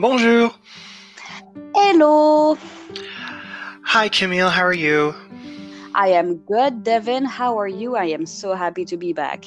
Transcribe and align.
Bonjour. 0.00 0.54
Hello. 1.74 2.56
Hi, 3.82 4.08
Camille. 4.08 4.48
How 4.48 4.62
are 4.62 4.72
you? 4.72 5.12
I 5.92 6.10
am 6.10 6.36
good, 6.36 6.84
Devin. 6.84 7.24
How 7.24 7.58
are 7.58 7.66
you? 7.66 7.96
I 7.96 8.04
am 8.04 8.24
so 8.24 8.54
happy 8.54 8.84
to 8.84 8.96
be 8.96 9.12
back. 9.12 9.46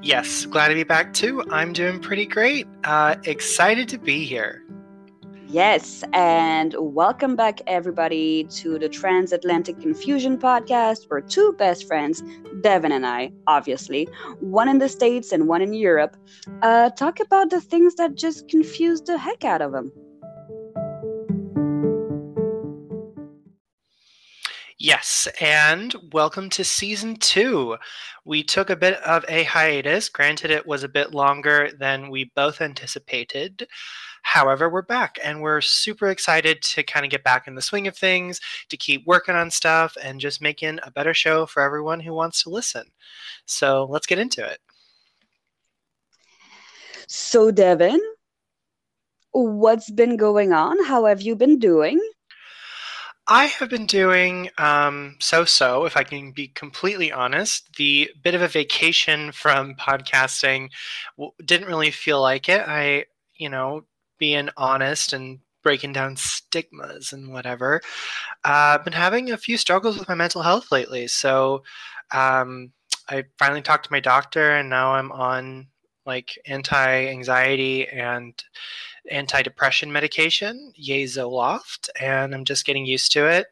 Yes, 0.00 0.46
glad 0.46 0.68
to 0.68 0.74
be 0.74 0.84
back 0.84 1.12
too. 1.14 1.42
I'm 1.50 1.72
doing 1.72 1.98
pretty 1.98 2.26
great. 2.26 2.68
Uh, 2.84 3.16
excited 3.24 3.88
to 3.88 3.98
be 3.98 4.24
here. 4.24 4.62
Yes, 5.50 6.04
and 6.12 6.74
welcome 6.78 7.34
back, 7.34 7.62
everybody, 7.66 8.44
to 8.50 8.78
the 8.78 8.86
Transatlantic 8.86 9.80
Confusion 9.80 10.36
podcast, 10.36 11.08
where 11.08 11.22
two 11.22 11.54
best 11.56 11.86
friends, 11.86 12.22
Devin 12.60 12.92
and 12.92 13.06
I, 13.06 13.32
obviously, 13.46 14.04
one 14.40 14.68
in 14.68 14.76
the 14.76 14.90
States 14.90 15.32
and 15.32 15.48
one 15.48 15.62
in 15.62 15.72
Europe, 15.72 16.18
uh, 16.60 16.90
talk 16.90 17.18
about 17.20 17.48
the 17.48 17.62
things 17.62 17.94
that 17.94 18.14
just 18.14 18.46
confuse 18.48 19.00
the 19.00 19.16
heck 19.16 19.42
out 19.42 19.62
of 19.62 19.72
them. 19.72 19.90
Yes, 24.78 25.28
and 25.40 25.94
welcome 26.12 26.50
to 26.50 26.62
season 26.62 27.16
two. 27.16 27.78
We 28.26 28.42
took 28.42 28.68
a 28.68 28.76
bit 28.76 29.02
of 29.02 29.24
a 29.28 29.44
hiatus. 29.44 30.10
Granted, 30.10 30.50
it 30.50 30.66
was 30.66 30.82
a 30.82 30.88
bit 30.88 31.14
longer 31.14 31.70
than 31.80 32.10
we 32.10 32.30
both 32.36 32.60
anticipated. 32.60 33.66
However, 34.28 34.68
we're 34.68 34.82
back 34.82 35.18
and 35.24 35.40
we're 35.40 35.62
super 35.62 36.10
excited 36.10 36.60
to 36.60 36.82
kind 36.82 37.06
of 37.06 37.10
get 37.10 37.24
back 37.24 37.48
in 37.48 37.54
the 37.54 37.62
swing 37.62 37.88
of 37.88 37.96
things, 37.96 38.42
to 38.68 38.76
keep 38.76 39.06
working 39.06 39.34
on 39.34 39.50
stuff, 39.50 39.96
and 40.02 40.20
just 40.20 40.42
making 40.42 40.80
a 40.82 40.90
better 40.90 41.14
show 41.14 41.46
for 41.46 41.62
everyone 41.62 41.98
who 41.98 42.12
wants 42.12 42.42
to 42.42 42.50
listen. 42.50 42.84
So 43.46 43.86
let's 43.88 44.06
get 44.06 44.18
into 44.18 44.44
it. 44.44 44.58
So, 47.06 47.50
Devin, 47.50 47.98
what's 49.32 49.90
been 49.90 50.18
going 50.18 50.52
on? 50.52 50.84
How 50.84 51.06
have 51.06 51.22
you 51.22 51.34
been 51.34 51.58
doing? 51.58 51.98
I 53.26 53.46
have 53.46 53.70
been 53.70 53.86
doing 53.86 54.50
um, 54.58 55.16
so 55.20 55.46
so, 55.46 55.86
if 55.86 55.96
I 55.96 56.02
can 56.02 56.32
be 56.32 56.48
completely 56.48 57.10
honest. 57.10 57.76
The 57.76 58.10
bit 58.22 58.34
of 58.34 58.42
a 58.42 58.48
vacation 58.48 59.32
from 59.32 59.74
podcasting 59.80 60.68
w- 61.16 61.32
didn't 61.42 61.68
really 61.68 61.90
feel 61.90 62.20
like 62.20 62.50
it. 62.50 62.60
I, 62.68 63.06
you 63.34 63.48
know, 63.48 63.84
being 64.18 64.48
honest 64.56 65.12
and 65.12 65.40
breaking 65.62 65.92
down 65.92 66.16
stigmas 66.16 67.12
and 67.12 67.32
whatever. 67.32 67.80
Uh, 68.44 68.76
I've 68.78 68.84
been 68.84 68.92
having 68.92 69.30
a 69.30 69.36
few 69.36 69.56
struggles 69.56 69.98
with 69.98 70.08
my 70.08 70.14
mental 70.14 70.42
health 70.42 70.70
lately. 70.70 71.08
So 71.08 71.62
um, 72.12 72.72
I 73.08 73.24
finally 73.38 73.62
talked 73.62 73.84
to 73.86 73.92
my 73.92 74.00
doctor, 74.00 74.52
and 74.52 74.70
now 74.70 74.94
I'm 74.94 75.12
on 75.12 75.66
like 76.06 76.38
anti-anxiety 76.46 77.86
and 77.88 78.42
anti-depression 79.10 79.92
medication, 79.92 80.72
yay 80.74 81.04
Zoloft, 81.04 81.90
and 82.00 82.34
I'm 82.34 82.44
just 82.44 82.64
getting 82.64 82.86
used 82.86 83.12
to 83.12 83.26
it. 83.26 83.46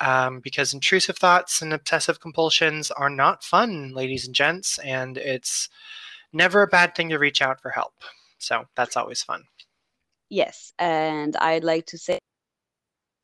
Um, 0.00 0.38
because 0.38 0.74
intrusive 0.74 1.18
thoughts 1.18 1.60
and 1.60 1.72
obsessive 1.72 2.20
compulsions 2.20 2.92
are 2.92 3.10
not 3.10 3.42
fun, 3.42 3.92
ladies 3.94 4.26
and 4.26 4.34
gents, 4.34 4.78
and 4.78 5.18
it's 5.18 5.68
never 6.32 6.62
a 6.62 6.68
bad 6.68 6.94
thing 6.94 7.08
to 7.08 7.18
reach 7.18 7.42
out 7.42 7.60
for 7.60 7.70
help. 7.70 7.94
So 8.38 8.66
that's 8.76 8.96
always 8.96 9.22
fun. 9.22 9.42
Yes, 10.30 10.72
and 10.78 11.36
I'd 11.36 11.64
like 11.64 11.86
to 11.86 11.98
say 11.98 12.18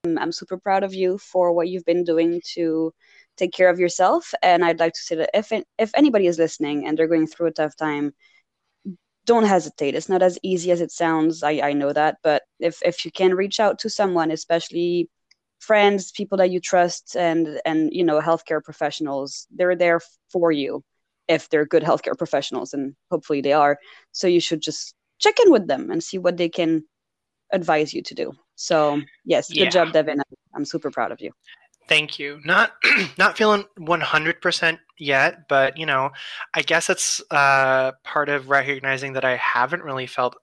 um, 0.04 0.18
I'm 0.18 0.32
super 0.32 0.58
proud 0.58 0.84
of 0.84 0.94
you 0.94 1.18
for 1.18 1.52
what 1.52 1.68
you've 1.68 1.84
been 1.84 2.04
doing 2.04 2.40
to 2.54 2.92
take 3.36 3.52
care 3.52 3.68
of 3.68 3.78
yourself. 3.78 4.32
And 4.42 4.64
I'd 4.64 4.80
like 4.80 4.92
to 4.94 5.00
say 5.00 5.16
that 5.16 5.30
if 5.34 5.52
if 5.78 5.90
anybody 5.94 6.26
is 6.26 6.38
listening 6.38 6.86
and 6.86 6.96
they're 6.96 7.08
going 7.08 7.26
through 7.26 7.48
a 7.48 7.52
tough 7.52 7.76
time, 7.76 8.12
don't 9.26 9.44
hesitate. 9.44 9.94
It's 9.94 10.08
not 10.08 10.22
as 10.22 10.38
easy 10.42 10.70
as 10.70 10.80
it 10.80 10.90
sounds. 10.90 11.42
I, 11.42 11.52
I 11.62 11.72
know 11.72 11.92
that, 11.92 12.16
but 12.22 12.42
if 12.60 12.78
if 12.82 13.04
you 13.04 13.10
can 13.10 13.34
reach 13.34 13.60
out 13.60 13.78
to 13.80 13.90
someone, 13.90 14.30
especially 14.30 15.08
friends, 15.60 16.12
people 16.12 16.38
that 16.38 16.50
you 16.50 16.60
trust, 16.60 17.16
and 17.16 17.60
and 17.64 17.90
you 17.92 18.04
know 18.04 18.20
healthcare 18.20 18.62
professionals, 18.62 19.46
they're 19.54 19.76
there 19.76 20.00
for 20.32 20.52
you 20.52 20.82
if 21.28 21.48
they're 21.48 21.66
good 21.66 21.82
healthcare 21.82 22.16
professionals, 22.18 22.74
and 22.74 22.94
hopefully 23.10 23.40
they 23.40 23.52
are. 23.52 23.78
So 24.12 24.26
you 24.26 24.40
should 24.40 24.60
just 24.62 24.94
check 25.18 25.34
in 25.44 25.50
with 25.52 25.66
them 25.68 25.90
and 25.90 26.02
see 26.02 26.18
what 26.18 26.36
they 26.36 26.48
can 26.50 26.84
advise 27.52 27.94
you 27.94 28.02
to 28.02 28.14
do. 28.14 28.32
So 28.56 29.00
yes, 29.24 29.48
good 29.48 29.58
yeah. 29.58 29.70
job, 29.70 29.92
Devin. 29.92 30.20
I'm 30.54 30.64
super 30.64 30.90
proud 30.90 31.12
of 31.12 31.20
you. 31.20 31.32
Thank 31.88 32.18
you. 32.18 32.40
Not 32.44 32.72
not 33.18 33.36
feeling 33.36 33.64
100% 33.78 34.78
yet, 34.98 35.48
but 35.48 35.76
you 35.76 35.86
know, 35.86 36.10
I 36.54 36.62
guess 36.62 36.88
it's 36.88 37.22
uh, 37.30 37.92
part 38.04 38.28
of 38.28 38.48
recognizing 38.48 39.12
that 39.14 39.24
I 39.24 39.36
haven't 39.36 39.82
really 39.82 40.06
felt 40.06 40.36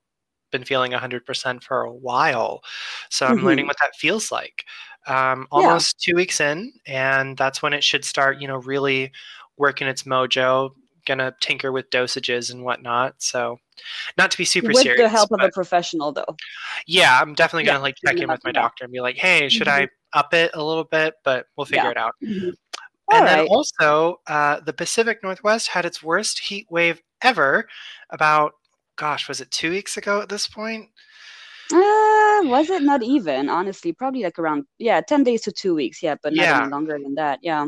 been 0.51 0.63
feeling 0.66 0.91
100% 0.91 1.63
for 1.63 1.84
a 1.84 1.94
while. 1.94 2.61
So 3.09 3.25
I'm 3.25 3.38
mm-hmm. 3.38 3.45
learning 3.45 3.67
what 3.67 3.78
that 3.79 3.95
feels 3.95 4.31
like. 4.31 4.66
Um, 5.07 5.47
almost 5.50 5.95
yeah. 6.06 6.11
two 6.11 6.16
weeks 6.17 6.40
in, 6.41 6.73
and 6.85 7.35
that's 7.38 7.61
when 7.61 7.73
it 7.73 7.84
should 7.84 8.06
start, 8.06 8.40
you 8.40 8.47
know, 8.47 8.57
really 8.57 9.11
working 9.57 9.88
its 9.88 10.03
mojo, 10.03 10.72
gonna 11.06 11.34
tinker 11.39 11.72
with 11.72 11.89
dosages 11.89 12.51
and 12.51 12.63
whatnot. 12.63 13.16
So, 13.19 13.59
not 14.17 14.31
to 14.31 14.38
be 14.38 14.45
super 14.45 14.69
with 14.69 14.78
serious, 14.78 15.00
with 15.00 15.06
the 15.06 15.09
help 15.09 15.29
but, 15.29 15.41
of 15.41 15.47
a 15.47 15.51
professional, 15.51 16.12
though. 16.12 16.35
Yeah, 16.88 17.19
I'm 17.19 17.34
definitely 17.34 17.66
gonna 17.66 17.79
yeah, 17.79 17.84
like 17.84 17.95
check 18.06 18.17
in 18.17 18.29
with 18.29 18.44
my 18.44 18.51
doctor 18.51 18.84
and 18.84 18.94
be 18.94 19.01
like, 19.01 19.17
"Hey, 19.17 19.50
should 19.50 19.67
mm-hmm. 19.67 19.84
I 20.13 20.19
up 20.19 20.34
it 20.34 20.51
a 20.53 20.63
little 20.63 20.84
bit?" 20.84 21.16
But 21.23 21.45
we'll 21.56 21.66
figure 21.66 21.84
yeah. 21.84 21.91
it 21.91 21.97
out. 21.97 22.13
Mm-hmm. 22.23 22.50
And 23.13 23.28
then 23.28 23.47
also, 23.47 24.22
uh, 24.28 24.61
the 24.61 24.72
Pacific 24.72 25.19
Northwest 25.22 25.67
had 25.67 25.85
its 25.85 26.01
worst 26.01 26.40
heat 26.40 26.66
wave 26.69 27.01
ever. 27.22 27.67
About, 28.09 28.53
gosh, 28.95 29.28
was 29.28 29.41
it 29.41 29.51
two 29.51 29.72
weeks 29.72 29.97
ago 29.97 30.22
at 30.22 30.29
this 30.29 30.47
point? 30.47 30.90
Uh, 31.73 32.41
was 32.44 32.69
it 32.69 32.84
not 32.84 33.03
even? 33.03 33.50
Honestly, 33.50 33.91
probably 33.91 34.23
like 34.23 34.40
around 34.40 34.66
yeah, 34.78 35.01
ten 35.01 35.23
days 35.23 35.41
to 35.41 35.51
two 35.51 35.75
weeks. 35.75 36.01
Yeah, 36.01 36.16
but 36.23 36.34
not 36.34 36.44
yeah. 36.44 36.61
any 36.61 36.72
longer 36.72 36.97
than 37.01 37.16
that. 37.16 37.40
Yeah 37.41 37.67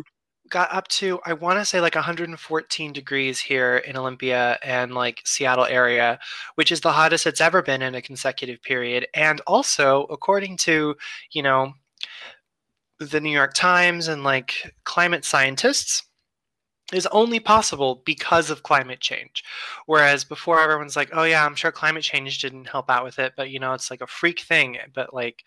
got 0.50 0.74
up 0.74 0.88
to 0.90 1.20
I 1.26 1.34
want 1.34 1.60
to 1.60 1.66
say 1.66 1.80
like 1.82 1.96
114 1.96 2.94
degrees 2.94 3.40
here 3.40 3.78
in 3.78 3.98
Olympia 3.98 4.58
and 4.64 4.94
like 4.94 5.22
Seattle 5.26 5.66
area, 5.66 6.20
which 6.56 6.72
is 6.72 6.82
the 6.82 6.92
hottest 6.92 7.26
it's 7.28 7.42
ever 7.42 7.62
been 7.62 7.82
in 7.82 7.96
a 7.96 8.02
consecutive 8.02 8.62
period. 8.62 9.08
And 9.14 9.42
also, 9.48 10.04
according 10.06 10.58
to, 10.58 10.96
you 11.32 11.44
know, 11.44 11.74
the 13.00 13.20
New 13.22 13.32
York 13.32 13.54
Times 13.54 14.08
and 14.08 14.24
like 14.24 14.74
climate 14.84 15.26
scientists, 15.26 16.04
is 16.94 17.08
only 17.08 17.40
possible 17.40 18.04
because 18.06 18.50
of 18.50 18.64
climate 18.64 19.00
change. 19.02 19.44
Whereas 19.88 20.24
before 20.26 20.60
everyone's 20.62 20.96
like, 20.96 21.10
"Oh 21.14 21.24
yeah, 21.24 21.46
I'm 21.46 21.56
sure 21.56 21.72
climate 21.72 22.04
change 22.04 22.40
didn't 22.40 22.66
help 22.70 22.90
out 22.90 23.04
with 23.06 23.20
it, 23.20 23.34
but 23.38 23.50
you 23.50 23.60
know, 23.60 23.74
it's 23.74 23.92
like 23.92 24.02
a 24.02 24.08
freak 24.08 24.42
thing." 24.42 24.78
But 24.94 25.14
like 25.14 25.44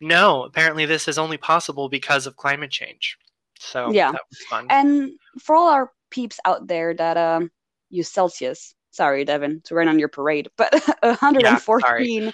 no, 0.00 0.44
apparently 0.44 0.86
this 0.86 1.08
is 1.08 1.18
only 1.18 1.36
possible 1.38 1.88
because 1.88 2.26
of 2.26 2.36
climate 2.36 2.70
change. 2.70 3.18
So 3.58 3.90
yeah, 3.92 4.12
that 4.12 4.22
was 4.30 4.38
fun. 4.48 4.66
And 4.70 5.12
for 5.40 5.56
all 5.56 5.68
our 5.68 5.90
peeps 6.10 6.38
out 6.44 6.66
there 6.66 6.94
that 6.94 7.16
um 7.16 7.50
use 7.90 8.08
Celsius, 8.08 8.74
sorry, 8.90 9.24
Devin, 9.24 9.62
to 9.64 9.74
run 9.74 9.88
on 9.88 9.98
your 9.98 10.08
parade, 10.08 10.48
but 10.56 10.72
114 11.00 12.24
yeah, 12.24 12.30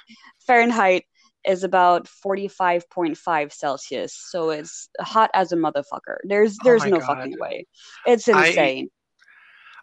Fahrenheit 0.47 1.05
is 1.47 1.63
about 1.63 2.09
45.5 2.25 3.53
Celsius. 3.53 4.15
So 4.31 4.51
it's 4.51 4.89
hot 5.01 5.31
as 5.35 5.53
a 5.53 5.57
motherfucker. 5.57 6.17
There's 6.25 6.57
oh 6.61 6.65
there's 6.65 6.87
oh 6.87 6.91
no 6.91 6.99
God. 7.01 7.07
fucking 7.19 7.39
way. 7.39 7.67
It's 8.07 8.29
insane. 8.29 8.89
I, 8.89 8.91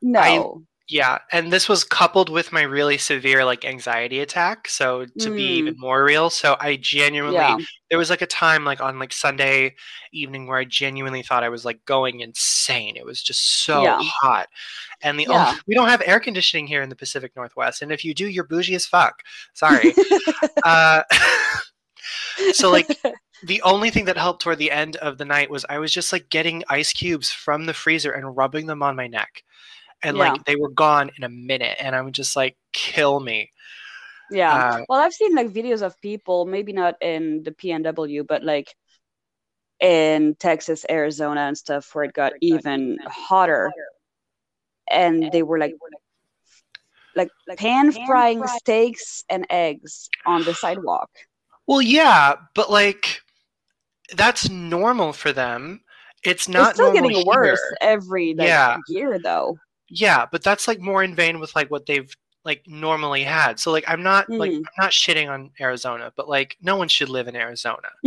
no. 0.02 0.63
Yeah, 0.91 1.19
and 1.31 1.53
this 1.53 1.69
was 1.69 1.85
coupled 1.85 2.28
with 2.28 2.52
my 2.52 2.63
really 2.63 2.97
severe 2.97 3.46
like 3.46 3.63
anxiety 3.63 4.19
attack. 4.19 4.68
So 4.68 5.06
to 5.06 5.29
mm. 5.29 5.35
be 5.38 5.44
even 5.44 5.75
more 5.78 6.03
real, 6.03 6.29
so 6.29 6.57
I 6.59 6.75
genuinely 6.75 7.38
yeah. 7.38 7.57
there 7.90 7.97
was 7.97 8.09
like 8.09 8.22
a 8.22 8.28
time 8.28 8.66
like 8.66 8.81
on 8.81 9.00
like 9.00 9.13
Sunday 9.13 9.75
evening 10.12 10.47
where 10.47 10.57
I 10.57 10.66
genuinely 10.66 11.22
thought 11.22 11.46
I 11.46 11.50
was 11.50 11.63
like 11.63 11.85
going 11.85 12.19
insane. 12.19 12.97
It 12.97 13.06
was 13.06 13.24
just 13.24 13.63
so 13.63 13.84
yeah. 13.84 14.00
hot, 14.02 14.50
and 15.02 15.17
the 15.17 15.28
yeah. 15.29 15.47
only, 15.47 15.61
we 15.66 15.76
don't 15.76 15.88
have 15.88 16.03
air 16.05 16.20
conditioning 16.20 16.67
here 16.67 16.82
in 16.82 16.90
the 16.90 16.96
Pacific 16.97 17.32
Northwest, 17.37 17.82
and 17.82 17.94
if 17.94 18.03
you 18.03 18.14
do, 18.14 18.28
you're 18.28 18.44
bougie 18.44 18.76
as 18.76 18.85
fuck. 18.85 19.22
Sorry. 19.53 19.94
uh, 20.66 21.03
so 22.52 22.70
like 22.70 22.90
the 23.44 23.61
only 23.61 23.91
thing 23.91 24.03
that 24.05 24.17
helped 24.17 24.41
toward 24.41 24.58
the 24.58 24.72
end 24.72 24.97
of 24.97 25.17
the 25.17 25.26
night 25.26 25.49
was 25.49 25.66
I 25.70 25.79
was 25.79 25.94
just 25.94 26.11
like 26.11 26.29
getting 26.29 26.66
ice 26.67 26.91
cubes 26.91 27.32
from 27.32 27.66
the 27.66 27.73
freezer 27.73 28.11
and 28.11 28.35
rubbing 28.35 28.66
them 28.66 28.84
on 28.84 28.97
my 28.97 29.08
neck 29.08 29.44
and 30.03 30.17
yeah. 30.17 30.31
like 30.31 30.45
they 30.45 30.55
were 30.55 30.69
gone 30.69 31.11
in 31.17 31.23
a 31.23 31.29
minute 31.29 31.77
and 31.79 31.95
i'm 31.95 32.11
just 32.11 32.35
like 32.35 32.57
kill 32.73 33.19
me. 33.19 33.51
Yeah. 34.31 34.53
Uh, 34.53 34.85
well 34.87 34.99
i've 34.99 35.13
seen 35.13 35.35
like 35.35 35.49
videos 35.49 35.81
of 35.81 35.99
people 36.01 36.45
maybe 36.45 36.71
not 36.71 36.95
in 37.01 37.43
the 37.43 37.51
pnw 37.51 38.25
but 38.25 38.43
like 38.43 38.73
in 39.81 40.35
texas 40.35 40.85
arizona 40.89 41.41
and 41.41 41.57
stuff 41.57 41.93
where 41.93 42.05
it 42.05 42.13
got 42.13 42.33
even 42.39 42.97
hotter 43.07 43.71
and 44.89 45.31
they 45.31 45.43
were 45.43 45.57
like 45.59 45.73
like, 47.15 47.29
like 47.47 47.57
pan 47.57 47.91
frying 48.05 48.41
steaks 48.47 49.23
and 49.29 49.45
eggs 49.49 50.09
on 50.25 50.43
the 50.43 50.53
sidewalk. 50.53 51.09
Well 51.67 51.81
yeah 51.81 52.35
but 52.55 52.71
like 52.71 53.21
that's 54.15 54.49
normal 54.49 55.13
for 55.13 55.33
them. 55.33 55.81
It's 56.23 56.47
not 56.47 56.69
it's 56.71 56.77
still 56.77 56.93
getting 56.93 57.25
worse 57.25 57.61
every 57.81 58.33
like, 58.33 58.47
yeah. 58.47 58.77
year 58.87 59.19
though 59.19 59.57
yeah, 59.93 60.26
but 60.32 60.41
that's 60.43 60.67
like 60.67 60.79
more 60.79 61.03
in 61.03 61.14
vein 61.14 61.40
with 61.40 61.53
like 61.55 61.70
what 61.70 61.85
they've 61.85 62.16
like 62.46 62.64
normally 62.66 63.23
had. 63.23 63.59
So 63.59 63.72
like 63.72 63.84
I'm 63.88 64.02
not 64.02 64.29
like 64.29 64.52
Mm. 64.52 64.58
I'm 64.58 64.64
not 64.79 64.91
shitting 64.91 65.29
on 65.29 65.52
Arizona, 65.59 66.11
but 66.16 66.29
like 66.29 66.58
no 66.61 66.76
one 66.78 66.88
should 66.88 67.09
live 67.09 67.28
in 67.28 67.35
Arizona. 67.35 67.90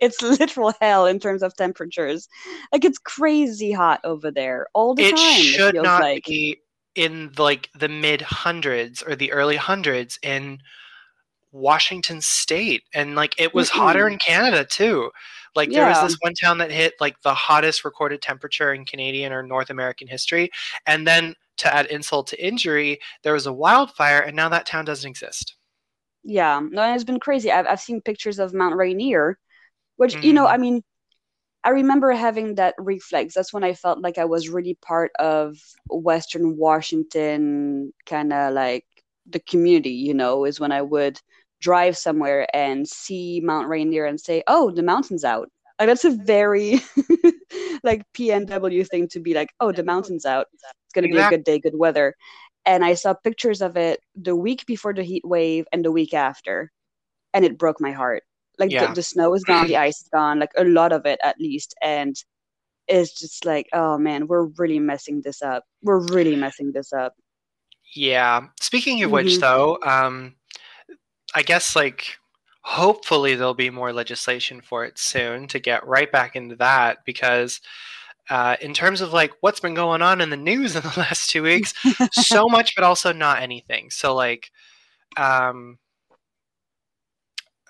it's 0.00 0.22
literal 0.22 0.72
hell 0.80 1.06
in 1.06 1.18
terms 1.18 1.42
of 1.42 1.54
temperatures. 1.56 2.28
Like 2.72 2.84
it's 2.84 2.98
crazy 2.98 3.72
hot 3.72 4.00
over 4.04 4.30
there 4.30 4.68
all 4.74 4.94
the 4.94 5.02
it 5.04 5.16
time. 5.16 5.18
should 5.42 5.68
it 5.68 5.72
feels 5.72 5.84
not 5.84 6.02
like. 6.02 6.24
be 6.24 6.58
in 6.94 7.32
like 7.36 7.68
the 7.78 7.88
mid 7.88 8.22
hundreds 8.22 9.02
or 9.02 9.16
the 9.16 9.32
early 9.32 9.56
hundreds 9.56 10.18
in 10.22 10.60
Washington 11.52 12.20
state. 12.20 12.84
And 12.94 13.14
like 13.16 13.34
it 13.40 13.54
was 13.54 13.70
hotter 13.70 14.04
Mm-mm. 14.04 14.12
in 14.12 14.18
Canada 14.18 14.64
too. 14.64 15.10
Like 15.58 15.74
there 15.74 15.86
was 15.86 16.00
this 16.00 16.16
one 16.20 16.34
town 16.34 16.58
that 16.60 16.72
hit 16.72 16.94
like 17.00 17.20
the 17.22 17.34
hottest 17.34 17.84
recorded 17.84 18.22
temperature 18.22 18.72
in 18.74 18.86
Canadian 18.86 19.32
or 19.34 19.42
North 19.44 19.70
American 19.70 20.08
history. 20.08 20.50
And 20.86 21.06
then 21.06 21.34
to 21.58 21.74
add 21.74 21.86
insult 21.88 22.28
to 22.28 22.46
injury, 22.46 23.00
there 23.24 23.34
was 23.34 23.46
a 23.46 23.52
wildfire 23.54 24.20
and 24.20 24.36
now 24.36 24.48
that 24.50 24.66
town 24.66 24.86
doesn't 24.86 25.10
exist. 25.10 25.56
Yeah, 26.24 26.60
no, 26.62 26.82
and 26.82 26.94
it's 26.94 27.04
been 27.04 27.20
crazy. 27.20 27.50
I've 27.50 27.66
I've 27.66 27.80
seen 27.80 28.00
pictures 28.02 28.38
of 28.38 28.52
Mount 28.54 28.76
Rainier, 28.76 29.38
which 29.96 30.18
you 30.22 30.34
know, 30.34 30.46
Mhm. 30.46 30.48
I 30.48 30.58
mean, 30.58 30.82
I 31.64 31.70
remember 31.70 32.12
having 32.12 32.56
that 32.56 32.74
reflex. 32.78 33.34
That's 33.34 33.52
when 33.54 33.64
I 33.64 33.74
felt 33.74 34.00
like 34.00 34.18
I 34.18 34.26
was 34.26 34.48
really 34.50 34.76
part 34.82 35.12
of 35.20 35.58
Western 35.90 36.56
Washington, 36.58 37.92
kind 38.06 38.32
of 38.32 38.54
like 38.54 38.86
the 39.26 39.40
community, 39.40 39.92
you 39.92 40.14
know, 40.14 40.44
is 40.46 40.60
when 40.60 40.72
I 40.72 40.82
would 40.82 41.20
drive 41.60 41.96
somewhere 41.96 42.46
and 42.54 42.88
see 42.88 43.40
Mount 43.42 43.68
Rainier 43.68 44.04
and 44.06 44.20
say, 44.20 44.42
"Oh, 44.46 44.70
the 44.70 44.82
mountain's 44.82 45.24
out." 45.24 45.50
Like 45.78 45.88
that's 45.88 46.04
a 46.04 46.10
very 46.10 46.80
like 47.84 48.02
PNW 48.14 48.86
thing 48.88 49.08
to 49.08 49.20
be 49.20 49.34
like, 49.34 49.50
"Oh, 49.60 49.72
the 49.72 49.84
mountain's 49.84 50.24
out. 50.26 50.46
It's 50.52 50.92
gonna 50.94 51.08
be 51.08 51.18
a 51.18 51.28
good 51.30 51.44
day, 51.44 51.58
good 51.58 51.76
weather." 51.78 52.14
And 52.66 52.84
I 52.84 52.94
saw 52.94 53.14
pictures 53.14 53.62
of 53.62 53.76
it 53.76 54.00
the 54.14 54.36
week 54.36 54.66
before 54.66 54.92
the 54.92 55.02
heat 55.02 55.24
wave 55.24 55.66
and 55.72 55.84
the 55.84 55.92
week 55.92 56.12
after, 56.14 56.70
and 57.32 57.44
it 57.44 57.58
broke 57.58 57.80
my 57.80 57.92
heart. 57.92 58.24
Like 58.58 58.72
Yeah. 58.72 58.88
the, 58.88 58.94
the 58.94 59.02
snow 59.02 59.34
is 59.34 59.44
gone, 59.44 59.68
the 59.68 59.76
ice 59.76 60.02
is 60.02 60.08
gone, 60.08 60.38
like 60.40 60.50
a 60.56 60.64
lot 60.64 60.92
of 60.92 61.06
it 61.06 61.18
at 61.22 61.38
least, 61.40 61.74
and 61.80 62.16
it's 62.88 63.12
just 63.18 63.44
like, 63.44 63.68
oh 63.72 63.96
man, 63.98 64.26
we're 64.26 64.46
really 64.58 64.80
messing 64.80 65.20
this 65.22 65.42
up. 65.42 65.64
We're 65.82 66.06
really 66.08 66.34
messing 66.36 66.72
this 66.72 66.92
up. 66.92 67.14
Yeah. 67.94 68.48
Speaking 68.60 69.02
of 69.02 69.10
which, 69.12 69.36
Mhm. 69.36 69.40
though, 69.40 69.78
um, 69.86 70.34
I 71.38 71.42
guess 71.42 71.76
like 71.76 72.16
hopefully 72.62 73.36
there'll 73.36 73.54
be 73.54 73.70
more 73.70 73.92
legislation 73.92 74.60
for 74.60 74.84
it 74.84 74.98
soon 74.98 75.46
to 75.46 75.60
get 75.60 75.86
right 75.86 76.10
back 76.10 76.34
into 76.34 76.56
that 76.56 77.04
because 77.04 77.60
uh, 78.28 78.56
in 78.60 78.74
terms 78.74 79.00
of 79.00 79.12
like 79.12 79.30
what's 79.40 79.60
been 79.60 79.74
going 79.74 80.02
on 80.02 80.20
in 80.20 80.30
the 80.30 80.36
news 80.36 80.74
in 80.76 80.82
the 80.82 80.94
last 80.96 81.30
two 81.30 81.44
weeks, 81.44 81.74
so 82.10 82.46
much, 82.50 82.74
but 82.74 82.82
also 82.82 83.12
not 83.12 83.40
anything. 83.40 83.88
So 83.88 84.16
like, 84.16 84.50
um, 85.16 85.78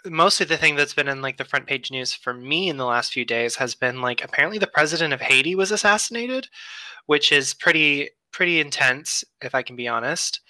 mostly 0.06 0.47
the 0.47 0.56
thing 0.56 0.75
that's 0.75 0.94
been 0.94 1.06
in 1.06 1.20
like 1.20 1.37
the 1.37 1.44
front 1.44 1.67
page 1.67 1.91
news 1.91 2.15
for 2.15 2.32
me 2.32 2.70
in 2.70 2.79
the 2.79 2.87
last 2.87 3.12
few 3.12 3.26
days 3.26 3.55
has 3.56 3.75
been 3.75 4.00
like 4.00 4.25
apparently 4.25 4.56
the 4.56 4.67
president 4.67 5.12
of 5.12 5.20
Haiti 5.20 5.55
was 5.55 5.73
assassinated, 5.73 6.49
which 7.05 7.32
is 7.32 7.53
pretty 7.53 8.09
pretty 8.32 8.61
intense 8.61 9.25
if 9.43 9.55
I 9.55 9.61
can 9.61 9.76
be 9.76 9.88
honest. 9.88 10.41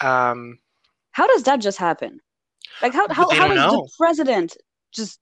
Um, 0.00 0.58
How 1.12 1.28
does 1.28 1.44
that 1.44 1.60
just 1.60 1.78
happen? 1.78 2.20
Like 2.82 2.92
how 2.94 3.08
how, 3.08 3.30
how 3.30 3.48
does 3.48 3.56
know. 3.56 3.70
the 3.70 3.90
president 3.98 4.56
just 4.92 5.18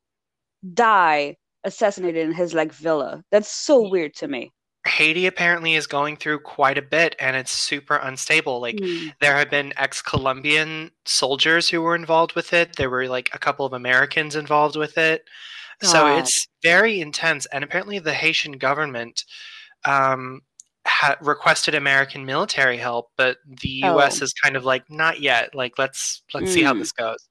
die 0.75 1.37
assassinated 1.65 2.29
in 2.29 2.35
his 2.35 2.55
like 2.55 2.73
villa? 2.73 3.23
That's 3.31 3.51
so 3.51 3.89
weird 3.89 4.15
to 4.17 4.29
me. 4.29 4.53
Haiti 4.87 5.27
apparently 5.27 5.75
is 5.75 5.87
going 5.87 6.17
through 6.17 6.41
quite 6.41 6.79
a 6.79 6.83
bit 6.83 7.15
and 7.21 7.37
it's 7.37 7.51
super 7.51 7.97
unstable. 7.97 8.61
Like 8.61 8.79
Hmm. 8.81 9.09
there 9.21 9.37
have 9.37 9.51
been 9.51 9.75
ex-Colombian 9.77 10.91
soldiers 11.05 11.69
who 11.69 11.83
were 11.83 11.95
involved 11.95 12.35
with 12.35 12.53
it. 12.53 12.77
There 12.77 12.89
were 12.89 13.07
like 13.09 13.29
a 13.35 13.39
couple 13.39 13.67
of 13.67 13.73
Americans 13.75 14.35
involved 14.37 14.77
with 14.77 14.97
it. 14.97 15.25
So 15.83 16.07
it's 16.19 16.49
very 16.63 17.01
intense 17.01 17.47
and 17.47 17.63
apparently 17.63 17.99
the 17.99 18.15
Haitian 18.15 18.53
government 18.53 19.25
um 19.85 20.41
ha- 20.99 21.17
requested 21.21 21.75
American 21.75 22.25
military 22.27 22.77
help, 22.77 23.07
but 23.17 23.37
the 23.63 23.83
US 23.85 24.21
Oh. 24.21 24.25
is 24.25 24.33
kind 24.43 24.57
of 24.57 24.65
like 24.65 24.85
not 24.91 25.21
yet. 25.21 25.55
Like 25.55 25.79
let's 25.79 26.23
let's 26.35 26.53
see 26.53 26.63
how 26.63 26.73
Mm. 26.75 26.81
this 26.81 26.93
goes. 26.93 27.29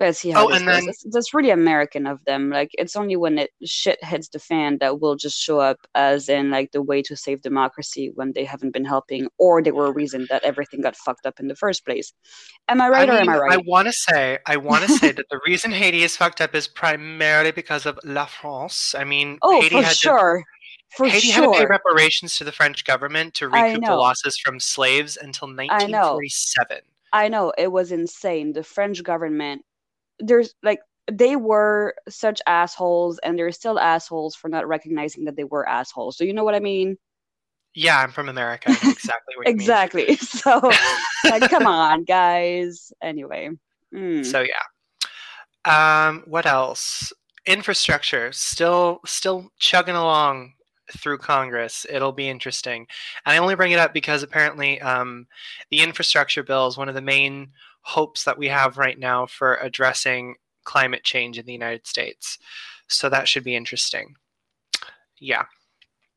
Let's 0.00 0.20
see 0.20 0.30
how 0.30 0.44
Oh, 0.44 0.48
this 0.50 0.58
and 0.58 0.66
goes. 0.66 0.76
then- 0.76 0.86
That's, 0.86 1.04
that's 1.10 1.34
really 1.34 1.50
American 1.50 2.06
of 2.06 2.24
them. 2.24 2.50
Like 2.50 2.70
it's 2.74 2.94
only 2.94 3.16
when 3.16 3.36
it 3.36 3.50
shit 3.64 3.98
hits 4.04 4.28
the 4.28 4.38
fan 4.38 4.78
that 4.78 5.00
will 5.00 5.16
just 5.16 5.36
show 5.36 5.58
up 5.58 5.78
as 5.96 6.28
in 6.28 6.52
like 6.52 6.70
the 6.70 6.82
way 6.82 7.02
to 7.02 7.16
save 7.16 7.42
democracy 7.42 8.12
when 8.14 8.32
they 8.32 8.44
haven't 8.44 8.70
been 8.72 8.84
helping 8.84 9.26
or 9.38 9.60
they 9.60 9.72
were 9.72 9.86
a 9.86 9.90
reason 9.92 10.28
that 10.30 10.44
everything 10.44 10.82
got 10.82 10.94
fucked 10.94 11.26
up 11.26 11.40
in 11.40 11.48
the 11.48 11.56
first 11.56 11.84
place. 11.84 12.12
Am 12.68 12.80
I 12.80 12.88
right 12.90 13.08
or 13.08 13.14
am 13.14 13.28
I 13.28 13.38
right? 13.38 13.52
I 13.54 13.56
want 13.66 13.86
to 13.88 13.92
say, 13.92 14.38
I 14.46 14.56
want 14.56 14.84
to 14.84 14.88
say 15.00 15.10
that 15.10 15.26
the 15.30 15.40
reason 15.44 15.72
Haiti 15.72 16.04
is 16.04 16.16
fucked 16.16 16.40
up 16.40 16.54
is 16.54 16.68
primarily 16.68 17.50
because 17.50 17.84
of 17.84 17.98
La 18.04 18.26
France. 18.26 18.94
I 18.96 19.02
mean, 19.02 19.38
oh, 19.42 19.60
Haiti 19.60 19.76
for 19.78 19.82
had 19.82 19.90
to 19.90 19.96
sure. 19.96 20.44
For 20.90 21.06
Haiti 21.06 21.30
had 21.30 21.42
to 21.44 21.52
pay 21.52 21.66
reparations 21.66 22.36
to 22.38 22.44
the 22.44 22.52
French 22.52 22.84
government 22.84 23.34
to 23.34 23.48
recoup 23.48 23.84
the 23.84 23.94
losses 23.94 24.38
from 24.38 24.58
slaves 24.58 25.18
until 25.20 25.48
know. 25.48 25.64
1947. 25.64 26.76
I 26.76 26.76
know 26.76 26.82
I 27.12 27.28
know 27.28 27.52
it 27.56 27.72
was 27.72 27.92
insane. 27.92 28.52
The 28.52 28.62
French 28.62 29.02
government, 29.02 29.64
there's 30.18 30.54
like 30.62 30.80
they 31.10 31.36
were 31.36 31.94
such 32.08 32.40
assholes, 32.46 33.18
and 33.20 33.38
they're 33.38 33.52
still 33.52 33.78
assholes 33.78 34.34
for 34.34 34.48
not 34.48 34.68
recognizing 34.68 35.24
that 35.24 35.36
they 35.36 35.44
were 35.44 35.66
assholes. 35.68 36.16
Do 36.16 36.26
you 36.26 36.34
know 36.34 36.44
what 36.44 36.54
I 36.54 36.60
mean? 36.60 36.96
Yeah, 37.74 38.00
I'm 38.00 38.10
from 38.10 38.28
America. 38.28 38.70
Exactly 38.70 39.36
what 39.36 39.46
you 39.46 39.54
mean. 39.54 39.60
Exactly. 39.60 40.16
So, 40.20 40.70
like, 41.24 41.48
come 41.50 41.66
on, 41.66 42.04
guys. 42.04 42.92
Anyway. 43.02 43.50
Mm. 43.94 44.24
So 44.24 44.42
yeah. 44.42 46.08
Um, 46.08 46.24
what 46.26 46.46
else? 46.46 47.12
Infrastructure 47.46 48.30
still 48.32 49.00
still 49.06 49.50
chugging 49.58 49.94
along 49.94 50.52
through 50.96 51.18
Congress. 51.18 51.86
It'll 51.88 52.12
be 52.12 52.28
interesting. 52.28 52.86
And 53.24 53.34
I 53.34 53.38
only 53.38 53.54
bring 53.54 53.72
it 53.72 53.78
up 53.78 53.92
because 53.92 54.22
apparently 54.22 54.80
um, 54.80 55.26
the 55.70 55.80
infrastructure 55.80 56.42
bill 56.42 56.66
is 56.66 56.78
one 56.78 56.88
of 56.88 56.94
the 56.94 57.00
main 57.00 57.50
hopes 57.82 58.24
that 58.24 58.38
we 58.38 58.48
have 58.48 58.78
right 58.78 58.98
now 58.98 59.26
for 59.26 59.56
addressing 59.56 60.34
climate 60.64 61.04
change 61.04 61.38
in 61.38 61.46
the 61.46 61.52
United 61.52 61.86
States. 61.86 62.38
So 62.88 63.08
that 63.08 63.28
should 63.28 63.44
be 63.44 63.56
interesting. 63.56 64.14
Yeah. 65.18 65.44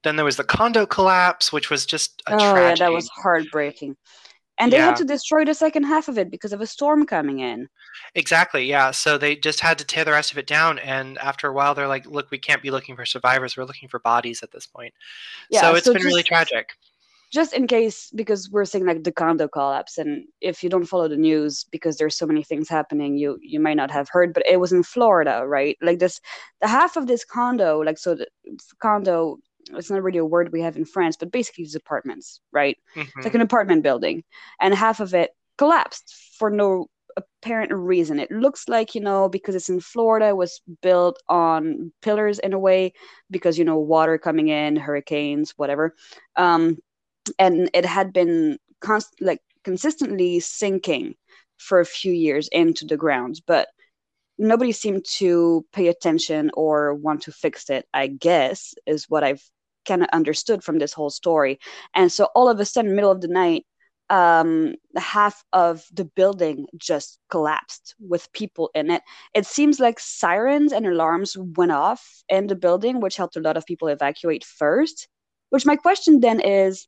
Then 0.04 0.16
there 0.16 0.26
was 0.26 0.38
the 0.38 0.44
condo 0.44 0.86
collapse, 0.86 1.54
which 1.54 1.70
was 1.70 1.86
just 1.86 2.22
a 2.28 2.34
oh 2.34 2.38
tragedy. 2.38 2.80
yeah, 2.80 2.88
that 2.88 2.94
was 2.94 3.08
heartbreaking. 3.10 3.96
And 4.62 4.72
they 4.72 4.78
Yeah. 4.78 4.86
had 4.86 4.96
to 4.98 5.06
destroy 5.06 5.44
the 5.44 5.54
second 5.56 5.84
half 5.84 6.08
of 6.08 6.18
it 6.18 6.30
because 6.30 6.54
of 6.54 6.62
a 6.62 6.68
storm 6.68 7.06
coming 7.06 7.40
in. 7.40 7.68
Exactly, 8.16 8.64
yeah. 8.66 8.92
So 8.92 9.18
they 9.18 9.36
just 9.36 9.60
had 9.60 9.78
to 9.80 9.86
tear 9.86 10.06
the 10.06 10.12
rest 10.12 10.32
of 10.32 10.38
it 10.38 10.48
down, 10.48 10.80
and 10.80 11.18
after 11.18 11.48
a 11.48 11.54
while, 11.54 11.74
they're 11.74 11.88
like, 11.88 12.06
"Look, 12.06 12.30
we 12.32 12.38
can't 12.38 12.62
be 12.62 12.72
looking 12.72 12.96
for 12.96 13.06
survivors. 13.06 13.58
We're 13.58 13.66
looking 13.66 13.90
for 13.90 14.00
bodies 14.00 14.44
at 14.44 14.52
this 14.52 14.68
point." 14.68 14.94
Yeah, 15.50 15.62
so 15.62 15.76
it's 15.76 15.88
so 15.88 15.94
been 15.94 16.04
really 16.04 16.24
tragic. 16.24 16.70
Just 17.32 17.54
in 17.54 17.66
case, 17.66 18.12
because 18.14 18.50
we're 18.52 18.66
seeing 18.66 18.86
like 18.86 19.04
the 19.04 19.12
condo 19.12 19.48
collapse, 19.48 19.98
and 19.98 20.26
if 20.42 20.62
you 20.64 20.70
don't 20.70 20.86
follow 20.86 21.08
the 21.08 21.16
news 21.18 21.66
because 21.72 21.98
there's 21.98 22.16
so 22.16 22.28
many 22.28 22.44
things 22.44 22.70
happening, 22.70 23.18
you 23.18 23.40
you 23.42 23.60
might 23.60 23.78
not 23.78 23.90
have 23.90 24.10
heard. 24.10 24.34
But 24.34 24.44
it 24.46 24.60
was 24.60 24.74
in 24.74 24.84
Florida, 24.84 25.44
right? 25.48 25.78
Like 25.82 26.00
this, 26.00 26.20
the 26.60 26.68
half 26.68 26.98
of 26.98 27.08
this 27.08 27.24
condo, 27.26 27.80
like 27.80 27.98
so, 27.98 28.16
the 28.16 28.28
condo. 28.80 29.38
It's 29.72 29.90
not 29.92 30.04
really 30.04 30.20
a 30.20 30.26
word 30.26 30.52
we 30.52 30.62
have 30.62 30.78
in 30.78 30.86
France, 30.86 31.18
but 31.18 31.32
basically 31.32 31.64
it's 31.64 31.76
apartments, 31.76 32.40
right? 32.52 32.78
It's 33.18 33.26
like 33.26 33.36
Mhm. 33.36 33.36
an 33.36 33.42
apartment 33.42 33.84
building, 33.84 34.24
and 34.60 34.74
half 34.74 35.00
of 35.00 35.14
it 35.14 35.32
collapsed 35.58 36.16
for 36.38 36.50
no 36.50 36.90
apparent 37.18 37.72
reason. 37.74 38.20
It 38.20 38.32
looks 38.32 38.68
like, 38.70 38.96
you 38.96 39.02
know, 39.02 39.30
because 39.30 39.56
it's 39.56 39.70
in 39.70 39.80
Florida, 39.82 40.30
it 40.30 40.38
was 40.38 40.62
built 40.82 41.22
on 41.30 41.92
pillars 42.02 42.40
in 42.40 42.54
a 42.54 42.60
way, 42.60 42.94
because, 43.30 43.58
you 43.58 43.66
know, 43.66 43.78
water 43.78 44.18
coming 44.18 44.48
in, 44.50 44.76
hurricanes, 44.78 45.52
whatever. 45.58 45.96
Um, 46.38 46.78
and 47.40 47.70
it 47.74 47.86
had 47.86 48.14
been 48.14 48.58
const- 48.82 49.22
like 49.22 49.42
consistently 49.64 50.40
sinking 50.40 51.16
for 51.58 51.80
a 51.80 51.86
few 51.86 52.12
years 52.14 52.48
into 52.52 52.86
the 52.86 52.98
ground, 52.98 53.42
but 53.46 53.68
nobody 54.38 54.72
seemed 54.72 55.06
to 55.06 55.66
pay 55.72 55.88
attention 55.88 56.52
or 56.54 56.94
want 56.94 57.24
to 57.24 57.32
fix 57.32 57.70
it, 57.70 57.86
I 57.94 58.08
guess, 58.08 58.74
is 58.86 59.06
what 59.10 59.24
I've 59.24 59.44
kind 59.86 60.04
of 60.04 60.10
understood 60.14 60.64
from 60.64 60.80
this 60.80 60.94
whole 60.94 61.10
story. 61.10 61.60
And 61.96 62.12
so 62.12 62.26
all 62.36 62.50
of 62.50 62.60
a 62.60 62.66
sudden, 62.66 62.96
middle 62.96 63.12
of 63.12 63.22
the 63.22 63.28
night, 63.28 63.66
um, 64.10 64.76
half 64.98 65.42
of 65.54 65.86
the 65.94 66.04
building 66.04 66.66
just 66.78 67.18
collapsed 67.30 67.96
with 68.00 68.32
people 68.34 68.70
in 68.76 68.92
it. 68.92 69.02
It 69.34 69.46
seems 69.46 69.80
like 69.80 70.00
sirens 70.00 70.74
and 70.74 70.86
alarms 70.86 71.38
went 71.38 71.72
off 71.72 72.06
in 72.28 72.48
the 72.48 72.56
building, 72.56 73.00
which 73.00 73.16
helped 73.16 73.38
a 73.38 73.42
lot 73.42 73.56
of 73.56 73.66
people 73.66 73.88
evacuate 73.88 74.44
first. 74.44 75.08
Which 75.50 75.66
my 75.66 75.78
question 75.78 76.20
then 76.20 76.42
is 76.42 76.88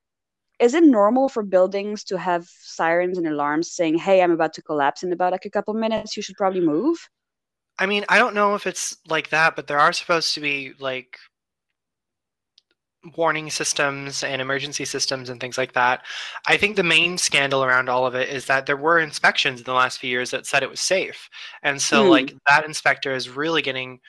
is 0.59 0.73
it 0.73 0.83
normal 0.83 1.29
for 1.29 1.43
buildings 1.43 2.03
to 2.05 2.17
have 2.17 2.47
sirens 2.61 3.17
and 3.17 3.27
alarms 3.27 3.71
saying, 3.71 3.97
hey, 3.97 4.21
I'm 4.21 4.31
about 4.31 4.53
to 4.53 4.61
collapse 4.61 5.03
in 5.03 5.11
about 5.11 5.31
like 5.31 5.45
a 5.45 5.49
couple 5.49 5.73
minutes, 5.73 6.15
you 6.15 6.23
should 6.23 6.37
probably 6.37 6.61
move? 6.61 6.97
I 7.79 7.85
mean, 7.85 8.05
I 8.09 8.17
don't 8.19 8.35
know 8.35 8.55
if 8.55 8.67
it's 8.67 8.97
like 9.07 9.29
that, 9.29 9.55
but 9.55 9.67
there 9.67 9.79
are 9.79 9.93
supposed 9.93 10.33
to 10.35 10.41
be 10.41 10.73
like 10.79 11.17
warning 13.17 13.49
systems 13.49 14.23
and 14.23 14.41
emergency 14.41 14.85
systems 14.85 15.29
and 15.29 15.41
things 15.41 15.57
like 15.57 15.73
that. 15.73 16.05
I 16.47 16.55
think 16.55 16.75
the 16.75 16.83
main 16.83 17.17
scandal 17.17 17.63
around 17.63 17.89
all 17.89 18.05
of 18.05 18.15
it 18.15 18.29
is 18.29 18.45
that 18.45 18.65
there 18.65 18.77
were 18.77 18.99
inspections 18.99 19.59
in 19.59 19.65
the 19.65 19.73
last 19.73 19.99
few 19.99 20.09
years 20.09 20.31
that 20.31 20.45
said 20.45 20.63
it 20.63 20.69
was 20.69 20.79
safe. 20.79 21.29
And 21.63 21.81
so, 21.81 22.05
Mm. 22.05 22.09
like, 22.09 22.33
that 22.47 22.63
inspector 22.63 23.13
is 23.13 23.29
really 23.29 23.61
getting 23.61 23.99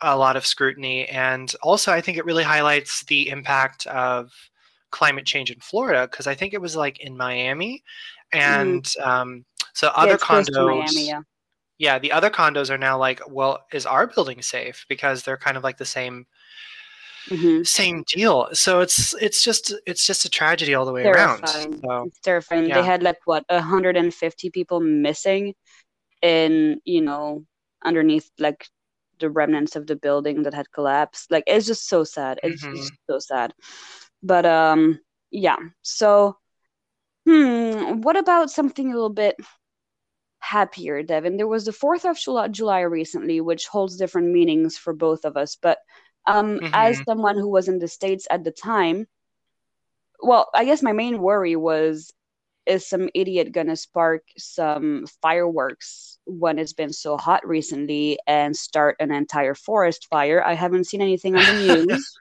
a 0.00 0.16
lot 0.16 0.36
of 0.36 0.46
scrutiny. 0.46 1.08
And 1.08 1.52
also, 1.62 1.92
I 1.92 2.00
think 2.00 2.16
it 2.16 2.24
really 2.24 2.44
highlights 2.44 3.02
the 3.04 3.28
impact 3.28 3.86
of 3.88 4.30
climate 4.90 5.26
change 5.26 5.50
in 5.50 5.58
Florida 5.60 6.06
because 6.08 6.28
I 6.28 6.34
think 6.34 6.54
it 6.54 6.60
was 6.60 6.76
like 6.76 7.00
in 7.00 7.16
Miami. 7.16 7.82
And 8.32 8.86
um, 9.02 9.44
so, 9.72 9.88
other 9.96 10.16
to 10.16 10.24
condos 10.24 10.64
Miami, 10.64 11.08
yeah. 11.08 11.22
Yeah, 11.78 11.98
the 11.98 12.12
other 12.12 12.30
condos 12.30 12.70
are 12.70 12.78
now 12.78 12.98
like, 12.98 13.20
well, 13.28 13.60
is 13.72 13.86
our 13.86 14.06
building 14.06 14.42
safe? 14.42 14.86
Because 14.88 15.22
they're 15.22 15.36
kind 15.38 15.56
of 15.56 15.64
like 15.64 15.78
the 15.78 15.84
same 15.86 16.26
hmm 17.30 17.62
same 17.62 18.04
deal. 18.14 18.48
So 18.52 18.80
it's 18.80 19.14
it's 19.14 19.42
just 19.42 19.74
it's 19.86 20.06
just 20.06 20.24
a 20.24 20.30
tragedy 20.30 20.74
all 20.74 20.86
the 20.86 20.92
way 20.92 21.04
around. 21.04 21.48
Terrifying. 21.48 21.84
So 21.84 22.08
It's 22.08 22.18
terrifying. 22.20 22.66
Yeah. 22.66 22.72
They 22.72 22.82
had 22.82 23.02
like 23.02 23.18
what 23.24 23.44
150 23.48 24.50
people 24.50 24.80
missing 24.80 25.54
in, 26.22 26.80
you 26.84 27.02
know, 27.02 27.44
underneath 27.84 28.30
like 28.38 28.68
the 29.20 29.30
remnants 29.30 29.76
of 29.76 29.86
the 29.86 29.96
building 29.96 30.44
that 30.44 30.54
had 30.54 30.72
collapsed. 30.72 31.30
Like 31.30 31.44
it's 31.46 31.66
just 31.66 31.88
so 31.88 32.04
sad. 32.04 32.40
It's 32.44 32.66
Mhm. 32.66 32.74
just 32.74 32.94
so 33.10 33.18
sad. 33.20 33.54
But 34.22 34.46
um 34.46 35.00
yeah. 35.30 35.58
So 35.82 36.36
hmm, 37.26 38.00
what 38.02 38.16
about 38.16 38.50
something 38.50 38.88
a 38.90 38.94
little 38.94 39.10
bit 39.10 39.36
happier, 40.40 41.02
Devin? 41.02 41.36
There 41.36 41.46
was 41.48 41.64
the 41.64 41.72
4th 41.72 42.04
of 42.04 42.18
July, 42.52 42.80
recently, 42.80 43.40
which 43.40 43.66
holds 43.68 43.96
different 43.96 44.28
meanings 44.32 44.76
for 44.78 44.92
both 44.94 45.24
of 45.24 45.36
us. 45.36 45.56
But 45.56 45.78
um 46.26 46.60
as 46.72 47.00
Mhm. 47.00 47.04
someone 47.08 47.36
who 47.36 47.48
was 47.48 47.68
in 47.68 47.78
the 47.78 47.88
States 47.88 48.26
at 48.30 48.44
the 48.44 48.50
time, 48.52 49.06
well, 50.20 50.48
I 50.54 50.64
guess 50.64 50.82
my 50.82 50.92
main 50.92 51.20
worry 51.20 51.56
was 51.56 52.12
is 52.66 52.86
some 52.86 53.08
idiot 53.14 53.52
gonna 53.52 53.76
spark 53.76 54.22
some 54.38 55.06
fireworks 55.22 56.18
when 56.26 56.58
it's 56.58 56.72
been 56.74 56.92
so 56.92 57.16
hot 57.16 57.46
recently 57.46 58.18
and 58.26 58.56
start 58.56 58.96
an 59.00 59.10
entire 59.12 59.54
forest 59.54 60.06
fire? 60.10 60.44
I 60.44 60.54
haven't 60.54 60.84
seen 60.86 61.00
anything 61.02 61.36
on 61.36 61.46
the 61.46 61.52
news. 61.54 62.20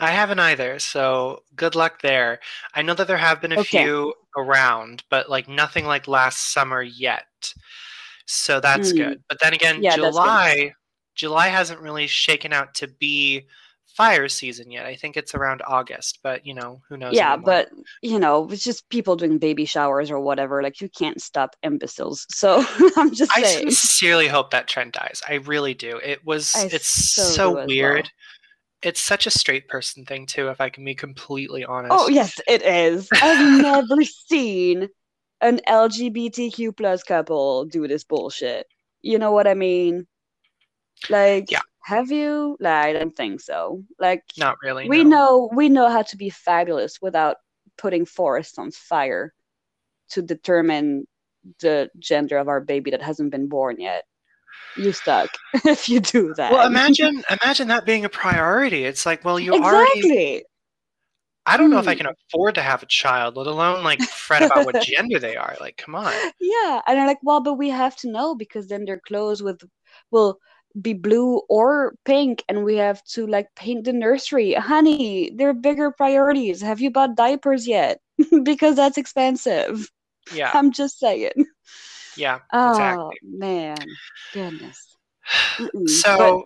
I 0.00 0.10
haven't 0.10 0.38
either. 0.38 0.78
So 0.78 1.42
good 1.56 1.74
luck 1.74 2.02
there. 2.02 2.38
I 2.74 2.82
know 2.82 2.94
that 2.94 3.08
there 3.08 3.16
have 3.16 3.40
been 3.40 3.52
a 3.52 3.58
Okay. 3.58 3.82
few 3.82 4.14
around, 4.36 5.02
but 5.10 5.28
like 5.28 5.48
nothing 5.48 5.86
like 5.86 6.06
last 6.06 6.52
summer 6.52 6.82
yet. 6.82 7.52
So 8.26 8.60
that's 8.60 8.92
Hmm. 8.92 8.98
good. 8.98 9.22
But 9.28 9.38
then 9.40 9.54
again, 9.54 9.82
Yeah. 9.82 9.96
July 9.96 10.72
July 11.14 11.48
hasn't 11.48 11.80
really 11.80 12.06
shaken 12.06 12.52
out 12.52 12.74
to 12.76 12.86
be 12.86 13.46
fire 13.86 14.28
season 14.28 14.70
yet. 14.70 14.86
I 14.86 14.94
think 14.94 15.16
it's 15.16 15.34
around 15.34 15.62
August, 15.66 16.20
but 16.22 16.46
you 16.46 16.54
know, 16.54 16.80
who 16.88 16.96
knows 16.96 17.16
yeah, 17.16 17.36
but 17.36 17.70
you 18.02 18.20
know, 18.20 18.48
it's 18.52 18.62
just 18.62 18.88
people 18.90 19.16
doing 19.16 19.38
baby 19.38 19.64
showers 19.64 20.12
or 20.12 20.20
whatever. 20.20 20.62
Like 20.62 20.80
you 20.80 20.88
can't 20.88 21.20
stop 21.20 21.56
imbeciles. 21.64 22.24
So 22.32 22.64
I'm 22.96 23.12
just 23.12 23.36
I 23.36 23.42
saying. 23.42 23.70
sincerely 23.70 24.28
hope 24.28 24.52
that 24.52 24.68
trend 24.68 24.92
dies. 24.92 25.20
I 25.28 25.34
really 25.34 25.74
do. 25.74 25.98
It 26.04 26.24
was 26.24 26.54
I 26.54 26.66
it's 26.66 26.86
so 26.88 27.22
so, 27.22 27.66
weird. 27.66 28.04
well. 28.04 28.10
It's 28.82 29.00
such 29.00 29.26
a 29.26 29.30
straight 29.30 29.68
person 29.68 30.04
thing 30.04 30.26
too, 30.26 30.48
if 30.48 30.60
I 30.60 30.68
can 30.68 30.84
be 30.84 30.94
completely 30.94 31.64
oh, 31.64 31.72
honest. 31.72 31.94
Oh 31.96 32.08
yes, 32.08 32.38
it 32.46 32.62
is. 32.62 33.08
I've 33.12 33.60
never 33.60 34.04
seen 34.04 34.88
an 35.40 35.60
LGBTQ 35.68 36.76
plus 36.76 37.02
couple 37.02 37.64
do 37.64 37.88
this 37.88 38.04
bullshit. 38.04 38.66
You 39.02 39.18
know 39.18 39.32
what 39.32 39.46
I 39.46 39.54
mean? 39.54 40.06
Like, 41.08 41.50
Yeah. 41.50 41.60
have 41.84 42.10
you? 42.10 42.56
Like, 42.60 42.86
I 42.86 42.92
don't 42.92 43.16
think 43.16 43.40
so. 43.40 43.84
Like, 43.98 44.24
Not 44.36 44.56
really. 44.62 44.88
we 44.88 45.04
no. 45.04 45.10
know 45.10 45.50
we 45.52 45.68
know 45.68 45.88
how 45.88 46.02
to 46.02 46.16
be 46.16 46.30
fabulous 46.30 47.00
without 47.00 47.36
putting 47.76 48.04
forests 48.04 48.58
on 48.58 48.70
fire 48.70 49.32
to 50.10 50.22
determine 50.22 51.06
the 51.60 51.90
gender 51.98 52.38
of 52.38 52.48
our 52.48 52.60
baby 52.60 52.90
that 52.92 53.02
hasn't 53.02 53.30
been 53.30 53.48
born 53.48 53.76
yet. 53.80 54.04
You 54.76 54.92
stuck 54.92 55.30
if 55.64 55.88
you 55.88 56.00
do 56.00 56.34
that. 56.34 56.60
Well, 56.60 56.66
imagine 56.66 57.22
imagine 57.42 57.68
that 57.68 57.84
being 57.86 58.04
a 58.04 58.08
priority. 58.08 58.84
It's 58.84 59.06
like, 59.06 59.24
well, 59.24 59.38
you 59.38 59.54
already 59.56 60.08
exactly. 60.08 60.44
I 61.46 61.56
don't 61.56 61.70
know 61.70 61.78
if 61.78 61.88
I 61.88 61.94
Hmm. 61.94 61.96
can 61.96 62.06
afford 62.06 62.54
to 62.56 62.62
have 62.62 62.82
a 62.82 62.86
child, 62.86 63.36
let 63.36 63.46
alone 63.46 63.82
like 63.84 64.02
fret 64.02 64.42
about 64.42 64.64
what 64.64 64.78
gender 64.80 65.18
they 65.18 65.36
are. 65.36 65.56
Like, 65.60 65.76
come 65.76 65.94
on. 65.94 66.24
Yeah, 66.40 66.80
and 66.86 66.98
I'm 67.00 67.06
like, 67.06 67.18
well, 67.22 67.40
but 67.40 67.54
we 67.54 67.68
have 67.70 67.96
to 67.98 68.10
know 68.10 68.34
because 68.34 68.68
then 68.68 68.84
their 68.84 69.00
clothes 69.00 69.42
with 69.42 69.62
will 70.10 70.38
be 70.80 70.92
blue 70.94 71.42
or 71.48 71.94
pink, 72.04 72.44
and 72.48 72.64
we 72.64 72.76
have 72.76 73.02
to 73.06 73.26
like 73.26 73.48
paint 73.56 73.84
the 73.84 73.92
nursery. 73.92 74.54
Honey, 74.54 75.24
there 75.34 75.48
are 75.50 75.54
bigger 75.54 75.90
priorities. 75.90 76.60
Have 76.62 76.80
you 76.80 76.90
bought 76.90 77.16
diapers 77.16 77.66
yet? 77.66 78.00
because 78.42 78.76
that's 78.76 78.98
expensive. 78.98 79.90
Yeah. 80.30 80.54
I'm 80.54 80.72
just 80.72 80.98
saying. 80.98 81.32
Yeah. 82.18 82.40
Oh 82.52 82.64
Exactly. 82.68 83.18
man, 83.22 83.98
goodness. 84.32 84.96
Mm-mm. 85.60 85.86
So 85.86 86.44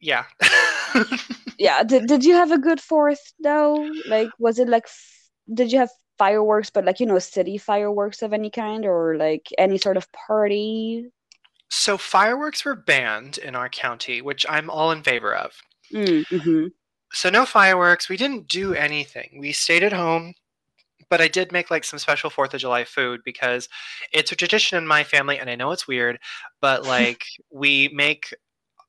yeah. 0.00 0.24
yeah, 1.58 1.82
did 1.84 2.06
did 2.06 2.24
you 2.24 2.34
have 2.34 2.50
a 2.52 2.58
good 2.58 2.80
fourth 2.80 3.32
though? 3.40 3.94
Like, 4.04 4.32
was 4.38 4.58
it 4.58 4.68
like, 4.68 4.84
f- 4.86 5.30
did 5.52 5.72
you 5.72 5.78
have 5.78 5.90
fireworks, 6.18 6.70
but 6.70 6.84
like 6.84 7.00
you 7.00 7.06
know, 7.06 7.18
city 7.18 7.58
fireworks 7.58 8.22
of 8.22 8.32
any 8.32 8.50
kind, 8.50 8.84
or 8.86 9.16
like 9.16 9.48
any 9.58 9.78
sort 9.78 9.96
of 9.96 10.10
party? 10.12 11.06
so 11.70 11.98
fireworks 11.98 12.64
were 12.64 12.74
banned 12.74 13.36
in 13.36 13.54
our 13.54 13.68
county, 13.68 14.22
which 14.22 14.46
I'm 14.48 14.70
all 14.70 14.90
in 14.92 15.02
favor 15.02 15.34
of. 15.34 15.52
Mm, 15.92 16.24
hmm 16.30 16.66
So 17.14 17.30
no 17.30 17.46
fireworks. 17.46 18.10
We 18.10 18.16
didn't 18.18 18.46
do 18.48 18.74
anything. 18.74 19.38
We 19.38 19.52
stayed 19.52 19.82
at 19.82 19.92
home, 19.94 20.34
but 21.10 21.20
I 21.20 21.28
did 21.28 21.52
make 21.52 21.70
like 21.70 21.84
some 21.84 21.98
special 21.98 22.30
Fourth 22.30 22.54
of 22.54 22.60
July 22.60 22.84
food 22.84 23.20
because 23.24 23.68
it's 24.12 24.32
a 24.32 24.36
tradition 24.36 24.78
in 24.78 24.86
my 24.86 25.04
family, 25.04 25.38
and 25.38 25.50
I 25.50 25.56
know 25.56 25.72
it's 25.72 25.88
weird, 25.88 26.18
but 26.60 26.84
like 26.84 27.24
we 27.52 27.88
make 27.94 28.34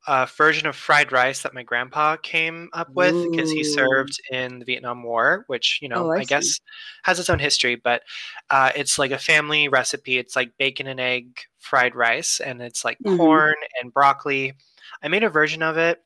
a 0.07 0.27
version 0.37 0.67
of 0.67 0.75
fried 0.75 1.11
rice 1.11 1.41
that 1.43 1.53
my 1.55 1.63
grandpa 1.63 2.15
came 2.17 2.69
up 2.73 2.91
with 2.95 3.27
because 3.31 3.51
he 3.51 3.63
served 3.63 4.19
in 4.31 4.59
the 4.59 4.65
Vietnam 4.65 5.03
War, 5.03 5.45
which 5.47 5.79
you 5.81 5.89
know 5.89 6.07
Oh, 6.07 6.11
I 6.15 6.21
I, 6.21 6.25
guess 6.25 6.59
has 7.03 7.19
its 7.19 7.29
own 7.29 7.39
history, 7.39 7.75
but 7.75 8.03
uh, 8.51 8.71
it's 8.75 8.99
like 8.99 9.11
a 9.11 9.17
family 9.19 9.67
recipe. 9.67 10.17
It's 10.19 10.35
like 10.35 10.53
bacon 10.59 10.87
and 10.87 10.99
egg 10.99 11.39
fried 11.59 11.95
rice, 11.95 12.39
and 12.39 12.61
it's 12.61 12.85
like 12.85 12.99
Mhm. 13.05 13.15
corn 13.17 13.55
and 13.81 13.93
broccoli. 13.93 14.53
I 15.03 15.07
made 15.09 15.23
a 15.23 15.29
version 15.29 15.63
of 15.63 15.77
it. 15.77 16.03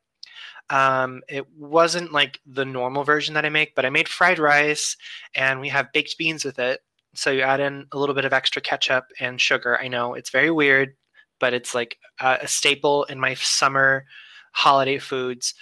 Um, 0.69 1.21
it 1.27 1.45
wasn't 1.57 2.11
like 2.11 2.39
the 2.45 2.65
normal 2.65 3.03
version 3.03 3.33
that 3.33 3.45
I 3.45 3.49
make, 3.49 3.75
but 3.75 3.85
I 3.85 3.89
made 3.89 4.07
fried 4.07 4.39
rice, 4.39 4.95
and 5.35 5.59
we 5.59 5.69
have 5.69 5.91
baked 5.93 6.17
beans 6.17 6.45
with 6.45 6.59
it. 6.59 6.81
So 7.15 7.31
you 7.31 7.41
add 7.41 7.59
in 7.59 7.87
a 7.91 7.97
little 7.97 8.15
bit 8.15 8.25
of 8.25 8.33
extra 8.33 8.61
ketchup 8.61 9.05
and 9.19 9.41
sugar. 9.41 9.79
I 9.79 9.87
know 9.87 10.13
it's 10.13 10.29
very 10.29 10.51
weird, 10.51 10.95
but 11.39 11.53
it's 11.53 11.73
like 11.73 11.97
uh, 12.19 12.37
a 12.41 12.47
staple 12.47 13.05
in 13.05 13.19
my 13.19 13.33
summer 13.33 14.05
holiday 14.51 14.99
foods. 14.99 15.53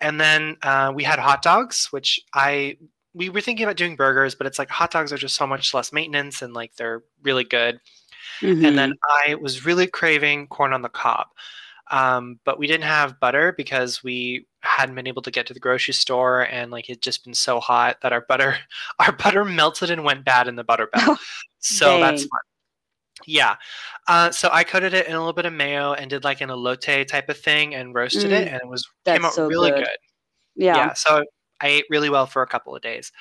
And 0.00 0.20
then 0.20 0.56
uh, 0.62 0.92
we 0.94 1.04
had 1.04 1.18
hot 1.18 1.42
dogs, 1.42 1.88
which 1.90 2.20
I 2.34 2.76
we 3.14 3.28
were 3.28 3.40
thinking 3.40 3.64
about 3.64 3.76
doing 3.76 3.96
burgers, 3.96 4.34
but 4.34 4.46
it's 4.46 4.58
like 4.58 4.70
hot 4.70 4.90
dogs 4.90 5.12
are 5.12 5.18
just 5.18 5.34
so 5.36 5.46
much 5.46 5.74
less 5.74 5.92
maintenance 5.92 6.40
and 6.40 6.54
like 6.54 6.74
they're 6.76 7.02
really 7.22 7.44
good. 7.44 7.78
Mm-hmm. 8.40 8.64
And 8.64 8.78
then 8.78 8.94
I 9.26 9.34
was 9.34 9.66
really 9.66 9.86
craving 9.86 10.46
corn 10.48 10.72
on 10.72 10.82
the 10.82 10.88
cob. 10.88 11.26
Um, 11.90 12.40
but 12.44 12.58
we 12.58 12.66
didn't 12.66 12.84
have 12.84 13.20
butter 13.20 13.52
because 13.56 14.02
we 14.02 14.46
hadn't 14.62 14.94
been 14.94 15.06
able 15.08 15.22
to 15.22 15.30
get 15.30 15.46
to 15.46 15.54
the 15.54 15.60
grocery 15.60 15.92
store 15.94 16.42
and 16.42 16.70
like 16.70 16.88
it 16.88 17.02
just 17.02 17.24
been 17.24 17.34
so 17.34 17.58
hot 17.60 17.98
that 18.02 18.12
our 18.12 18.20
butter 18.28 18.56
our 18.98 19.12
butter 19.12 19.44
melted 19.44 19.90
and 19.90 20.04
went 20.04 20.24
bad 20.24 20.48
in 20.48 20.56
the 20.56 20.64
butter 20.64 20.88
bell. 20.92 21.18
so 21.58 21.98
that's 22.00 22.22
Dang. 22.22 22.28
fun. 22.28 22.40
Yeah. 23.26 23.56
Uh, 24.08 24.30
so 24.30 24.48
I 24.52 24.64
coated 24.64 24.94
it 24.94 25.06
in 25.06 25.14
a 25.14 25.18
little 25.18 25.32
bit 25.32 25.46
of 25.46 25.52
mayo 25.52 25.92
and 25.92 26.10
did 26.10 26.24
like 26.24 26.40
an 26.40 26.48
elote 26.48 27.06
type 27.06 27.28
of 27.28 27.38
thing 27.38 27.74
and 27.74 27.94
roasted 27.94 28.32
it 28.32 28.48
Mm, 28.48 28.52
and 28.52 28.60
it 28.62 28.68
was 28.68 28.88
came 29.04 29.24
out 29.24 29.34
so 29.34 29.46
really 29.46 29.70
good. 29.70 29.84
good. 29.84 29.96
yeah. 30.56 30.76
Yeah. 30.76 30.92
So 30.94 31.22
I 31.60 31.68
ate 31.68 31.84
really 31.90 32.10
well 32.10 32.26
for 32.26 32.42
a 32.42 32.46
couple 32.48 32.74
of 32.74 32.82
days. 32.82 33.12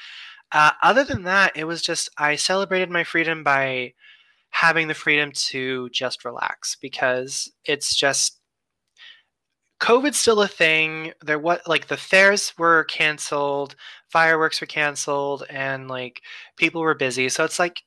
Uh, 0.53 0.71
other 0.81 1.03
than 1.03 1.24
that, 1.24 1.55
it 1.55 1.65
was 1.65 1.81
just 1.81 2.10
I 2.17 2.36
celebrated 2.36 2.89
my 2.89 3.03
freedom 3.03 3.43
by 3.43 3.93
having 4.50 4.88
the 4.88 4.93
freedom 4.93 5.31
to 5.33 5.89
just 5.91 6.25
relax 6.25 6.75
because 6.81 7.51
it's 7.65 7.95
just 7.95 8.40
COVID's 9.81 10.19
still 10.19 10.41
a 10.41 10.47
thing. 10.47 11.13
There 11.21 11.39
what 11.39 11.67
like 11.67 11.88
the 11.88 11.97
fairs 11.97 12.53
were 12.57 12.83
canceled, 12.85 13.75
fireworks 14.09 14.61
were 14.61 14.67
canceled, 14.67 15.43
and 15.50 15.88
like 15.89 16.21
people 16.57 16.81
were 16.81 16.93
busy. 16.95 17.29
So 17.29 17.43
it's 17.43 17.59
like 17.59 17.83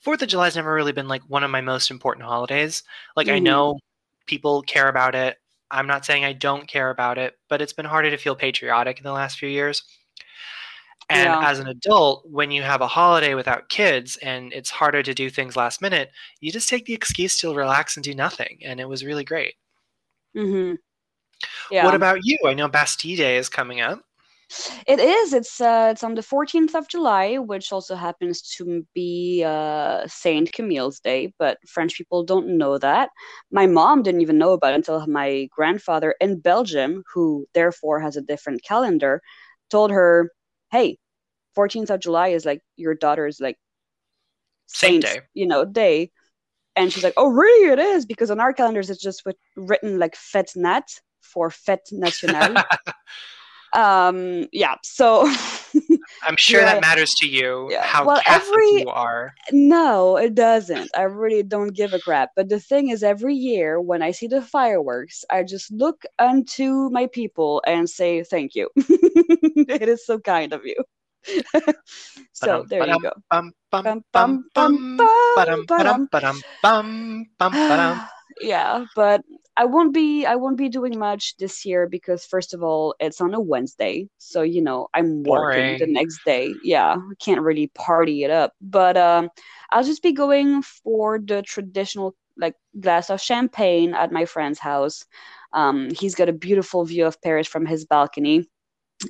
Fourth 0.00 0.22
of 0.22 0.28
July 0.28 0.46
has 0.46 0.56
never 0.56 0.74
really 0.74 0.92
been 0.92 1.08
like 1.08 1.22
one 1.28 1.44
of 1.44 1.50
my 1.50 1.60
most 1.62 1.90
important 1.90 2.26
holidays. 2.26 2.82
Like 3.16 3.28
I 3.30 3.38
Mhm. 3.38 3.44
know 3.44 3.78
people 4.26 4.62
care 4.62 4.88
about 4.88 5.14
it. 5.14 5.38
I'm 5.70 5.86
not 5.86 6.04
saying 6.04 6.24
I 6.24 6.32
don't 6.34 6.68
care 6.68 6.90
about 6.90 7.18
it, 7.18 7.38
but 7.48 7.62
it's 7.62 7.72
been 7.72 7.86
harder 7.86 8.10
to 8.10 8.16
feel 8.18 8.36
patriotic 8.36 8.98
in 8.98 9.04
the 9.04 9.12
last 9.12 9.38
few 9.38 9.48
years. 9.48 9.82
And 11.08 11.36
Yeah. 11.36 11.40
as 11.40 11.58
an 11.60 11.68
adult, 11.68 12.28
when 12.28 12.50
you 12.50 12.62
have 12.62 12.80
a 12.80 12.88
holiday 12.88 13.34
without 13.34 13.68
kids 13.68 14.16
and 14.16 14.52
it's 14.52 14.70
harder 14.70 15.02
to 15.02 15.14
do 15.14 15.30
things 15.30 15.56
last 15.56 15.80
minute, 15.82 16.10
you 16.40 16.50
just 16.52 16.68
take 16.68 16.86
the 16.86 16.94
excuse 16.94 17.38
to 17.40 17.54
relax 17.54 17.96
and 17.96 18.02
do 18.04 18.14
nothing. 18.14 18.58
And 18.64 18.80
it 18.80 18.88
was 18.88 19.04
really 19.04 19.24
great. 19.24 19.54
Mm-hmm. 20.36 20.74
Yeah. 21.70 21.84
What 21.84 21.94
about 21.94 22.20
you? 22.22 22.38
I 22.46 22.54
know 22.54 22.68
Bastille 22.68 23.16
Day 23.16 23.36
is 23.36 23.48
coming 23.48 23.80
up. 23.80 24.02
It 24.86 25.00
is. 25.00 25.32
It's 25.32 25.60
uh, 25.60 25.88
it's 25.92 26.04
on 26.04 26.14
the 26.14 26.22
14th 26.22 26.74
of 26.74 26.88
July, 26.88 27.38
which 27.38 27.72
also 27.72 27.94
happens 27.94 28.42
to 28.56 28.86
be 28.94 29.42
uh, 29.44 30.06
Saint 30.06 30.52
Camille's 30.52 31.00
Day, 31.00 31.32
but 31.38 31.58
French 31.66 31.96
people 31.96 32.22
don't 32.22 32.58
know 32.58 32.76
that. 32.78 33.10
My 33.50 33.66
mom 33.66 34.02
didn't 34.02 34.20
even 34.20 34.38
know 34.38 34.52
about 34.52 34.72
it 34.72 34.76
until 34.76 35.06
my 35.06 35.48
grandfather 35.56 36.14
in 36.20 36.40
Belgium, 36.40 37.02
who 37.12 37.46
therefore 37.54 38.00
has 38.00 38.16
a 38.16 38.22
different 38.22 38.62
calendar, 38.62 39.22
told 39.70 39.90
her, 39.90 40.30
"Hey, 40.70 40.98
14th 41.56 41.90
of 41.90 42.00
July 42.00 42.28
is 42.28 42.44
like 42.44 42.60
your 42.76 42.94
daughter's 42.94 43.40
like 43.40 43.56
Saint 44.66 45.02
day, 45.02 45.20
you 45.34 45.46
know, 45.46 45.64
day." 45.64 46.10
And 46.76 46.92
she's 46.92 47.04
like, 47.04 47.14
"Oh, 47.16 47.30
really? 47.30 47.72
It 47.72 47.78
is 47.78 48.04
because 48.06 48.30
on 48.30 48.40
our 48.40 48.52
calendars 48.52 48.90
it's 48.90 49.02
just 49.02 49.24
with, 49.24 49.36
written 49.56 49.98
like 49.98 50.14
Fête 50.14 50.56
Nat 50.56 50.88
for 51.22 51.50
Fête 51.50 51.92
Nationale." 51.92 52.62
um 53.74 54.46
yeah 54.52 54.74
so 54.82 55.26
i'm 56.24 56.36
sure 56.36 56.60
yeah, 56.60 56.74
that 56.74 56.80
matters 56.82 57.14
to 57.14 57.26
you 57.26 57.68
yeah. 57.70 57.82
how 57.82 58.04
well, 58.04 58.20
Catholic 58.20 58.52
every, 58.52 58.80
you 58.82 58.88
are. 58.88 59.32
No 59.50 60.16
it 60.18 60.34
doesn't. 60.34 60.90
I 60.94 61.02
really 61.02 61.42
don't 61.42 61.72
give 61.72 61.94
a 61.94 61.98
crap. 61.98 62.30
But 62.36 62.48
the 62.50 62.60
thing 62.60 62.90
is 62.90 63.02
every 63.02 63.34
year 63.34 63.80
when 63.80 64.02
i 64.02 64.10
see 64.10 64.26
the 64.26 64.42
fireworks 64.42 65.24
i 65.30 65.42
just 65.42 65.72
look 65.72 66.04
unto 66.18 66.90
my 66.90 67.06
people 67.06 67.62
and 67.66 67.88
say 67.88 68.22
thank 68.22 68.54
you. 68.54 68.68
It 68.76 69.88
is 69.88 70.04
so 70.04 70.18
kind 70.18 70.52
of 70.52 70.62
you. 70.64 70.76
So 72.32 72.64
there 72.68 72.86
you 72.86 73.00
go. 73.00 73.12
yeah 78.40 78.84
but 78.94 79.22
I 79.56 79.66
won't 79.66 79.92
be 79.92 80.24
I 80.24 80.36
won't 80.36 80.56
be 80.56 80.68
doing 80.68 80.98
much 80.98 81.36
this 81.36 81.64
year 81.66 81.86
because 81.88 82.24
first 82.24 82.54
of 82.54 82.62
all 82.62 82.94
it's 83.00 83.20
on 83.20 83.34
a 83.34 83.40
Wednesday. 83.40 84.08
So 84.18 84.42
you 84.42 84.62
know 84.62 84.88
I'm 84.94 85.22
working 85.24 85.76
Boring. 85.76 85.78
the 85.78 85.86
next 85.86 86.24
day. 86.24 86.54
Yeah 86.62 86.96
I 86.96 87.14
can't 87.20 87.42
really 87.42 87.68
party 87.74 88.24
it 88.24 88.30
up. 88.30 88.54
But 88.60 88.96
um 88.96 89.30
I'll 89.70 89.84
just 89.84 90.02
be 90.02 90.12
going 90.12 90.62
for 90.62 91.18
the 91.18 91.42
traditional 91.42 92.14
like 92.38 92.54
glass 92.80 93.10
of 93.10 93.20
champagne 93.20 93.94
at 93.94 94.12
my 94.12 94.24
friend's 94.24 94.58
house. 94.58 95.04
Um 95.52 95.90
he's 95.90 96.14
got 96.14 96.28
a 96.30 96.32
beautiful 96.32 96.84
view 96.84 97.06
of 97.06 97.20
Paris 97.22 97.46
from 97.46 97.66
his 97.66 97.84
balcony. 97.84 98.46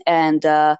And 0.06 0.44
uh 0.44 0.76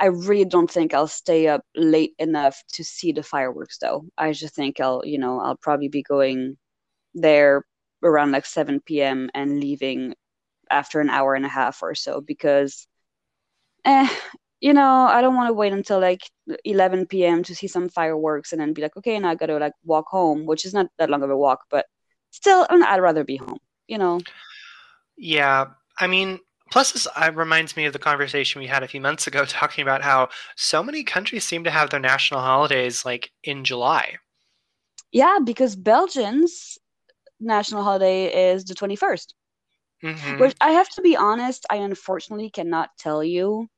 I 0.00 0.06
really 0.06 0.44
don't 0.44 0.70
think 0.70 0.94
I'll 0.94 1.08
stay 1.08 1.48
up 1.48 1.62
late 1.76 2.14
enough 2.18 2.62
to 2.74 2.84
see 2.84 3.12
the 3.12 3.22
fireworks 3.22 3.78
though. 3.78 4.04
I 4.18 4.32
just 4.32 4.54
think 4.54 4.80
I'll 4.80 5.02
you 5.04 5.18
know 5.18 5.40
I'll 5.40 5.56
probably 5.56 5.88
be 5.88 6.02
going 6.02 6.56
there 7.14 7.64
around 8.02 8.32
like 8.32 8.46
7 8.46 9.02
p.m. 9.02 9.30
and 9.34 9.60
leaving 9.60 10.14
after 10.70 11.00
an 11.00 11.10
hour 11.10 11.34
and 11.34 11.46
a 11.46 11.48
half 11.48 11.82
or 11.82 11.94
so 11.94 12.20
because 12.20 12.86
eh, 13.84 14.08
you 14.60 14.72
know, 14.72 15.06
I 15.06 15.20
don't 15.20 15.36
want 15.36 15.48
to 15.48 15.54
wait 15.54 15.72
until 15.72 16.00
like 16.00 16.20
11 16.64 17.24
p.m. 17.24 17.42
to 17.44 17.54
see 17.54 17.68
some 17.68 17.88
fireworks 17.88 18.52
and 18.52 18.60
then 18.60 18.72
be 18.72 18.82
like, 18.82 18.96
okay, 18.96 19.18
now 19.18 19.30
I 19.30 19.34
got 19.34 19.46
to 19.46 19.58
like 19.58 19.72
walk 19.84 20.06
home, 20.08 20.46
which 20.46 20.64
is 20.64 20.74
not 20.74 20.86
that 20.98 21.10
long 21.10 21.22
of 21.22 21.30
a 21.30 21.36
walk, 21.36 21.60
but 21.70 21.86
still, 22.30 22.66
I'd 22.70 23.00
rather 23.00 23.24
be 23.24 23.36
home, 23.36 23.58
you 23.86 23.98
know? 23.98 24.20
Yeah. 25.16 25.66
I 26.00 26.06
mean, 26.06 26.40
plus 26.70 26.92
this 26.92 27.06
uh, 27.14 27.30
reminds 27.34 27.76
me 27.76 27.84
of 27.86 27.92
the 27.92 27.98
conversation 27.98 28.60
we 28.60 28.66
had 28.66 28.82
a 28.82 28.88
few 28.88 29.00
months 29.00 29.26
ago 29.26 29.44
talking 29.46 29.82
about 29.82 30.02
how 30.02 30.28
so 30.56 30.82
many 30.82 31.04
countries 31.04 31.44
seem 31.44 31.64
to 31.64 31.70
have 31.70 31.90
their 31.90 32.00
national 32.00 32.40
holidays 32.40 33.04
like 33.04 33.30
in 33.44 33.64
July. 33.64 34.16
Yeah, 35.12 35.38
because 35.42 35.76
Belgians 35.76 36.78
national 37.40 37.82
holiday 37.82 38.52
is 38.52 38.64
the 38.64 38.74
21st. 38.74 39.26
Mm-hmm. 40.04 40.38
Which 40.38 40.54
I 40.60 40.70
have 40.72 40.88
to 40.90 41.02
be 41.02 41.16
honest, 41.16 41.66
I 41.70 41.76
unfortunately 41.76 42.50
cannot 42.50 42.90
tell 42.98 43.24
you 43.24 43.68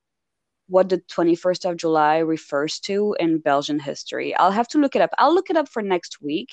what 0.68 0.88
the 0.88 0.98
21st 0.98 1.70
of 1.70 1.76
July 1.76 2.18
refers 2.18 2.78
to 2.80 3.16
in 3.18 3.38
Belgian 3.38 3.78
history. 3.78 4.34
I'll 4.36 4.52
have 4.52 4.68
to 4.68 4.78
look 4.78 4.94
it 4.94 5.02
up. 5.02 5.10
I'll 5.18 5.34
look 5.34 5.50
it 5.50 5.56
up 5.56 5.68
for 5.68 5.82
next 5.82 6.20
week 6.20 6.48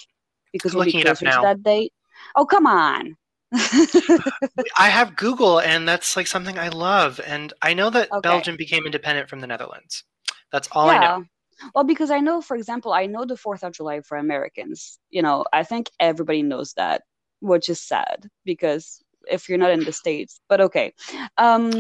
because 0.54 0.74
we'll 0.74 0.86
be 0.86 1.04
closer 1.04 1.26
to 1.26 1.40
that 1.44 1.64
date. 1.64 1.94
Oh, 2.36 2.46
come 2.46 2.66
on. 2.66 3.16
I 3.54 4.90
have 4.90 5.16
Google, 5.16 5.60
and 5.60 5.88
that's 5.88 6.18
like 6.18 6.28
something 6.28 6.58
I 6.58 6.70
love. 6.70 7.22
And 7.26 7.54
I 7.62 7.74
know 7.74 7.90
that 7.90 8.12
okay. 8.12 8.20
Belgium 8.22 8.58
became 8.58 8.86
independent 8.86 9.30
from 9.30 9.40
the 9.40 9.48
Netherlands. 9.48 10.04
That's 10.52 10.68
all 10.72 10.88
yeah. 10.88 10.94
I 10.94 11.00
know. 11.00 11.26
Well, 11.74 11.84
because 11.84 12.12
I 12.12 12.20
know, 12.20 12.42
for 12.42 12.56
example, 12.56 12.94
I 12.94 13.06
know 13.06 13.26
the 13.26 13.36
4th 13.36 13.64
of 13.64 13.74
July 13.74 14.02
for 14.02 14.18
Americans. 14.18 15.00
You 15.10 15.22
know, 15.22 15.46
I 15.54 15.64
think 15.64 15.90
everybody 16.00 16.44
knows 16.44 16.74
that, 16.74 17.04
which 17.42 17.70
is 17.70 17.82
sad 17.82 18.30
because 18.46 19.02
if 19.30 19.50
you're 19.50 19.58
not 19.58 19.72
in 19.72 19.84
the 19.84 19.92
States, 19.92 20.40
but 20.48 20.62
okay. 20.62 20.94
Um, 21.38 21.72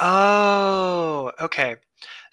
oh, 0.00 1.32
okay. 1.40 1.76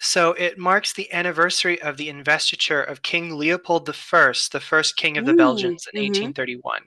So 0.00 0.32
it 0.32 0.58
marks 0.58 0.92
the 0.92 1.12
anniversary 1.12 1.80
of 1.82 1.96
the 1.96 2.08
investiture 2.08 2.82
of 2.82 3.02
King 3.02 3.36
Leopold 3.36 3.88
I, 3.88 4.32
the 4.50 4.60
first 4.60 4.96
king 4.96 5.18
of 5.18 5.26
the 5.26 5.32
mm, 5.32 5.38
Belgians 5.38 5.86
in 5.92 6.00
mm-hmm. 6.00 6.24
1831. 6.24 6.80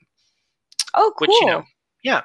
Oh, 0.96 1.14
cool. 1.18 1.28
Which, 1.28 1.38
you 1.42 1.48
know, 1.48 1.64
yeah. 2.04 2.22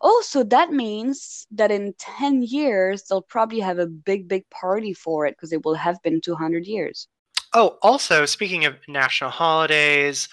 Oh, 0.00 0.22
so 0.24 0.42
that 0.44 0.72
means 0.72 1.46
that 1.50 1.70
in 1.70 1.94
10 1.98 2.42
years, 2.42 3.04
they'll 3.04 3.22
probably 3.22 3.60
have 3.60 3.78
a 3.78 3.86
big, 3.86 4.28
big 4.28 4.48
party 4.50 4.92
for 4.92 5.26
it 5.26 5.36
because 5.36 5.52
it 5.52 5.64
will 5.64 5.74
have 5.74 6.02
been 6.02 6.20
200 6.20 6.66
years. 6.66 7.08
Oh, 7.54 7.78
also, 7.82 8.24
speaking 8.24 8.64
of 8.64 8.76
national 8.88 9.30
holidays, 9.30 10.28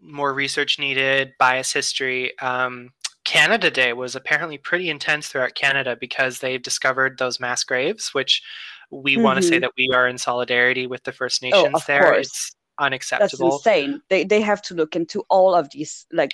more 0.00 0.32
research 0.32 0.78
needed, 0.78 1.32
bias 1.38 1.72
history. 1.72 2.38
Um, 2.40 2.90
Canada 3.24 3.70
Day 3.70 3.92
was 3.92 4.14
apparently 4.14 4.56
pretty 4.56 4.88
intense 4.88 5.28
throughout 5.28 5.54
Canada 5.54 5.96
because 6.00 6.38
they've 6.38 6.62
discovered 6.62 7.18
those 7.18 7.40
mass 7.40 7.64
graves, 7.64 8.14
which 8.14 8.42
we 8.90 9.14
mm-hmm. 9.14 9.22
want 9.22 9.36
to 9.36 9.42
say 9.42 9.58
that 9.58 9.72
we 9.76 9.90
are 9.92 10.06
in 10.06 10.16
solidarity 10.16 10.86
with 10.86 11.02
the 11.04 11.12
First 11.12 11.42
oh, 11.44 11.48
Nations 11.48 11.74
oh, 11.74 11.82
there. 11.86 12.02
Course. 12.04 12.26
It's 12.26 12.56
unacceptable. 12.78 13.50
That's 13.50 13.66
insane. 13.66 14.02
They 14.08 14.24
they 14.24 14.40
have 14.40 14.62
to 14.62 14.74
look 14.74 14.96
into 14.96 15.24
all 15.28 15.54
of 15.54 15.70
these 15.70 16.06
like 16.12 16.32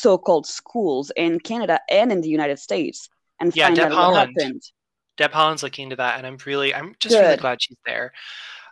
so-called 0.00 0.46
schools 0.46 1.10
in 1.16 1.40
Canada 1.40 1.80
and 1.90 2.12
in 2.12 2.20
the 2.20 2.28
United 2.28 2.58
States 2.58 3.08
and 3.40 3.54
yeah, 3.54 3.66
find 3.66 3.76
Deb 3.76 3.92
out 3.92 3.92
Haaland. 3.92 4.12
what 4.12 4.28
happened. 4.28 4.62
Deb 5.16 5.32
Haaland's 5.32 5.62
looking 5.62 5.84
into 5.84 5.96
that, 5.96 6.18
and 6.18 6.26
I'm 6.26 6.38
really, 6.46 6.74
I'm 6.74 6.94
just 7.00 7.14
Good. 7.14 7.20
really 7.20 7.36
glad 7.36 7.60
she's 7.60 7.76
there. 7.84 8.12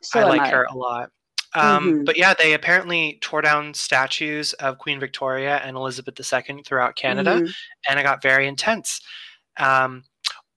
So 0.02 0.20
I 0.20 0.24
like 0.24 0.40
I. 0.42 0.50
her 0.50 0.64
a 0.64 0.74
lot. 0.74 1.10
Um, 1.54 1.84
mm-hmm. 1.84 2.04
But 2.04 2.18
yeah, 2.18 2.34
they 2.34 2.54
apparently 2.54 3.18
tore 3.20 3.42
down 3.42 3.74
statues 3.74 4.52
of 4.54 4.78
Queen 4.78 5.00
Victoria 5.00 5.56
and 5.64 5.76
Elizabeth 5.76 6.14
II 6.20 6.62
throughout 6.62 6.96
Canada, 6.96 7.36
mm-hmm. 7.36 7.50
and 7.88 7.98
it 7.98 8.02
got 8.02 8.22
very 8.22 8.46
intense. 8.46 9.00
Um, 9.56 10.04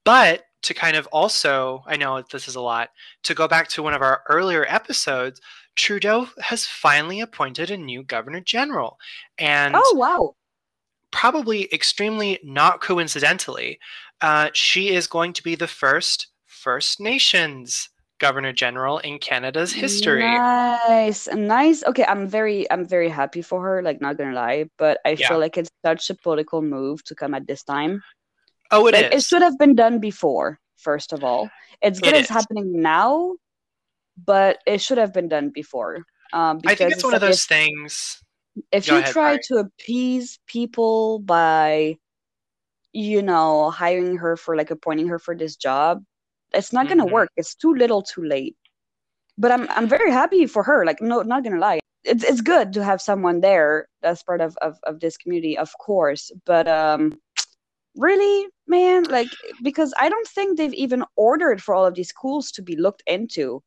but 0.04 0.44
to 0.64 0.74
kind 0.74 0.98
of 0.98 1.08
also, 1.08 1.84
I 1.88 1.96
know 1.96 2.22
this 2.32 2.48
is 2.48 2.56
a 2.56 2.62
lot, 2.62 2.90
to 3.24 3.34
go 3.34 3.48
back 3.48 3.70
to 3.70 3.84
one 3.84 3.94
of 3.94 4.02
our 4.02 4.24
earlier 4.28 4.66
episodes, 4.68 5.40
Trudeau 5.76 6.28
has 6.40 6.66
finally 6.66 7.22
appointed 7.22 7.72
a 7.72 7.78
new 7.78 8.04
governor 8.04 8.42
general. 8.42 8.98
And 9.38 9.74
oh, 9.78 9.96
wow 9.96 10.36
probably 11.12 11.72
extremely 11.74 12.40
not 12.44 12.82
coincidentally, 12.82 13.80
uh, 14.22 14.50
she 14.54 14.90
is 14.90 15.08
going 15.08 15.34
to 15.34 15.44
be 15.44 15.56
the 15.56 15.68
first 15.68 16.28
First 16.46 17.00
Nations 17.00 17.90
Governor 18.20 18.52
General 18.52 18.98
in 19.00 19.18
Canada's 19.18 19.72
history. 19.72 20.24
Nice, 20.24 21.28
nice. 21.28 21.84
Okay, 21.86 22.04
I'm 22.04 22.28
very, 22.28 22.70
I'm 22.70 22.86
very 22.86 23.08
happy 23.08 23.42
for 23.42 23.64
her. 23.64 23.82
Like, 23.82 24.02
not 24.02 24.18
gonna 24.18 24.36
lie, 24.36 24.70
but 24.78 25.00
I 25.06 25.12
yeah. 25.12 25.30
feel 25.30 25.40
like 25.40 25.58
it's 25.58 25.70
such 25.86 26.10
a 26.10 26.16
political 26.16 26.62
move 26.62 27.04
to 27.06 27.16
come 27.16 27.34
at 27.34 27.48
this 27.48 27.64
time. 27.64 28.04
Oh, 28.72 28.88
it 28.88 28.94
like, 28.94 29.14
is. 29.14 29.24
It 29.24 29.28
should 29.28 29.42
have 29.42 29.58
been 29.58 29.74
done 29.74 30.00
before. 30.00 30.60
First 30.76 31.14
of 31.14 31.24
all, 31.24 31.50
it's 31.82 32.00
good 32.00 32.14
it 32.14 32.22
it's 32.22 32.30
happening 32.30 32.82
now, 32.82 33.36
but 34.26 34.60
it 34.66 34.82
should 34.82 34.98
have 34.98 35.14
been 35.14 35.30
done 35.30 35.50
before. 35.50 36.04
Um, 36.34 36.60
I 36.66 36.76
think 36.76 36.92
it's 36.92 37.04
one 37.04 37.14
of 37.14 37.22
those 37.22 37.46
things 37.46 38.22
if 38.72 38.88
Go 38.88 38.96
you 38.96 39.00
ahead, 39.02 39.14
try 39.14 39.40
to 39.46 39.58
appease 39.58 40.40
people 40.48 41.20
by 41.20 41.98
you 42.92 43.22
know 43.22 43.70
hiring 43.70 44.18
her 44.18 44.36
for 44.36 44.56
like 44.56 44.72
appointing 44.72 45.08
her 45.08 45.20
for 45.20 45.36
this 45.36 45.56
job 45.56 46.04
it's 46.54 46.74
not 46.74 46.88
gonna 46.88 47.06
mm-hmm. 47.06 47.14
work. 47.14 47.30
It's 47.38 47.56
too 47.56 47.74
little 47.74 48.02
too 48.02 48.24
late. 48.24 48.56
But 49.38 49.52
i'm 49.52 49.68
i'm 49.70 49.88
very 49.88 50.12
happy 50.12 50.46
for 50.46 50.64
her. 50.64 50.86
Like 50.86 51.02
no 51.02 51.22
not 51.22 51.44
gonna 51.44 51.60
lie. 51.60 51.80
It's, 52.04 52.24
it's 52.24 52.42
good 52.42 52.74
to 52.74 52.84
have 52.84 53.02
someone 53.02 53.42
there 53.42 53.88
that's 54.02 54.24
part 54.24 54.42
of, 54.42 54.58
of 54.62 54.78
of 54.84 55.00
this 55.00 55.18
community 55.18 55.58
of 55.58 55.72
course. 55.78 56.32
But 56.46 56.68
um 56.68 57.20
really 57.96 58.48
man 58.68 59.04
like 59.06 59.28
because 59.64 59.94
i 59.98 60.08
don't 60.10 60.28
think 60.28 60.58
they've 60.58 60.76
even 60.76 61.04
ordered 61.18 61.62
for 61.62 61.74
all 61.74 61.88
of 61.88 61.96
these 61.96 62.10
schools 62.10 62.52
to 62.52 62.62
be 62.62 62.76
looked 62.76 63.04
into. 63.08 63.62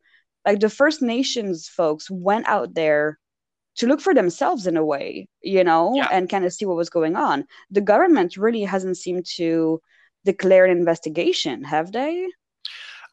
Like 0.46 0.60
the 0.60 0.70
first 0.70 1.02
nations 1.02 1.68
folks 1.68 2.10
went 2.10 2.48
out 2.48 2.74
there 2.74 3.18
to 3.76 3.86
look 3.86 4.00
for 4.00 4.14
themselves 4.14 4.66
in 4.66 4.76
a 4.76 4.84
way, 4.84 5.28
you 5.42 5.64
know, 5.64 5.94
yeah. 5.94 6.08
and 6.12 6.28
kind 6.28 6.44
of 6.44 6.52
see 6.52 6.64
what 6.64 6.76
was 6.76 6.90
going 6.90 7.16
on. 7.16 7.46
The 7.70 7.80
government 7.80 8.36
really 8.36 8.62
hasn't 8.62 8.98
seemed 8.98 9.26
to 9.36 9.80
declare 10.24 10.64
an 10.64 10.70
investigation, 10.70 11.64
have 11.64 11.92
they? 11.92 12.28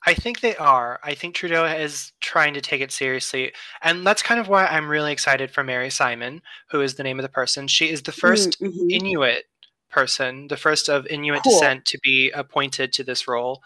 I 0.06 0.14
think 0.14 0.40
they 0.40 0.56
are. 0.56 1.00
I 1.04 1.14
think 1.14 1.36
Trudeau 1.36 1.66
is 1.66 2.14
trying 2.22 2.54
to 2.54 2.62
take 2.62 2.82
it 2.82 2.92
seriously. 2.92 3.52
And 3.82 4.08
that's 4.08 4.24
kind 4.24 4.40
of 4.40 4.48
why 4.48 4.66
I'm 4.66 4.88
really 4.88 5.12
excited 5.12 5.52
for 5.52 5.64
Mary 5.64 5.90
Simon, 5.90 6.42
who 6.70 6.82
is 6.82 6.96
the 6.96 7.04
name 7.04 7.20
of 7.20 7.24
the 7.24 7.30
person. 7.30 7.68
She 7.68 7.90
is 7.90 8.02
the 8.02 8.12
1st 8.12 8.58
mm, 8.58 8.68
mm-hmm. 8.68 8.90
Inuit 8.90 9.44
person, 9.90 10.48
the 10.48 10.58
first 10.58 10.90
of 10.90 11.06
Inuit 11.08 11.44
cool. 11.44 11.54
descent 11.54 11.86
to 11.86 12.00
be 12.02 12.32
appointed 12.32 12.94
to 12.94 13.04
this 13.04 13.28
role. 13.28 13.62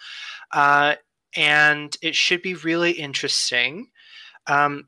Uh, 0.51 0.95
and 1.35 1.95
it 2.01 2.15
should 2.15 2.41
be 2.41 2.55
really 2.55 2.91
interesting. 2.91 3.89
Um, 4.47 4.87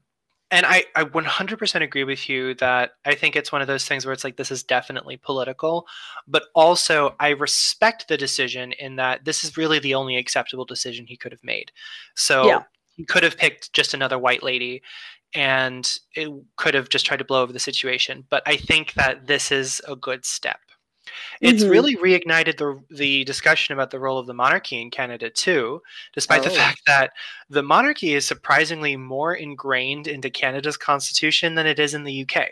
and 0.52 0.66
I, 0.66 0.86
I 0.96 1.04
100% 1.04 1.82
agree 1.82 2.04
with 2.04 2.30
you 2.30 2.54
that 2.56 2.92
I 3.06 3.16
think 3.16 3.36
it's 3.36 3.52
one 3.52 3.62
of 3.62 3.68
those 3.68 3.86
things 3.86 4.06
where 4.06 4.14
it's 4.14 4.24
like 4.24 4.38
this 4.38 4.52
is 4.52 4.64
definitely 4.64 5.18
political, 5.18 5.88
but 6.28 6.44
also 6.54 7.16
I 7.20 7.30
respect 7.30 8.08
the 8.08 8.18
decision 8.18 8.72
in 8.74 8.96
that 8.98 9.26
this 9.26 9.44
is 9.44 9.58
really 9.58 9.80
the 9.80 9.96
only 9.96 10.18
acceptable 10.18 10.66
decision 10.66 11.08
he 11.08 11.18
could 11.18 11.32
have 11.32 11.44
made. 11.44 11.72
So 12.16 12.46
Yeah. 12.46 12.64
he 12.96 13.04
could 13.06 13.24
have 13.24 13.38
picked 13.38 13.74
just 13.74 13.94
another 13.94 14.20
white 14.20 14.44
lady 14.44 14.82
and 15.34 15.98
it 16.14 16.32
could 16.58 16.76
have 16.76 16.90
just 16.90 17.06
tried 17.06 17.18
to 17.18 17.26
blow 17.26 17.42
over 17.42 17.52
the 17.52 17.60
situation. 17.60 18.26
But 18.30 18.44
I 18.46 18.56
think 18.56 18.94
that 18.94 19.28
this 19.28 19.52
is 19.52 19.82
a 19.88 19.96
good 19.96 20.26
step. 20.26 20.60
It's 21.42 21.64
Mhm. 21.64 21.70
really 21.70 21.96
reignited 21.98 22.58
the 22.58 22.82
the 22.96 23.24
discussion 23.26 23.74
about 23.74 23.92
the 23.92 24.00
role 24.00 24.18
of 24.18 24.26
the 24.28 24.34
monarchy 24.34 24.82
in 24.82 24.90
Canada 24.92 25.30
too, 25.30 25.82
despite 26.14 26.44
the 26.44 26.50
Oh. 26.52 26.56
fact 26.56 26.82
that 26.88 27.12
the 27.50 27.64
monarchy 27.64 28.14
is 28.14 28.26
surprisingly 28.26 28.96
more 28.98 29.34
ingrained 29.36 30.08
into 30.08 30.30
Canada's 30.30 30.78
constitution 30.78 31.56
than 31.56 31.68
it 31.68 31.80
is 31.80 31.94
in 31.94 32.04
the 32.04 32.26
UK. 32.28 32.50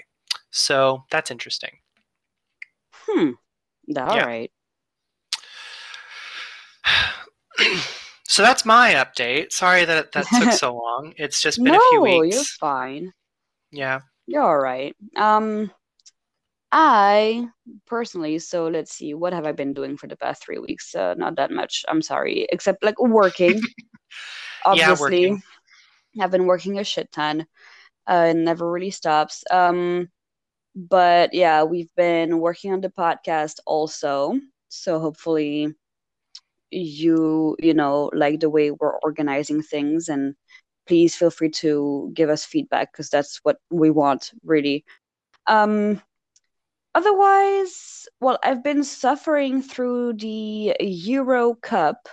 So 0.52 1.04
that's 1.10 1.32
interesting. 1.32 1.80
Hmm. 2.94 3.32
All 3.98 4.16
Yeah. 4.16 4.26
right. 4.26 4.52
so 8.28 8.42
that's 8.42 8.66
my 8.66 8.94
update. 8.94 9.52
Sorry 9.52 9.86
that 9.86 10.12
that 10.13 10.26
took 10.28 10.52
so 10.54 10.74
long. 10.84 11.13
It's 11.18 11.42
just 11.42 11.58
been 11.63 11.74
No, 11.74 11.80
a 11.80 11.89
few 11.92 12.02
weeks. 12.02 12.36
you're 12.36 12.44
fine. 12.60 13.13
Yeah. 13.72 14.02
You're 14.28 14.44
all 14.44 14.58
right. 14.58 14.96
Um, 15.16 15.72
I 16.76 17.48
personally, 17.86 18.40
so 18.40 18.68
let's 18.68 18.92
see, 18.92 19.14
what 19.14 19.32
have 19.32 19.46
I 19.46 19.52
been 19.52 19.74
doing 19.74 19.96
for 19.96 20.08
the 20.08 20.16
past 20.18 20.44
three 20.44 20.58
weeks? 20.58 20.96
Uh, 20.96 21.14
not 21.16 21.36
that 21.36 21.52
much. 21.52 21.86
I'm 21.88 22.02
sorry, 22.02 22.48
except 22.52 22.84
like 22.84 23.00
working. 23.00 23.62
Obviously, 24.66 25.22
Yeah, 25.28 25.34
working. 25.34 25.44
I've 26.20 26.32
been 26.32 26.48
working 26.48 26.80
a 26.80 26.84
shit 26.84 27.12
ton. 27.12 27.46
Uh, 28.08 28.28
it 28.30 28.38
never 28.38 28.70
really 28.72 28.90
stops. 28.90 29.44
Um, 29.52 30.10
but 30.76 31.34
yeah, 31.34 31.64
we've 31.64 31.94
been 31.96 32.40
working 32.40 32.74
on 32.74 32.82
the 32.82 32.90
podcast 32.90 33.60
also. 33.68 34.40
So 34.70 35.00
hopefully 35.00 35.76
you, 36.72 37.56
you 37.60 37.76
know, 37.76 38.10
like 38.14 38.40
the 38.40 38.50
way 38.50 38.72
we're 38.72 38.98
organizing 39.04 39.62
things 39.62 40.10
and 40.10 40.34
please 40.88 41.16
feel 41.16 41.30
free 41.30 41.50
to 41.50 42.12
give 42.16 42.30
us 42.30 42.46
feedback 42.46 42.92
because 42.92 43.10
that's 43.10 43.40
what 43.44 43.58
we 43.70 43.92
want 43.92 44.32
really. 44.44 44.86
Um, 45.46 46.02
otherwise, 46.95 48.08
well, 48.19 48.39
I've 48.43 48.63
been 48.63 48.84
suffering 48.84 49.62
through 49.62 50.13
the 50.13 50.75
Euro 50.79 51.56
Cup, 51.56 52.08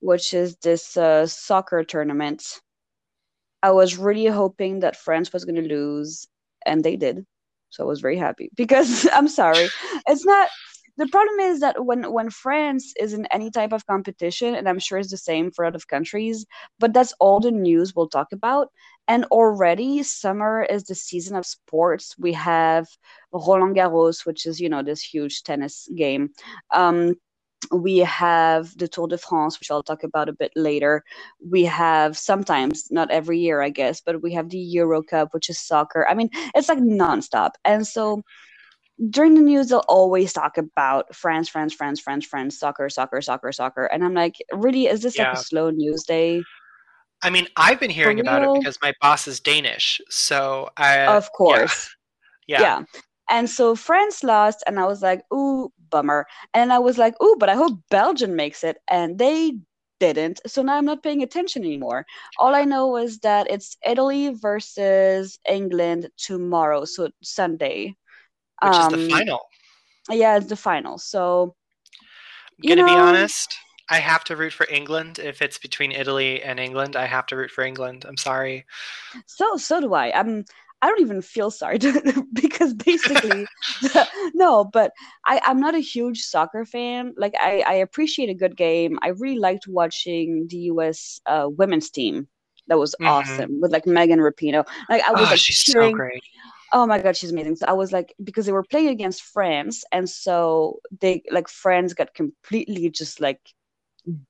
which 0.00 0.34
is 0.34 0.56
this 0.58 0.96
uh, 0.96 1.26
soccer 1.26 1.84
tournament. 1.84 2.60
I 3.62 3.72
was 3.72 3.96
really 3.98 4.26
hoping 4.26 4.80
that 4.80 4.96
France 4.96 5.32
was 5.32 5.44
going 5.44 5.56
to 5.56 5.68
lose, 5.68 6.26
and 6.64 6.84
they 6.84 6.96
did. 6.96 7.26
So 7.70 7.84
I 7.84 7.86
was 7.86 8.00
very 8.00 8.16
happy 8.16 8.50
because 8.56 9.08
I'm 9.12 9.28
sorry, 9.28 9.68
it's 10.06 10.24
not. 10.24 10.48
The 10.96 11.06
problem 11.08 11.38
is 11.38 11.60
that 11.60 11.84
when 11.84 12.12
when 12.12 12.28
France 12.30 12.92
is 12.98 13.12
in 13.12 13.26
any 13.26 13.50
type 13.50 13.72
of 13.72 13.86
competition, 13.86 14.54
and 14.54 14.68
I'm 14.68 14.80
sure 14.80 14.98
it's 14.98 15.10
the 15.10 15.16
same 15.16 15.52
for 15.52 15.64
other 15.64 15.78
countries, 15.88 16.44
but 16.80 16.92
that's 16.92 17.14
all 17.20 17.38
the 17.40 17.52
news 17.52 17.94
we'll 17.94 18.08
talk 18.08 18.32
about. 18.32 18.68
And 19.08 19.24
already 19.26 20.02
summer 20.02 20.62
is 20.62 20.84
the 20.84 20.94
season 20.94 21.36
of 21.36 21.46
sports. 21.46 22.14
We 22.18 22.34
have 22.34 22.86
Roland 23.32 23.74
Garros, 23.74 24.26
which 24.26 24.46
is 24.46 24.60
you 24.60 24.68
know 24.68 24.82
this 24.82 25.02
huge 25.02 25.42
tennis 25.42 25.88
game. 25.96 26.30
Um, 26.72 27.16
we 27.72 27.98
have 27.98 28.76
the 28.78 28.88
Tour 28.88 29.08
de 29.08 29.18
France, 29.18 29.58
which 29.58 29.70
I'll 29.70 29.82
talk 29.82 30.04
about 30.04 30.28
a 30.28 30.32
bit 30.32 30.52
later. 30.54 31.04
We 31.44 31.64
have 31.64 32.16
sometimes, 32.16 32.90
not 32.90 33.10
every 33.10 33.38
year, 33.38 33.60
I 33.60 33.70
guess, 33.70 34.00
but 34.00 34.22
we 34.22 34.32
have 34.34 34.48
the 34.48 34.58
Euro 34.58 35.02
Cup, 35.02 35.34
which 35.34 35.50
is 35.50 35.58
soccer. 35.58 36.06
I 36.08 36.14
mean, 36.14 36.30
it's 36.54 36.68
like 36.68 36.78
nonstop. 36.78 37.52
And 37.64 37.86
so 37.86 38.22
during 39.10 39.34
the 39.34 39.40
news, 39.42 39.68
they'll 39.68 39.84
always 39.88 40.32
talk 40.32 40.58
about 40.58 41.14
France, 41.14 41.48
France, 41.48 41.74
France, 41.74 42.00
France, 42.00 42.26
France, 42.26 42.58
soccer, 42.58 42.88
soccer, 42.88 43.20
soccer, 43.22 43.52
soccer. 43.52 43.86
And 43.86 44.04
I'm 44.04 44.14
like, 44.14 44.36
really, 44.52 44.86
is 44.86 45.02
this 45.02 45.18
like 45.18 45.32
a 45.32 45.36
slow 45.36 45.70
news 45.70 46.04
day? 46.04 46.42
I 47.22 47.30
mean, 47.30 47.48
I've 47.56 47.80
been 47.80 47.90
hearing 47.90 48.20
about 48.20 48.42
it 48.42 48.58
because 48.60 48.78
my 48.80 48.92
boss 49.00 49.26
is 49.26 49.40
Danish. 49.40 50.00
So 50.08 50.70
I 50.76 51.00
of 51.06 51.30
course. 51.32 51.88
Yeah. 52.46 52.60
yeah. 52.62 52.82
And 53.30 53.50
so 53.50 53.74
France 53.76 54.24
lost, 54.24 54.62
and 54.66 54.80
I 54.80 54.86
was 54.86 55.02
like, 55.02 55.20
ooh, 55.34 55.70
bummer. 55.90 56.26
And 56.54 56.72
I 56.72 56.78
was 56.78 56.96
like, 56.96 57.14
ooh, 57.22 57.36
but 57.38 57.50
I 57.50 57.54
hope 57.56 57.78
Belgium 57.90 58.34
makes 58.36 58.64
it. 58.64 58.78
And 58.88 59.18
they 59.18 59.52
didn't. 60.00 60.40
So 60.46 60.62
now 60.62 60.76
I'm 60.78 60.86
not 60.86 61.02
paying 61.02 61.22
attention 61.22 61.62
anymore. 61.64 62.06
All 62.38 62.54
I 62.54 62.64
know 62.64 62.96
is 62.96 63.18
that 63.18 63.50
it's 63.50 63.76
Italy 63.84 64.30
versus 64.30 65.38
England 65.46 66.08
tomorrow, 66.16 66.86
so 66.86 67.10
Sunday. 67.22 67.96
Which 68.62 68.76
is 68.76 68.88
the 68.88 68.94
Um, 69.04 69.10
final. 69.10 69.40
Yeah, 70.08 70.36
it's 70.38 70.46
the 70.46 70.56
final. 70.56 70.96
So 70.96 71.54
I'm 72.62 72.68
gonna 72.68 72.86
be 72.86 72.94
know- 72.94 73.02
honest. 73.08 73.54
I 73.90 73.98
have 74.00 74.24
to 74.24 74.36
root 74.36 74.52
for 74.54 74.66
England. 74.70 75.18
If 75.18 75.42
it's 75.42 75.58
between 75.58 75.92
Italy 75.92 76.42
and 76.42 76.58
England, 76.60 76.96
I 76.96 77.06
have 77.06 77.26
to 77.26 77.36
root 77.36 77.50
for 77.50 77.64
England. 77.64 78.04
I'm 78.06 78.16
sorry. 78.16 78.66
So 79.26 79.56
so 79.56 79.80
do 79.80 79.94
I. 79.94 80.12
I'm 80.18 80.44
I 80.80 80.86
don't 80.88 81.00
even 81.00 81.22
feel 81.22 81.50
sorry 81.50 81.78
to, 81.80 82.24
because 82.32 82.72
basically 82.74 83.50
no, 84.34 84.64
but 84.64 84.92
I 85.26 85.40
I'm 85.44 85.60
not 85.60 85.74
a 85.74 85.80
huge 85.80 86.22
soccer 86.22 86.64
fan. 86.64 87.14
Like 87.16 87.34
I 87.40 87.62
I 87.66 87.74
appreciate 87.74 88.28
a 88.30 88.34
good 88.34 88.56
game. 88.56 88.98
I 89.02 89.08
really 89.08 89.38
liked 89.38 89.66
watching 89.68 90.46
the 90.48 90.56
US 90.72 91.20
uh, 91.26 91.48
women's 91.50 91.90
team. 91.90 92.28
That 92.68 92.78
was 92.78 92.94
Mhm. 92.98 93.46
awesome 93.46 93.60
with 93.60 93.72
like 93.72 93.86
Megan 93.86 94.20
Rapinoe. 94.20 94.66
Like 94.88 95.02
I 95.08 95.12
was 95.14 95.30
Oh, 95.30 95.30
like 95.30 95.42
she's 95.42 95.58
cheering. 95.64 95.90
so 95.90 95.90
great. 95.90 96.22
Oh 96.72 96.86
my 96.86 97.00
god, 97.00 97.16
she's 97.16 97.32
amazing. 97.32 97.56
So 97.56 97.66
I 97.68 97.72
was 97.74 97.92
like 97.92 98.14
because 98.24 98.46
they 98.46 98.52
were 98.52 98.64
playing 98.64 98.88
against 98.88 99.22
France 99.22 99.84
and 99.92 100.08
so 100.08 100.80
they 101.00 101.22
like 101.30 101.48
France 101.48 101.94
got 101.94 102.14
completely 102.14 102.90
just 102.90 103.20
like 103.20 103.40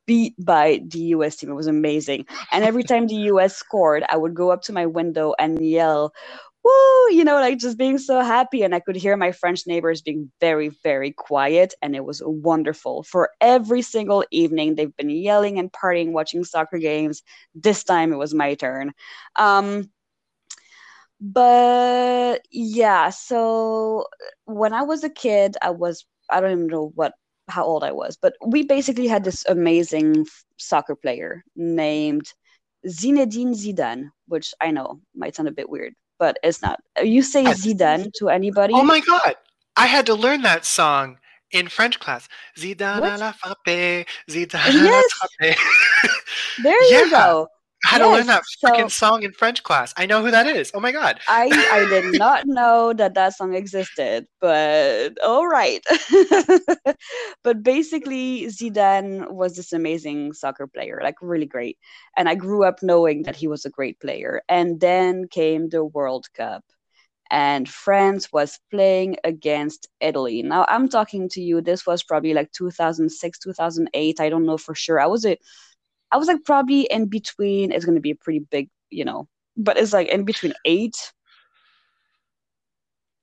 beat 0.06 0.34
by 0.38 0.80
the 0.86 0.98
US 1.14 1.36
team. 1.36 1.50
It 1.50 1.54
was 1.54 1.66
amazing. 1.66 2.26
And 2.52 2.64
every 2.64 2.84
time 2.84 3.06
the 3.06 3.28
US 3.32 3.56
scored, 3.56 4.04
I 4.08 4.16
would 4.16 4.34
go 4.34 4.50
up 4.50 4.62
to 4.62 4.72
my 4.72 4.86
window 4.86 5.34
and 5.38 5.64
yell, 5.64 6.12
Woo, 6.64 7.10
you 7.10 7.24
know, 7.24 7.36
like 7.36 7.58
just 7.58 7.78
being 7.78 7.98
so 7.98 8.20
happy. 8.20 8.62
And 8.62 8.74
I 8.74 8.80
could 8.80 8.96
hear 8.96 9.16
my 9.16 9.32
French 9.32 9.66
neighbors 9.66 10.02
being 10.02 10.30
very, 10.40 10.70
very 10.82 11.12
quiet. 11.12 11.74
And 11.80 11.94
it 11.94 12.04
was 12.04 12.20
wonderful. 12.24 13.04
For 13.04 13.30
every 13.40 13.80
single 13.82 14.24
evening, 14.30 14.74
they've 14.74 14.94
been 14.96 15.10
yelling 15.10 15.58
and 15.58 15.72
partying, 15.72 16.12
watching 16.12 16.44
soccer 16.44 16.78
games. 16.78 17.22
This 17.54 17.84
time 17.84 18.12
it 18.12 18.16
was 18.16 18.34
my 18.34 18.54
turn. 18.54 18.92
Um, 19.36 19.90
but 21.20 22.42
yeah, 22.50 23.10
so 23.10 24.06
when 24.44 24.72
I 24.72 24.82
was 24.82 25.04
a 25.04 25.10
kid, 25.10 25.56
I 25.62 25.70
was, 25.70 26.04
I 26.30 26.40
don't 26.40 26.52
even 26.52 26.66
know 26.66 26.92
what 26.94 27.14
how 27.48 27.64
old 27.64 27.82
I 27.84 27.92
was, 27.92 28.16
but 28.16 28.34
we 28.46 28.62
basically 28.62 29.06
had 29.06 29.24
this 29.24 29.44
amazing 29.46 30.26
soccer 30.58 30.94
player 30.94 31.42
named 31.56 32.32
Zinedine 32.86 33.54
Zidane, 33.54 34.10
which 34.28 34.54
I 34.60 34.70
know 34.70 35.00
might 35.14 35.34
sound 35.34 35.48
a 35.48 35.52
bit 35.52 35.68
weird, 35.68 35.94
but 36.18 36.38
it's 36.42 36.62
not. 36.62 36.80
You 37.02 37.22
say 37.22 37.44
Zidane 37.44 38.12
to 38.18 38.28
anybody? 38.28 38.74
Oh 38.74 38.84
my 38.84 39.00
god! 39.00 39.34
I 39.76 39.86
had 39.86 40.06
to 40.06 40.14
learn 40.14 40.42
that 40.42 40.64
song 40.64 41.18
in 41.50 41.68
French 41.68 41.98
class. 41.98 42.28
Zidane 42.56 43.00
What? 43.00 43.12
à 43.12 43.18
la 43.18 43.32
frappe, 43.32 44.06
Zidane 44.30 44.60
à 44.60 44.72
Yes. 44.72 45.10
la 45.22 45.28
frappe. 45.38 45.58
there 46.62 46.82
you 46.84 46.88
Yeah. 47.04 47.10
go. 47.10 47.48
I 47.84 47.88
had 47.90 47.98
to 47.98 48.08
learn 48.08 48.26
that 48.26 48.42
Yes, 48.42 48.56
so- 48.58 48.68
freaking 48.68 48.90
song 48.90 49.22
in 49.22 49.32
French 49.32 49.62
class. 49.62 49.94
I 49.96 50.06
know 50.06 50.22
who 50.22 50.30
that 50.30 50.46
is. 50.46 50.70
Oh 50.74 50.80
my 50.80 50.90
god. 50.92 51.20
I 51.28 51.46
I 51.72 51.88
did 51.88 52.18
not 52.18 52.46
know 52.46 52.92
that 52.92 53.14
that 53.14 53.34
song 53.36 53.54
existed, 53.54 54.26
but 54.40 55.16
all 55.22 55.46
right. 55.46 55.84
but 57.44 57.62
basically, 57.62 58.46
Zidane 58.46 59.30
was 59.30 59.56
this 59.56 59.72
amazing 59.72 60.32
soccer 60.32 60.66
player, 60.66 61.00
like 61.02 61.16
really 61.22 61.46
great. 61.46 61.78
And 62.16 62.28
I 62.28 62.34
grew 62.34 62.64
up 62.64 62.82
knowing 62.82 63.22
that 63.24 63.36
he 63.36 63.46
was 63.48 63.64
a 63.64 63.70
great 63.70 64.00
player. 64.00 64.42
And 64.48 64.80
then 64.80 65.28
came 65.28 65.68
the 65.68 65.84
World 65.84 66.26
Cup, 66.34 66.64
and 67.30 67.68
France 67.68 68.32
was 68.32 68.58
playing 68.70 69.16
against 69.24 69.88
Italy. 70.00 70.42
Now 70.42 70.66
I'm 70.68 70.88
talking 70.88 71.28
to 71.30 71.40
you. 71.40 71.60
This 71.60 71.86
was 71.86 72.02
probably 72.02 72.34
like 72.34 72.50
2006, 72.52 73.38
2008. 73.38 74.20
I 74.20 74.28
don't 74.28 74.46
know 74.46 74.58
for 74.58 74.74
sure. 74.74 75.00
I 75.00 75.06
was 75.06 75.24
a, 75.24 75.38
I 76.10 76.16
was 76.16 76.28
like 76.28 76.44
probably 76.44 76.82
in 76.82 77.06
between. 77.06 77.72
It's 77.72 77.84
going 77.84 77.96
to 77.96 78.00
be 78.00 78.10
a 78.10 78.16
pretty 78.16 78.40
big, 78.40 78.70
you 78.90 79.04
know, 79.04 79.28
but 79.56 79.76
it's 79.76 79.92
like 79.92 80.08
in 80.08 80.24
between 80.24 80.54
eight 80.64 80.96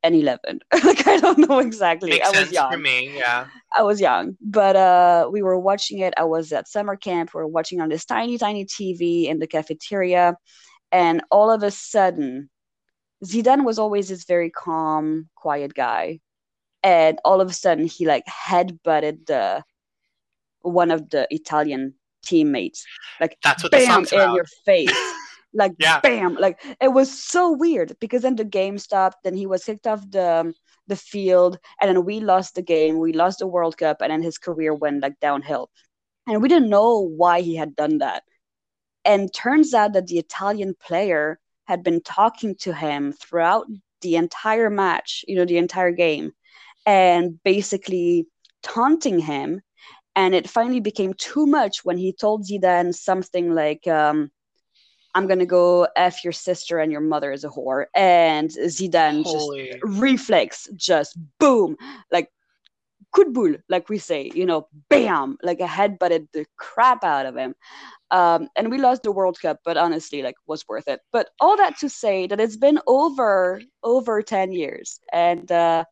and 0.06 0.14
11 0.14 0.60
like 0.84 1.08
i 1.08 1.18
don't 1.18 1.50
know 1.50 1.58
exactly 1.58 2.12
Makes 2.12 2.28
i 2.28 2.40
was 2.40 2.52
young 2.52 2.72
for 2.72 2.78
me. 2.78 3.18
Yeah. 3.18 3.48
i 3.76 3.82
was 3.82 4.00
young 4.00 4.38
but 4.40 4.76
uh 4.76 5.28
we 5.32 5.42
were 5.42 5.58
watching 5.58 5.98
it 6.00 6.14
i 6.16 6.24
was 6.24 6.52
at 6.52 6.68
summer 6.68 6.96
camp 6.96 7.34
we 7.34 7.42
were 7.42 7.48
watching 7.48 7.82
on 7.82 7.90
this 7.90 8.06
tiny 8.06 8.38
tiny 8.38 8.66
tv 8.66 9.26
in 9.26 9.40
the 9.40 9.48
cafeteria 9.48 10.36
and 10.92 11.24
all 11.32 11.50
of 11.50 11.64
a 11.64 11.72
sudden 11.72 12.52
zidane 13.26 13.66
was 13.66 13.80
always 13.80 14.08
this 14.10 14.26
very 14.26 14.52
calm 14.52 15.28
quiet 15.34 15.74
guy 15.74 16.20
and 16.84 17.20
all 17.26 17.42
of 17.42 17.50
a 17.50 17.54
sudden 17.54 17.88
he 17.88 18.06
like 18.06 18.28
head 18.28 18.80
butted 18.84 19.26
the 19.26 19.64
one 20.62 20.92
of 20.92 21.10
the 21.10 21.28
italian 21.32 21.96
teammates. 22.26 22.86
Like 23.22 23.38
That's 23.44 23.64
what 23.64 23.72
the 23.72 23.78
bam 23.78 24.06
in 24.12 24.36
your 24.36 24.46
face. 24.66 24.92
Like 25.58 25.72
Yeah. 25.80 26.02
bam, 26.02 26.36
like 26.36 26.62
it 26.82 26.90
was 26.90 27.10
so 27.10 27.54
weird 27.54 27.96
because 28.02 28.24
then 28.24 28.36
the 28.36 28.44
game 28.44 28.78
stopped. 28.78 29.24
Then 29.24 29.34
he 29.36 29.46
was 29.48 29.64
kicked 29.64 29.88
off 29.88 30.04
the 30.12 30.40
um, 30.42 30.54
the 30.88 30.98
field, 30.98 31.58
and 31.80 31.88
then 31.90 32.04
we 32.04 32.20
lost 32.20 32.56
the 32.56 32.62
game. 32.62 33.00
We 33.00 33.14
lost 33.14 33.40
the 33.40 33.48
World 33.48 33.78
Cup, 33.78 34.02
and 34.02 34.12
then 34.12 34.22
his 34.22 34.38
career 34.38 34.74
went 34.74 35.02
like 35.02 35.18
downhill. 35.22 35.70
And 36.28 36.42
we 36.42 36.50
didn't 36.50 36.70
know 36.70 37.00
why 37.00 37.40
he 37.40 37.56
had 37.56 37.74
done 37.74 38.00
that. 38.00 38.24
And 39.06 39.34
turns 39.34 39.74
out 39.74 39.94
that 39.94 40.08
the 40.08 40.20
Italian 40.20 40.76
player 40.76 41.40
had 41.68 41.84
been 41.84 42.02
talking 42.02 42.56
to 42.56 42.74
him 42.74 43.14
throughout 43.14 43.66
the 44.02 44.18
entire 44.18 44.70
match, 44.70 45.24
you 45.28 45.36
know, 45.36 45.46
the 45.46 45.58
entire 45.58 45.92
game, 45.92 46.32
and 46.86 47.42
basically 47.44 48.28
taunting 48.62 49.20
him. 49.20 49.62
And 50.16 50.34
it 50.34 50.50
finally 50.50 50.80
became 50.80 51.14
too 51.14 51.46
much 51.46 51.84
when 51.84 51.98
he 51.98 52.14
told 52.14 52.46
Zidane 52.46 52.94
something 52.96 53.54
like, 53.54 53.86
um, 53.88 54.32
I'm 55.14 55.28
gonna 55.28 55.46
go 55.46 55.88
F 55.96 56.24
your 56.24 56.34
sister 56.34 56.80
and 56.80 56.92
your 56.92 57.02
mother 57.02 57.32
is 57.32 57.44
a 57.44 57.50
whore. 57.50 57.86
And 57.96 58.50
Zidane 58.50 59.24
just 59.24 59.50
reflex, 59.84 60.68
just 60.76 61.18
boom, 61.40 61.78
like 62.12 62.30
coup 63.12 63.24
de 63.26 63.32
boule, 63.32 63.56
like 63.70 63.90
we 63.90 63.98
say, 63.98 64.32
you 64.34 64.46
know, 64.46 64.68
bam, 64.90 65.38
like 65.42 65.60
a 65.62 65.68
head 65.68 65.98
butted 66.00 66.28
the 66.34 66.46
crap 66.58 67.04
out 67.04 67.26
of 67.26 67.36
him. 67.36 67.56
Um, 68.12 68.50
and 68.56 68.70
we 68.70 68.78
lost 68.78 69.04
the 69.04 69.12
World 69.12 69.40
Cup, 69.42 69.60
but 69.66 69.78
honestly, 69.78 70.22
like, 70.22 70.36
was 70.48 70.66
worth 70.68 70.88
it. 70.88 71.00
But 71.12 71.30
all 71.40 71.58
that 71.58 71.78
to 71.80 71.90
say 71.90 72.28
that 72.28 72.40
it's 72.40 72.58
been 72.58 72.80
over 72.88 73.62
over 73.84 74.22
ten 74.22 74.52
years, 74.52 75.00
and 75.12 75.52
uh, 75.52 75.86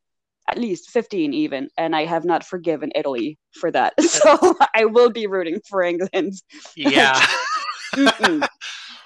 at 0.50 0.58
least 0.58 0.90
fifteen 0.90 1.34
even, 1.34 1.70
and 1.78 1.96
I 1.96 2.06
have 2.06 2.26
not 2.26 2.44
forgiven 2.46 2.92
Italy 2.96 3.38
for 3.60 3.72
that. 3.72 3.94
So 4.02 4.56
I 4.76 4.86
will 4.86 5.10
be 5.10 5.28
rooting 5.28 5.60
for 5.70 5.82
England. 5.84 6.34
Yeah. 6.76 7.20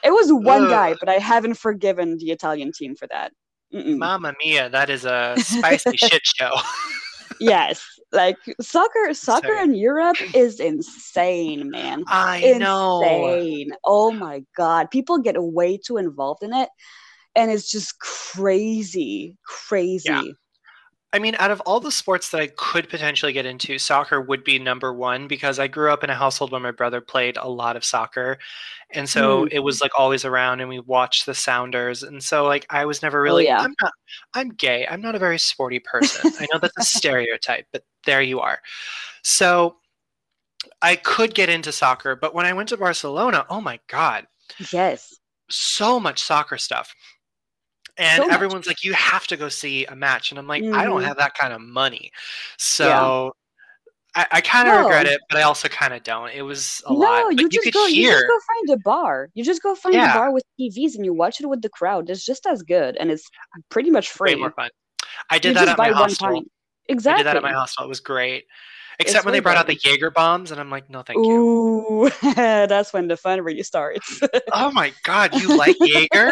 It 0.04 0.12
was 0.12 0.32
one 0.32 0.65
Ugh. 0.65 0.69
guy, 0.69 0.95
but 1.00 1.10
I 1.10 1.15
haven't 1.15 1.56
forgiven 1.56 2.17
the 2.17 2.32
Italian 2.32 2.71
team 2.71 2.95
for 2.95 3.08
that. 3.08 3.34
Mm-mm. 3.73 3.97
Mamma 3.97 4.34
mia, 4.43 4.69
that 4.69 4.89
is 4.89 5.04
a 5.04 5.36
spicy 5.39 5.97
shit 5.97 6.21
show. 6.26 6.52
yes, 7.41 7.84
like 8.13 8.38
soccer, 8.62 9.13
soccer 9.13 9.47
Sorry. 9.47 9.63
in 9.63 9.73
Europe 9.76 10.15
is 10.34 10.60
insane, 10.62 11.69
man. 11.69 12.04
I 12.08 12.58
know. 12.60 13.02
insane. 13.02 13.71
Oh 13.84 14.12
my 14.12 14.43
god, 14.56 14.89
people 14.91 15.17
get 15.17 15.36
way 15.38 15.78
too 15.78 15.97
involved 15.97 16.43
in 16.43 16.54
it, 16.54 16.69
and 17.36 17.52
it's 17.52 17.69
just 17.69 18.00
crazy, 18.00 19.36
crazy. 19.45 20.34
I 21.13 21.19
mean, 21.19 21.35
out 21.39 21.51
of 21.51 21.61
all 21.61 21.79
the 21.79 21.91
sports 21.91 22.31
that 22.31 22.41
I 22.41 22.47
could 22.47 22.89
potentially 22.89 23.31
get 23.31 23.45
into, 23.45 23.79
soccer 23.79 24.19
would 24.19 24.43
be 24.43 24.59
number 24.59 24.93
one 24.93 25.27
because 25.27 25.57
I 25.57 25.67
grew 25.67 25.89
up 25.91 26.03
in 26.03 26.09
a 26.09 26.15
household 26.15 26.51
where 26.51 26.59
my 26.59 26.71
brother 26.71 26.99
played 26.99 27.37
a 27.37 27.47
lot 27.47 27.77
of 27.77 27.85
soccer. 27.85 28.37
And 28.91 29.09
so 29.09 29.45
Mm. 29.45 29.49
it 29.53 29.59
was 29.59 29.81
like 29.81 29.97
always 29.97 30.25
around 30.25 30.59
and 30.59 30.67
we 30.69 30.79
watched 30.79 31.25
the 31.25 31.33
Sounders. 31.33 32.03
And 32.03 32.21
so 32.21 32.45
like 32.45 32.65
I 32.69 32.85
was 32.85 33.01
never 33.01 33.21
really 33.21 33.45
yeah. 33.45 33.61
I'm 33.61 33.73
not 33.81 33.93
I'm 34.33 34.49
gay. 34.49 34.85
I'm 34.85 35.01
not 35.01 35.15
a 35.15 35.19
very 35.19 35.39
sporty 35.39 35.79
person. 35.79 36.31
I 36.39 36.47
know 36.51 36.59
that's 36.59 36.77
a 36.77 36.83
stereotype, 36.97 37.67
but 37.71 37.83
there 38.05 38.21
you 38.21 38.41
are. 38.41 38.59
So 39.23 39.77
I 40.81 40.97
could 40.97 41.33
get 41.33 41.49
into 41.49 41.71
soccer, 41.71 42.15
but 42.17 42.33
when 42.35 42.45
I 42.45 42.53
went 42.53 42.69
to 42.69 42.77
Barcelona, 42.77 43.45
oh 43.49 43.61
my 43.61 43.79
god, 43.87 44.27
Yes, 44.71 45.15
so 45.49 45.99
much 45.99 46.21
soccer 46.21 46.57
stuff. 46.57 46.93
And 47.97 48.21
So 48.21 48.27
much. 48.27 48.36
everyone's 48.36 48.67
like, 48.67 48.83
you 48.83 48.93
have 48.93 49.25
to 49.27 49.38
go 49.38 49.49
see 49.49 49.86
a 49.86 49.95
match. 49.95 50.31
And 50.31 50.38
I'm 50.39 50.47
like, 50.47 50.63
I 50.63 50.86
don't 50.86 51.01
Mhm. 51.01 51.05
have 51.05 51.17
that 51.17 51.33
kind 51.33 51.51
of 51.53 51.62
money. 51.62 52.12
So 52.57 53.33
I, 54.15 54.25
I 54.31 54.41
kind 54.41 54.67
of 54.67 54.73
No. 54.73 54.81
regret 54.81 55.05
it, 55.05 55.19
but 55.29 55.38
I 55.38 55.43
also 55.43 55.67
kind 55.67 55.93
of 55.93 56.03
don't. 56.03 56.31
It 56.31 56.41
was 56.41 56.81
a 56.88 56.93
no, 56.93 56.99
lot. 56.99 57.31
You 57.33 57.38
you 57.43 57.49
just 57.49 57.71
go. 57.73 57.86
You 57.88 58.10
just 58.10 58.25
go 58.27 58.39
find 58.55 58.69
a 58.79 58.81
bar. 58.83 59.29
You 59.33 59.43
just 59.43 59.62
go 59.62 59.75
find 59.75 59.95
Yeah. 59.95 60.12
a 60.12 60.13
bar 60.13 60.31
with 60.31 60.43
TVs 60.60 60.95
and 60.95 61.05
you 61.05 61.13
watch 61.13 61.39
it 61.39 61.47
with 61.47 61.62
the 61.62 61.69
crowd. 61.69 62.10
It's 62.10 62.25
just 62.25 62.45
as 62.47 62.63
good, 62.63 62.97
and 62.97 63.12
it's 63.12 63.27
pretty 63.69 63.89
much 63.91 64.07
way 64.19 64.31
free. 64.33 64.36
more 64.41 64.51
fun. 64.51 64.69
I 65.29 65.36
You 65.36 65.41
did 65.41 65.55
that 65.55 65.65
just 65.65 65.71
at 65.71 65.77
my 65.77 65.89
hostel. 65.89 66.27
pint. 66.27 66.51
I 66.89 66.93
Exactly. 66.93 67.19
did 67.23 67.27
that 67.27 67.36
at 67.38 67.43
my 67.43 67.51
hostel. 67.51 67.86
It 67.86 67.89
was 67.89 67.99
great. 67.99 68.45
It's 68.99 69.10
Except 69.12 69.25
when 69.25 69.33
they 69.33 69.39
brought 69.39 69.57
out 69.57 69.67
the 69.67 69.75
Jaeger 69.83 70.10
bombs, 70.10 70.49
and 70.51 70.60
I'm 70.60 70.71
like, 70.71 70.89
no, 70.89 71.03
thank 71.03 71.23
you. 71.23 71.31
Ooh, 71.31 72.10
that's 72.33 72.91
when 72.93 73.07
the 73.07 73.17
fun 73.17 73.41
really 73.41 73.62
starts. 73.62 74.19
Oh 74.51 74.71
my 74.71 74.93
god, 75.03 75.39
you 75.39 75.55
like 75.55 75.75
Jaeger? 75.81 76.31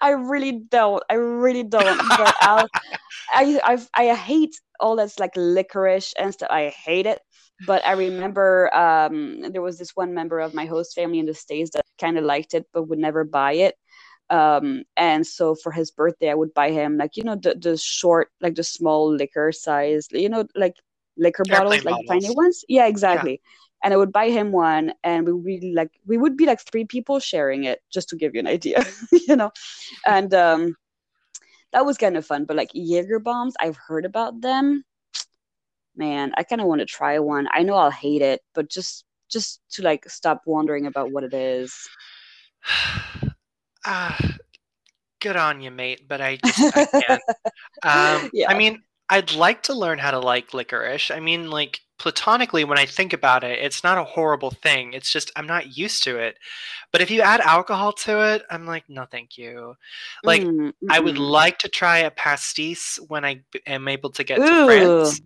I 0.00 0.10
really 0.10 0.52
don't. 0.70 1.02
I 1.10 1.14
really 1.14 1.62
don't. 1.62 1.98
But 2.08 2.34
I'll, 2.40 2.68
I, 3.34 3.60
I've, 3.64 3.88
I 3.94 4.14
hate 4.14 4.60
all 4.80 4.96
that's 4.96 5.18
like 5.18 5.32
licorice 5.36 6.12
and 6.18 6.32
stuff. 6.32 6.50
I 6.50 6.68
hate 6.70 7.06
it. 7.06 7.20
But 7.66 7.84
I 7.86 7.92
remember 7.92 8.74
um, 8.74 9.40
there 9.50 9.62
was 9.62 9.78
this 9.78 9.96
one 9.96 10.14
member 10.14 10.38
of 10.38 10.54
my 10.54 10.64
host 10.66 10.94
family 10.94 11.18
in 11.18 11.26
the 11.26 11.34
States 11.34 11.70
that 11.74 11.84
kind 12.00 12.16
of 12.16 12.24
liked 12.24 12.54
it, 12.54 12.66
but 12.72 12.84
would 12.84 12.98
never 12.98 13.24
buy 13.24 13.52
it. 13.52 13.74
Um, 14.30 14.84
and 14.96 15.26
so 15.26 15.54
for 15.54 15.72
his 15.72 15.90
birthday, 15.90 16.30
I 16.30 16.34
would 16.34 16.54
buy 16.54 16.70
him 16.70 16.96
like, 16.96 17.16
you 17.16 17.24
know, 17.24 17.34
the, 17.34 17.54
the 17.54 17.76
short, 17.76 18.28
like 18.40 18.54
the 18.54 18.62
small 18.62 19.12
liquor 19.12 19.50
size, 19.52 20.06
you 20.12 20.28
know, 20.28 20.46
like 20.54 20.74
liquor 21.16 21.44
bottles, 21.44 21.74
Airplane 21.74 21.94
like 21.94 22.06
the 22.06 22.14
tiny 22.14 22.34
ones. 22.36 22.64
Yeah, 22.68 22.86
exactly. 22.86 23.40
And 23.82 23.94
I 23.94 23.96
would 23.96 24.12
buy 24.12 24.30
him 24.30 24.50
one, 24.50 24.92
and 25.04 25.24
we 25.24 25.32
would 25.32 25.44
be 25.44 25.72
like, 25.74 25.90
we 26.06 26.18
would 26.18 26.36
be 26.36 26.46
like 26.46 26.60
three 26.60 26.84
people 26.84 27.20
sharing 27.20 27.64
it, 27.64 27.80
just 27.92 28.08
to 28.08 28.16
give 28.16 28.34
you 28.34 28.40
an 28.40 28.46
idea, 28.48 28.84
you 29.12 29.36
know. 29.36 29.52
And 30.06 30.34
um, 30.34 30.76
that 31.72 31.86
was 31.86 31.96
kind 31.96 32.16
of 32.16 32.26
fun. 32.26 32.44
But 32.44 32.56
like 32.56 32.70
Jaeger 32.74 33.20
bombs, 33.20 33.54
I've 33.60 33.76
heard 33.76 34.04
about 34.04 34.40
them. 34.40 34.84
Man, 35.96 36.32
I 36.36 36.42
kind 36.42 36.60
of 36.60 36.66
want 36.66 36.80
to 36.80 36.86
try 36.86 37.18
one. 37.18 37.48
I 37.52 37.62
know 37.62 37.74
I'll 37.74 37.90
hate 37.90 38.22
it, 38.22 38.40
but 38.54 38.68
just 38.70 39.04
just 39.30 39.60
to 39.72 39.82
like 39.82 40.08
stop 40.08 40.42
wondering 40.46 40.86
about 40.86 41.12
what 41.12 41.24
it 41.24 41.34
is. 41.34 41.74
Ah, 43.86 44.18
good 45.20 45.36
on 45.36 45.62
you, 45.62 45.70
mate. 45.70 46.02
But 46.06 46.20
I 46.20 46.36
just 46.44 46.76
I 46.76 46.84
can't. 46.86 47.22
Um, 47.84 48.30
Yeah. 48.34 48.50
I 48.50 48.58
mean, 48.58 48.82
I'd 49.08 49.32
like 49.32 49.62
to 49.64 49.74
learn 49.74 49.98
how 49.98 50.10
to 50.10 50.18
like 50.18 50.52
licorice. 50.52 51.10
I 51.10 51.20
mean, 51.20 51.48
like 51.48 51.80
platonically, 51.98 52.64
when 52.64 52.78
I 52.78 52.86
think 52.86 53.12
about 53.12 53.44
it, 53.44 53.58
it's 53.58 53.82
not 53.84 53.98
a 53.98 54.04
horrible 54.04 54.50
thing. 54.50 54.92
It's 54.92 55.10
just 55.10 55.30
I'm 55.36 55.46
not 55.46 55.76
used 55.76 56.04
to 56.04 56.18
it. 56.18 56.38
But 56.92 57.00
if 57.00 57.10
you 57.10 57.20
add 57.20 57.40
alcohol 57.40 57.92
to 58.04 58.34
it, 58.34 58.42
I'm 58.50 58.66
like, 58.66 58.84
no, 58.88 59.04
thank 59.10 59.36
you. 59.36 59.74
Like, 60.24 60.42
Mm, 60.42 60.72
I 60.88 61.00
would 61.00 61.18
like 61.18 61.58
to 61.58 61.68
try 61.68 61.98
a 61.98 62.10
pastis 62.10 62.98
when 63.08 63.24
I 63.24 63.42
am 63.66 63.88
able 63.88 64.10
to 64.10 64.24
get 64.24 64.36
to 64.38 64.42
Ooh. 64.42 64.66
France, 64.66 65.20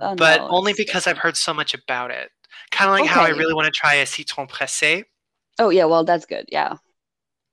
Oh, 0.00 0.14
but 0.14 0.38
no, 0.40 0.48
only 0.50 0.74
because 0.74 1.06
I've 1.06 1.18
heard 1.18 1.36
so 1.36 1.54
much 1.54 1.74
about 1.74 2.10
it. 2.10 2.30
Kind 2.70 2.90
of 2.90 2.98
like 2.98 3.08
how 3.08 3.22
I 3.22 3.30
really 3.30 3.54
want 3.54 3.66
to 3.66 3.72
try 3.72 3.94
a 3.94 4.06
citron 4.06 4.46
pressé. 4.46 5.04
Oh 5.58 5.70
yeah, 5.70 5.84
well 5.84 6.04
that's 6.04 6.26
good. 6.26 6.46
Yeah. 6.50 6.74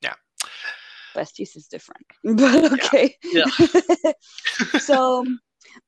Yeah. 0.02 0.14
Besties 1.16 1.56
is 1.56 1.68
different, 1.68 2.06
but 2.24 2.74
okay. 2.74 3.18
Yeah. 3.24 3.46
so, 4.80 5.26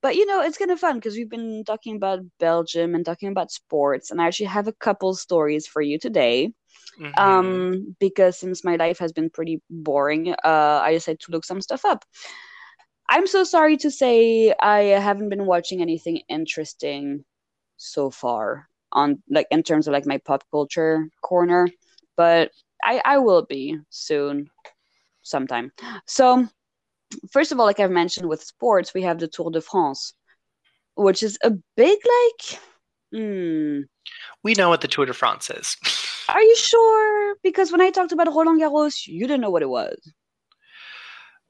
but 0.02 0.16
you 0.16 0.26
know, 0.26 0.42
it's 0.42 0.58
kind 0.58 0.72
of 0.72 0.80
fun 0.80 0.96
because 0.98 1.16
we've 1.16 1.30
been 1.30 1.64
talking 1.66 1.96
about 1.96 2.20
Belgium 2.40 2.96
and 2.96 3.06
talking 3.06 3.30
about 3.30 3.52
sports, 3.52 4.12
and 4.12 4.22
I 4.22 4.28
actually 4.28 4.48
have 4.48 4.68
a 4.68 4.74
couple 4.74 5.14
stories 5.16 5.68
for 5.68 5.82
you 5.82 6.00
today. 6.00 6.54
Mhm. 6.98 7.14
Um, 7.20 7.96
because 8.00 8.38
since 8.40 8.64
my 8.64 8.76
life 8.76 9.00
has 9.00 9.12
been 9.12 9.30
pretty 9.30 9.62
boring, 9.70 10.32
uh, 10.44 10.80
I 10.84 10.94
decided 10.94 11.20
to 11.22 11.32
look 11.32 11.46
some 11.46 11.62
stuff 11.62 11.86
up. 11.86 12.06
I'm 13.10 13.28
so 13.28 13.44
sorry 13.44 13.78
to 13.78 13.92
say 13.92 14.54
I 14.62 14.82
haven't 15.00 15.30
been 15.30 15.46
watching 15.46 15.82
anything 15.82 16.22
interesting 16.30 17.24
so 17.78 18.10
far 18.10 18.68
on 18.92 19.22
like 19.30 19.48
in 19.52 19.64
terms 19.64 19.88
of 19.88 19.94
like 19.94 20.06
my 20.06 20.18
pop 20.20 20.44
culture 20.52 21.08
corner, 21.22 21.68
but 22.18 22.52
I 22.84 23.02
I 23.06 23.18
will 23.20 23.46
be 23.46 23.78
soon 23.90 24.50
sometime. 25.24 25.72
So, 26.08 26.48
first 27.32 27.52
of 27.52 27.60
all, 27.60 27.66
like 27.66 27.80
I've 27.80 27.92
mentioned 27.92 28.30
with 28.30 28.44
sports, 28.44 28.94
we 28.94 29.02
have 29.04 29.20
the 29.20 29.28
Tour 29.28 29.52
de 29.52 29.62
France, 29.62 30.14
which 30.96 31.24
is 31.24 31.38
a 31.44 31.52
big 31.76 32.00
like 32.06 32.60
hmm, 33.12 33.82
we 34.44 34.54
know 34.54 34.70
what 34.70 34.82
the 34.82 34.88
Tour 34.88 35.06
de 35.06 35.14
France 35.14 35.50
is. 35.50 35.78
are 36.30 36.42
you 36.42 36.56
sure? 36.56 37.36
Because 37.44 37.72
when 37.72 37.82
I 37.82 37.92
talked 37.92 38.12
about 38.12 38.28
Roland 38.28 38.62
Garros, 38.62 39.08
you 39.08 39.28
didn't 39.28 39.42
know 39.42 39.50
what 39.50 39.62
it 39.62 39.70
was. 39.70 39.98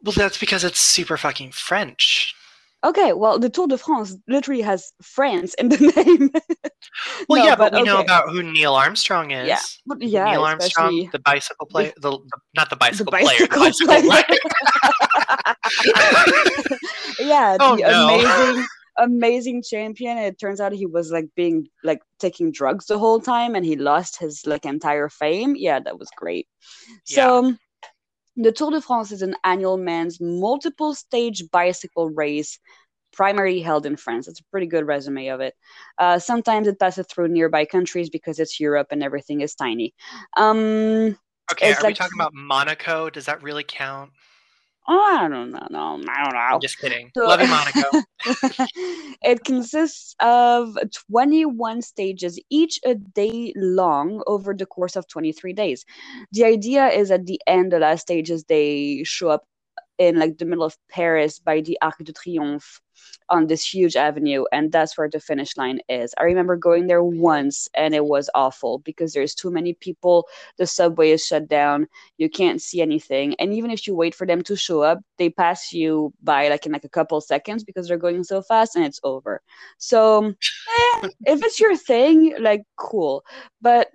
well, 0.03 0.13
that's 0.13 0.37
because 0.37 0.63
it's 0.63 0.79
super 0.79 1.17
fucking 1.17 1.51
French. 1.51 2.35
Okay, 2.85 3.13
well, 3.13 3.39
the 3.39 3.49
Tour 3.49 3.67
de 3.67 3.79
France 3.79 4.15
literally 4.27 4.61
has 4.61 4.93
France 5.01 5.55
in 5.55 5.69
the 5.69 5.77
name. 5.95 6.29
Well, 7.27 7.41
No, 7.41 7.49
yeah, 7.49 7.55
but, 7.55 7.73
we 7.73 7.81
know 7.81 7.99
about 7.99 8.29
who 8.29 8.43
Neil 8.43 8.75
Armstrong 8.75 9.31
is. 9.31 9.47
Yeah, 9.47 9.59
But 9.87 10.03
yeah, 10.03 10.29
Neil 10.29 10.43
Armstrong, 10.43 11.09
the 11.11 11.17
bicycle 11.17 11.65
player, 11.65 11.93
the, 11.97 12.11
the 12.11 12.19
not 12.55 12.69
the 12.69 12.75
bicycle 12.75 13.05
the 13.05 13.17
player, 13.17 13.39
the 13.39 13.47
bicycle 13.47 13.87
bicycle 13.87 14.09
player. 14.11 14.23
yeah, 17.19 17.57
Oh, 17.59 17.75
the 17.75 17.83
no. 17.83 18.07
amazing, 18.07 18.65
amazing 18.97 19.63
champion. 19.63 20.17
It 20.17 20.39
turns 20.39 20.59
out 20.61 20.71
he 20.73 20.85
was 20.85 21.11
like 21.11 21.27
being 21.35 21.67
like 21.83 22.01
taking 22.19 22.51
drugs 22.51 22.85
the 22.85 22.99
whole 22.99 23.19
time, 23.19 23.55
and 23.55 23.65
he 23.65 23.75
lost 23.75 24.19
his 24.19 24.45
like 24.45 24.65
entire 24.65 25.09
fame. 25.09 25.55
Yeah, 25.57 25.79
that 25.79 25.99
was 25.99 26.09
great. 26.15 26.47
So. 27.05 27.55
The 28.37 28.51
Tour 28.51 28.71
de 28.71 28.81
France 28.81 29.13
is 29.13 29.21
an 29.21 29.37
annual 29.45 29.77
men's 29.77 30.19
multiple 30.19 30.93
stage 30.93 31.49
bicycle 31.51 32.09
race 32.09 32.59
primarily 33.15 33.61
held 33.61 33.85
in 33.85 33.95
France. 33.95 34.27
It's 34.27 34.41
a 34.41 34.45
pretty 34.51 34.67
good 34.67 34.85
resume 34.85 35.27
of 35.29 35.39
it. 35.39 35.55
Uh, 35.97 36.19
sometimes 36.19 36.67
it 36.67 36.79
passes 36.79 37.07
through 37.07 37.29
nearby 37.29 37.65
countries 37.65 38.09
because 38.09 38.39
it's 38.39 38.59
Europe 38.59 38.87
and 38.91 39.01
everything 39.01 39.41
is 39.41 39.55
tiny. 39.55 39.95
Um, 40.37 41.17
okay, 41.51 41.71
are 41.71 41.81
like, 41.81 41.85
we 41.85 41.93
talking 41.93 42.19
about 42.19 42.33
Monaco? 42.33 43.09
Does 43.09 43.25
that 43.25 43.41
really 43.41 43.63
count? 43.65 44.11
Oh, 44.87 45.17
I 45.19 45.27
don't 45.27 45.51
know. 45.51 45.67
No, 45.71 45.79
I 46.09 46.23
don't 46.23 46.33
know. 46.33 46.39
I'm 46.39 46.61
just 46.61 46.79
kidding. 46.79 47.11
So, 47.17 47.27
Love 47.27 47.41
you, 47.41 47.47
Monaco. 47.47 48.03
it 49.23 49.43
consists 49.43 50.15
of 50.19 50.77
21 51.09 51.81
stages, 51.81 52.39
each 52.49 52.79
a 52.85 52.95
day 52.95 53.53
long 53.55 54.21
over 54.27 54.53
the 54.53 54.65
course 54.65 54.95
of 54.95 55.07
23 55.07 55.53
days. 55.53 55.85
The 56.33 56.45
idea 56.45 56.87
is 56.87 57.09
at 57.09 57.25
the 57.25 57.39
end, 57.47 57.71
the 57.71 57.79
last 57.79 58.01
stages, 58.01 58.43
they 58.43 59.03
show 59.03 59.29
up 59.29 59.45
in 59.97 60.19
like 60.19 60.37
the 60.37 60.45
middle 60.45 60.63
of 60.63 60.77
Paris 60.89 61.39
by 61.39 61.61
the 61.61 61.77
Arc 61.81 61.97
de 62.03 62.13
Triomphe 62.13 62.81
on 63.29 63.47
this 63.47 63.65
huge 63.73 63.95
avenue 63.95 64.45
and 64.51 64.71
that's 64.71 64.97
where 64.97 65.09
the 65.09 65.19
finish 65.19 65.57
line 65.57 65.79
is. 65.89 66.13
I 66.17 66.23
remember 66.23 66.55
going 66.55 66.87
there 66.87 67.03
once 67.03 67.67
and 67.73 67.93
it 67.93 68.05
was 68.05 68.29
awful 68.35 68.79
because 68.79 69.13
there's 69.13 69.35
too 69.35 69.51
many 69.51 69.73
people, 69.73 70.27
the 70.57 70.67
subway 70.67 71.11
is 71.11 71.25
shut 71.25 71.47
down, 71.47 71.87
you 72.17 72.29
can't 72.29 72.61
see 72.61 72.81
anything 72.81 73.35
and 73.39 73.53
even 73.53 73.71
if 73.71 73.87
you 73.87 73.95
wait 73.95 74.15
for 74.15 74.27
them 74.27 74.41
to 74.43 74.55
show 74.55 74.81
up, 74.81 74.99
they 75.17 75.29
pass 75.29 75.73
you 75.73 76.13
by 76.23 76.47
like 76.49 76.65
in 76.65 76.71
like 76.71 76.83
a 76.83 76.89
couple 76.89 77.19
seconds 77.21 77.63
because 77.63 77.87
they're 77.87 77.97
going 77.97 78.23
so 78.23 78.41
fast 78.41 78.75
and 78.75 78.85
it's 78.85 78.99
over. 79.03 79.41
So 79.77 80.27
eh, 80.27 81.07
if 81.25 81.43
it's 81.43 81.59
your 81.59 81.75
thing, 81.75 82.35
like 82.39 82.63
cool. 82.77 83.23
But 83.61 83.89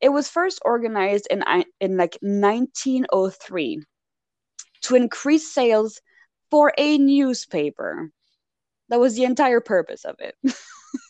it 0.00 0.08
was 0.08 0.28
first 0.28 0.60
organized 0.64 1.28
in 1.30 1.44
in 1.80 1.96
like 1.96 2.16
1903 2.22 3.84
to 4.82 4.96
increase 4.96 5.52
sales 5.52 6.00
for 6.50 6.72
a 6.76 6.98
newspaper. 6.98 8.10
That 8.88 9.00
was 9.00 9.14
the 9.14 9.24
entire 9.24 9.60
purpose 9.60 10.04
of 10.04 10.16
it. 10.18 10.34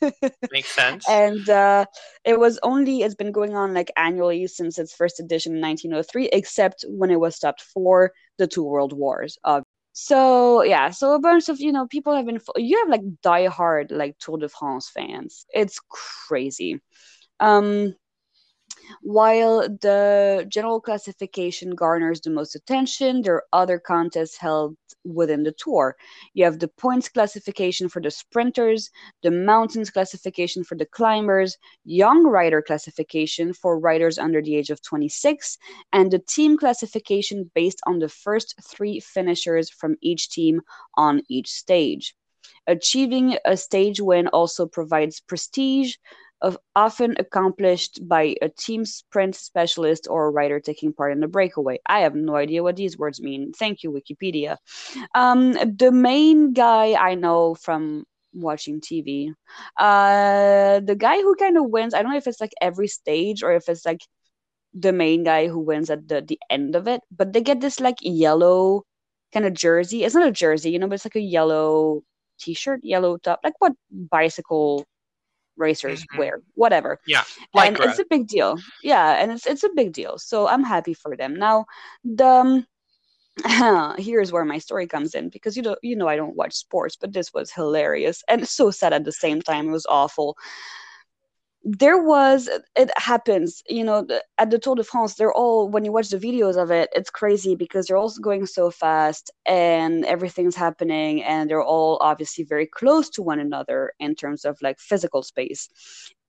Makes 0.52 0.72
sense. 0.72 1.08
And 1.08 1.48
uh, 1.48 1.86
it 2.24 2.38
was 2.38 2.58
only, 2.62 3.02
it's 3.02 3.14
been 3.14 3.32
going 3.32 3.54
on 3.54 3.72
like 3.72 3.90
annually 3.96 4.46
since 4.46 4.78
its 4.78 4.94
first 4.94 5.18
edition 5.18 5.54
in 5.54 5.62
1903, 5.62 6.28
except 6.32 6.84
when 6.88 7.10
it 7.10 7.20
was 7.20 7.36
stopped 7.36 7.62
for 7.62 8.12
the 8.36 8.46
two 8.46 8.64
world 8.64 8.92
wars. 8.92 9.38
Uh, 9.44 9.62
so 9.92 10.62
yeah, 10.62 10.90
so 10.90 11.14
a 11.14 11.18
bunch 11.18 11.48
of 11.48 11.60
you 11.60 11.72
know 11.72 11.86
people 11.86 12.14
have 12.14 12.24
been 12.24 12.40
you 12.56 12.78
have 12.78 12.88
like 12.88 13.02
die-hard 13.22 13.90
like 13.90 14.16
Tour 14.18 14.38
de 14.38 14.48
France 14.48 14.88
fans. 14.88 15.46
It's 15.52 15.80
crazy. 16.28 16.80
Um, 17.40 17.94
while 19.02 19.60
the 19.60 20.44
general 20.48 20.80
classification 20.80 21.74
garners 21.74 22.20
the 22.20 22.30
most 22.30 22.54
attention, 22.54 23.22
there 23.22 23.36
are 23.36 23.46
other 23.52 23.78
contests 23.78 24.36
held 24.36 24.76
within 25.04 25.42
the 25.42 25.52
tour. 25.52 25.96
You 26.34 26.44
have 26.44 26.58
the 26.58 26.68
points 26.68 27.08
classification 27.08 27.88
for 27.88 28.00
the 28.00 28.10
sprinters, 28.10 28.90
the 29.22 29.30
mountains 29.30 29.90
classification 29.90 30.64
for 30.64 30.76
the 30.76 30.86
climbers, 30.86 31.56
young 31.84 32.24
rider 32.26 32.62
classification 32.62 33.52
for 33.52 33.78
riders 33.78 34.18
under 34.18 34.42
the 34.42 34.56
age 34.56 34.70
of 34.70 34.82
26, 34.82 35.58
and 35.92 36.10
the 36.10 36.18
team 36.18 36.56
classification 36.56 37.50
based 37.54 37.80
on 37.86 37.98
the 37.98 38.08
first 38.08 38.54
three 38.62 39.00
finishers 39.00 39.70
from 39.70 39.96
each 40.00 40.30
team 40.30 40.60
on 40.94 41.22
each 41.28 41.50
stage. 41.50 42.14
Achieving 42.66 43.36
a 43.44 43.56
stage 43.56 44.00
win 44.00 44.28
also 44.28 44.66
provides 44.66 45.20
prestige, 45.20 45.96
often 46.74 47.14
accomplished 47.18 48.06
by 48.08 48.34
a 48.40 48.48
team 48.48 48.84
sprint 48.84 49.36
specialist 49.36 50.06
or 50.10 50.26
a 50.26 50.30
rider 50.30 50.60
taking 50.60 50.92
part 50.92 51.12
in 51.12 51.20
the 51.20 51.28
breakaway. 51.28 51.78
I 51.86 52.00
have 52.00 52.14
no 52.14 52.36
idea 52.36 52.62
what 52.62 52.76
these 52.76 52.98
words 52.98 53.20
mean. 53.20 53.52
Thank 53.52 53.82
you, 53.82 53.90
Wikipedia. 53.92 54.56
Um, 55.14 55.52
the 55.52 55.90
main 55.92 56.52
guy 56.52 56.94
I 56.94 57.14
know 57.14 57.54
from 57.54 58.04
watching 58.32 58.80
TV, 58.80 59.32
uh, 59.78 60.80
the 60.80 60.96
guy 60.96 61.16
who 61.20 61.34
kind 61.36 61.58
of 61.58 61.64
wins, 61.70 61.94
I 61.94 62.02
don't 62.02 62.12
know 62.12 62.18
if 62.18 62.26
it's 62.26 62.40
like 62.40 62.52
every 62.60 62.88
stage 62.88 63.42
or 63.42 63.52
if 63.52 63.68
it's 63.68 63.84
like 63.84 64.00
the 64.74 64.92
main 64.92 65.24
guy 65.24 65.48
who 65.48 65.58
wins 65.58 65.90
at 65.90 66.08
the, 66.08 66.22
the 66.22 66.38
end 66.50 66.76
of 66.76 66.88
it, 66.88 67.00
but 67.10 67.32
they 67.32 67.40
get 67.40 67.60
this 67.60 67.80
like 67.80 67.96
yellow 68.00 68.84
kind 69.32 69.46
of 69.46 69.54
jersey. 69.54 70.04
It's 70.04 70.14
not 70.14 70.28
a 70.28 70.32
jersey, 70.32 70.70
you 70.70 70.78
know, 70.78 70.88
but 70.88 70.94
it's 70.94 71.04
like 71.06 71.16
a 71.16 71.20
yellow 71.20 72.02
t-shirt, 72.40 72.80
yellow 72.82 73.16
top, 73.18 73.40
like 73.44 73.54
what 73.58 73.72
bicycle 73.90 74.86
racers 75.56 76.02
mm-hmm. 76.02 76.18
wear, 76.18 76.42
whatever. 76.54 77.00
Yeah, 77.06 77.24
and 77.54 77.78
it's 77.80 77.98
a 77.98 78.04
big 78.08 78.26
deal. 78.26 78.58
Yeah, 78.82 79.22
and 79.22 79.32
it's 79.32 79.46
it's 79.46 79.64
a 79.64 79.70
big 79.74 79.92
deal. 79.92 80.18
So 80.18 80.48
I'm 80.48 80.64
happy 80.64 80.94
for 80.94 81.16
them. 81.16 81.34
Now, 81.34 81.66
the 82.04 82.26
um, 82.26 82.66
here's 83.98 84.32
where 84.32 84.44
my 84.44 84.58
story 84.58 84.86
comes 84.86 85.14
in 85.14 85.28
because 85.28 85.56
you 85.56 85.62
know 85.62 85.76
you 85.82 85.96
know 85.96 86.08
I 86.08 86.16
don't 86.16 86.36
watch 86.36 86.54
sports, 86.54 86.96
but 86.96 87.12
this 87.12 87.32
was 87.32 87.50
hilarious 87.50 88.22
and 88.28 88.46
so 88.46 88.70
sad 88.70 88.92
at 88.92 89.04
the 89.04 89.12
same 89.12 89.40
time. 89.40 89.68
It 89.68 89.72
was 89.72 89.86
awful 89.88 90.36
there 91.62 92.02
was 92.02 92.48
it 92.74 92.90
happens 92.96 93.62
you 93.68 93.84
know 93.84 94.06
at 94.38 94.50
the 94.50 94.58
tour 94.58 94.74
de 94.74 94.82
france 94.82 95.14
they're 95.14 95.32
all 95.32 95.68
when 95.68 95.84
you 95.84 95.92
watch 95.92 96.08
the 96.08 96.16
videos 96.16 96.56
of 96.56 96.70
it 96.70 96.88
it's 96.94 97.10
crazy 97.10 97.54
because 97.54 97.86
they're 97.86 97.98
all 97.98 98.12
going 98.22 98.46
so 98.46 98.70
fast 98.70 99.30
and 99.44 100.04
everything's 100.06 100.56
happening 100.56 101.22
and 101.22 101.50
they're 101.50 101.62
all 101.62 101.98
obviously 102.00 102.44
very 102.44 102.66
close 102.66 103.10
to 103.10 103.22
one 103.22 103.38
another 103.38 103.92
in 104.00 104.14
terms 104.14 104.44
of 104.44 104.56
like 104.62 104.78
physical 104.78 105.22
space. 105.22 105.68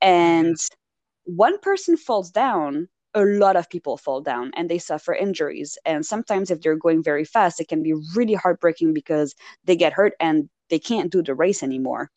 And 0.01 0.55
mm-hmm. 0.55 1.35
one 1.35 1.59
person 1.59 1.95
falls 1.97 2.31
down 2.31 2.89
a 3.13 3.23
lot 3.23 3.55
of 3.55 3.69
people 3.69 3.97
fall 3.97 4.21
down 4.21 4.51
and 4.55 4.69
they 4.69 4.79
suffer 4.79 5.13
injuries. 5.13 5.77
And 5.85 6.05
sometimes 6.05 6.49
if 6.49 6.61
they're 6.61 6.75
going 6.75 7.03
very 7.03 7.25
fast 7.25 7.59
it 7.61 7.67
can 7.67 7.83
be 7.83 7.93
really 8.15 8.33
heartbreaking 8.33 8.93
because 8.93 9.35
they 9.65 9.75
get 9.75 9.93
hurt 9.93 10.13
and 10.19 10.49
they 10.69 10.79
can't 10.79 11.11
do 11.11 11.21
the 11.21 11.35
race 11.35 11.63
anymore. 11.63 12.09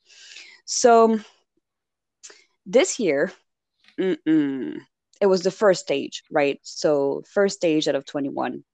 So 0.64 1.20
this 2.66 2.98
year, 2.98 3.32
it 5.20 5.26
was 5.26 5.42
the 5.42 5.50
first 5.50 5.80
stage, 5.80 6.22
right? 6.30 6.58
So 6.62 7.22
first 7.32 7.56
stage 7.56 7.88
out 7.88 7.94
of 7.94 8.04
21. 8.04 8.64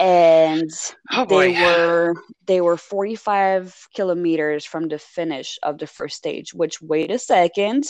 And 0.00 0.70
oh 1.12 1.24
they 1.24 1.52
were 1.52 2.14
they 2.46 2.60
were 2.60 2.76
45 2.76 3.88
kilometers 3.94 4.64
from 4.64 4.88
the 4.88 4.98
finish 4.98 5.58
of 5.62 5.78
the 5.78 5.86
first 5.86 6.16
stage, 6.16 6.52
which 6.52 6.82
wait 6.82 7.12
a 7.12 7.18
second, 7.18 7.84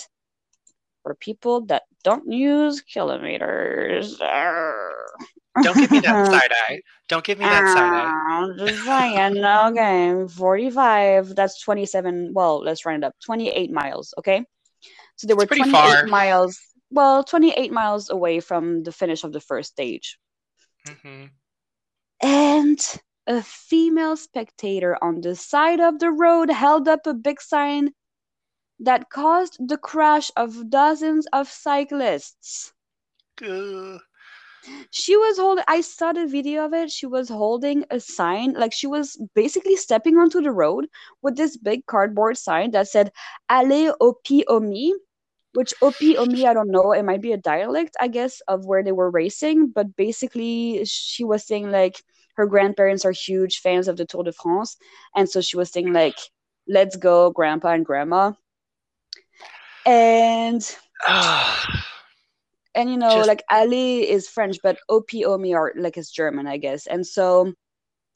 for 1.03 1.15
people 1.15 1.65
that 1.67 1.85
don't 2.03 2.31
use 2.31 2.83
kilometers. 2.83 4.21
Don't 5.63 5.77
give 5.77 5.91
me 5.93 6.01
that 6.01 6.27
side 6.33 6.53
eye. 6.69 6.81
Don't 7.09 7.25
give 7.25 7.39
me 7.39 7.45
that 7.45 7.69
side 7.69 7.93
eye. 7.93 8.51
Just 8.59 8.85
saying. 8.85 9.45
okay, 9.45 10.27
45. 10.27 11.37
That's 11.37 11.61
27. 11.63 12.33
Well, 12.35 12.59
let's 12.59 12.85
round 12.85 13.05
it 13.05 13.07
up. 13.07 13.15
28 13.25 13.71
miles. 13.71 14.13
Okay. 14.19 14.45
So 15.17 15.27
they 15.27 15.35
were 15.35 15.47
28 15.47 15.71
far. 15.71 16.07
miles, 16.07 16.59
well, 16.91 17.25
28 17.25 17.73
miles 17.73 18.11
away 18.11 18.41
from 18.41 18.83
the 18.83 18.93
finish 18.93 19.25
of 19.25 19.33
the 19.33 19.41
first 19.41 19.71
stage. 19.71 20.19
Mm-hmm. 20.87 21.27
And 22.23 23.01
a 23.27 23.43
female 23.43 24.17
spectator 24.17 24.97
on 25.03 25.21
the 25.21 25.35
side 25.37 25.81
of 25.81 25.99
the 25.99 26.11
road 26.11 26.51
held 26.51 26.89
up 26.89 27.07
a 27.07 27.15
big 27.15 27.41
sign 27.41 27.93
that 28.81 29.09
caused 29.09 29.57
the 29.67 29.79
crash 29.79 30.31
of 30.37 30.69
dozens 30.71 31.27
of 31.33 31.49
cyclists. 31.49 32.73
She 34.91 35.17
was 35.17 35.39
holding, 35.39 35.65
I 35.69 35.81
saw 35.81 36.13
the 36.13 36.27
video 36.27 36.65
of 36.65 36.73
it. 36.73 36.91
She 36.91 37.07
was 37.07 37.29
holding 37.29 37.85
a 37.91 38.01
sign, 38.01 38.55
like 38.55 38.73
she 38.73 38.87
was 38.87 39.17
basically 39.35 39.77
stepping 39.77 40.17
onto 40.17 40.41
the 40.41 40.53
road 40.53 40.87
with 41.23 41.37
this 41.37 41.57
big 41.57 41.87
cardboard 41.87 42.37
sign 42.39 42.71
that 42.73 42.89
said, 42.89 43.13
Allez 43.49 43.93
au 44.01 44.17
aux 44.49 44.61
which 45.55 45.73
Opi 45.81 46.17
Omi, 46.17 46.47
I 46.47 46.53
don't 46.53 46.71
know, 46.71 46.93
it 46.93 47.05
might 47.05 47.23
be 47.23 47.33
a 47.33 47.37
dialect, 47.37 47.97
I 48.01 48.09
guess, 48.09 48.41
of 48.49 48.67
where 48.67 48.83
they 48.83 48.93
were 48.93 49.11
racing. 49.11 49.69
But 49.69 49.97
basically, 49.97 50.85
she 50.85 51.25
was 51.25 51.47
saying 51.47 51.71
like 51.71 52.03
her 52.35 52.47
grandparents 52.47 53.05
are 53.05 53.13
huge 53.13 53.61
fans 53.61 53.89
of 53.89 53.97
the 53.97 54.05
Tour 54.05 54.25
de 54.25 54.33
France. 54.33 54.77
And 55.15 55.29
so 55.29 55.41
she 55.41 55.57
was 55.57 55.71
saying 55.71 55.93
like, 55.93 56.17
let's 56.69 56.97
go, 56.97 57.31
grandpa 57.31 57.69
and 57.69 57.85
grandma. 57.85 58.33
And 59.87 60.77
and 62.75 62.91
you 62.91 62.97
know, 62.97 63.11
Just... 63.11 63.29
like 63.29 63.43
Ali 63.51 64.09
is 64.09 64.29
French, 64.29 64.59
but 64.63 64.79
Opi 64.91 65.25
Omi 65.25 65.55
are 65.55 65.73
like 65.77 65.97
it's 65.97 66.11
German, 66.11 66.47
I 66.47 66.57
guess. 66.57 66.87
And 66.87 67.07
so 67.07 67.53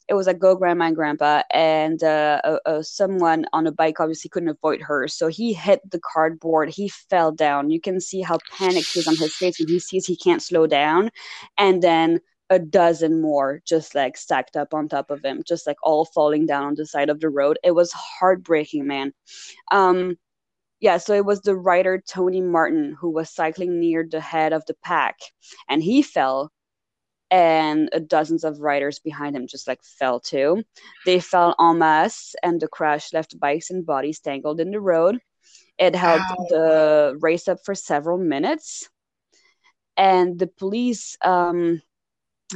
it 0.08 0.14
was 0.14 0.26
like 0.26 0.38
go 0.38 0.56
grandma 0.56 0.86
and 0.86 0.96
grandpa 0.96 1.42
and 1.50 2.02
uh, 2.02 2.40
uh, 2.42 2.58
uh, 2.64 2.82
someone 2.82 3.44
on 3.52 3.66
a 3.66 3.72
bike 3.72 4.00
obviously 4.00 4.30
couldn't 4.30 4.48
avoid 4.48 4.80
her. 4.80 5.06
So 5.06 5.28
he 5.28 5.52
hit 5.52 5.80
the 5.90 6.00
cardboard. 6.00 6.70
He 6.70 6.88
fell 6.88 7.30
down. 7.30 7.70
You 7.70 7.80
can 7.80 8.00
see 8.00 8.22
how 8.22 8.38
panicked 8.50 8.94
he 8.94 9.00
is 9.00 9.08
on 9.08 9.16
his 9.16 9.34
face 9.34 9.58
when 9.58 9.68
he 9.68 9.78
sees 9.78 10.06
he 10.06 10.16
can't 10.16 10.42
slow 10.42 10.66
down. 10.66 11.10
And 11.58 11.82
then 11.82 12.20
a 12.50 12.58
dozen 12.58 13.20
more 13.20 13.60
just 13.66 13.94
like 13.94 14.16
stacked 14.16 14.56
up 14.56 14.72
on 14.72 14.88
top 14.88 15.10
of 15.10 15.22
him 15.22 15.42
just 15.46 15.66
like 15.66 15.76
all 15.82 16.06
falling 16.06 16.46
down 16.46 16.64
on 16.64 16.74
the 16.74 16.86
side 16.86 17.10
of 17.10 17.20
the 17.20 17.28
road. 17.28 17.58
It 17.62 17.72
was 17.72 17.92
heartbreaking 17.92 18.86
man. 18.86 19.12
Um 19.70 20.16
yeah 20.80 20.96
so 20.96 21.14
it 21.14 21.24
was 21.24 21.40
the 21.40 21.56
rider 21.56 22.02
tony 22.06 22.40
martin 22.40 22.96
who 23.00 23.10
was 23.10 23.30
cycling 23.30 23.80
near 23.80 24.06
the 24.08 24.20
head 24.20 24.52
of 24.52 24.64
the 24.66 24.74
pack 24.82 25.16
and 25.68 25.82
he 25.82 26.02
fell 26.02 26.50
and 27.30 27.90
uh, 27.92 27.98
dozens 27.98 28.44
of 28.44 28.60
riders 28.60 28.98
behind 28.98 29.36
him 29.36 29.46
just 29.46 29.68
like 29.68 29.82
fell 29.82 30.20
too. 30.20 30.62
They 31.04 31.20
fell 31.20 31.54
en 31.60 31.78
masse, 31.78 32.34
and 32.42 32.60
the 32.60 32.68
crash 32.68 33.12
left 33.12 33.38
bikes 33.38 33.70
and 33.70 33.84
bodies 33.84 34.20
tangled 34.20 34.60
in 34.60 34.70
the 34.70 34.80
road. 34.80 35.18
It 35.78 35.94
held 35.94 36.20
the 36.48 37.16
race 37.20 37.48
up 37.48 37.58
for 37.64 37.74
several 37.74 38.18
minutes, 38.18 38.88
and 39.96 40.38
the 40.38 40.46
police 40.46 41.16
um, 41.22 41.82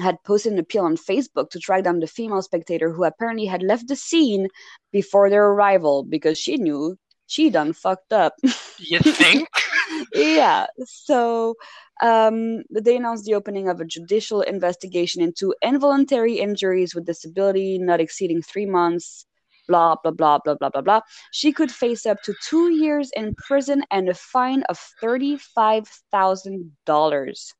had 0.01 0.23
posted 0.25 0.55
an 0.55 0.59
appeal 0.59 0.85
on 0.85 0.97
Facebook 0.97 1.51
to 1.51 1.61
track 1.61 1.85
down 1.85 2.01
the 2.01 2.07
female 2.07 2.43
spectator 2.43 2.91
who 2.93 3.05
apparently 3.05 3.47
had 3.47 3.62
left 3.62 3.89
the 3.89 3.97
scene 3.97 4.49
before 4.91 5.31
their 5.31 5.47
arrival 5.47 6.03
because 6.03 6.39
she 6.39 6.57
knew 6.57 6.97
she 7.33 7.49
done 7.49 7.72
fucked 7.72 8.12
up. 8.12 8.35
You 8.78 8.99
think? 9.01 9.49
yeah. 10.14 10.66
So 10.85 11.55
um, 12.03 12.62
they 12.70 12.97
announced 12.97 13.24
the 13.24 13.35
opening 13.35 13.68
of 13.68 13.80
a 13.80 13.87
judicial 13.87 14.43
investigation 14.43 15.22
into 15.22 15.55
involuntary 15.62 16.35
injuries 16.35 16.95
with 16.95 17.07
disability 17.07 17.78
not 17.78 18.01
exceeding 18.01 18.43
three 18.43 18.66
months. 18.66 19.26
Blah 19.68 19.97
blah 20.03 20.11
blah 20.11 20.39
blah 20.45 20.57
blah 20.57 20.68
blah 20.68 20.83
blah. 20.83 21.01
She 21.30 21.53
could 21.53 21.70
face 21.70 22.05
up 22.05 22.20
to 22.24 22.35
two 22.49 22.70
years 22.70 23.11
in 23.16 23.35
prison 23.37 23.85
and 23.91 24.09
a 24.09 24.14
fine 24.14 24.62
of 24.64 24.78
thirty-five 25.01 25.89
thousand 26.11 26.72
dollars. 26.85 27.55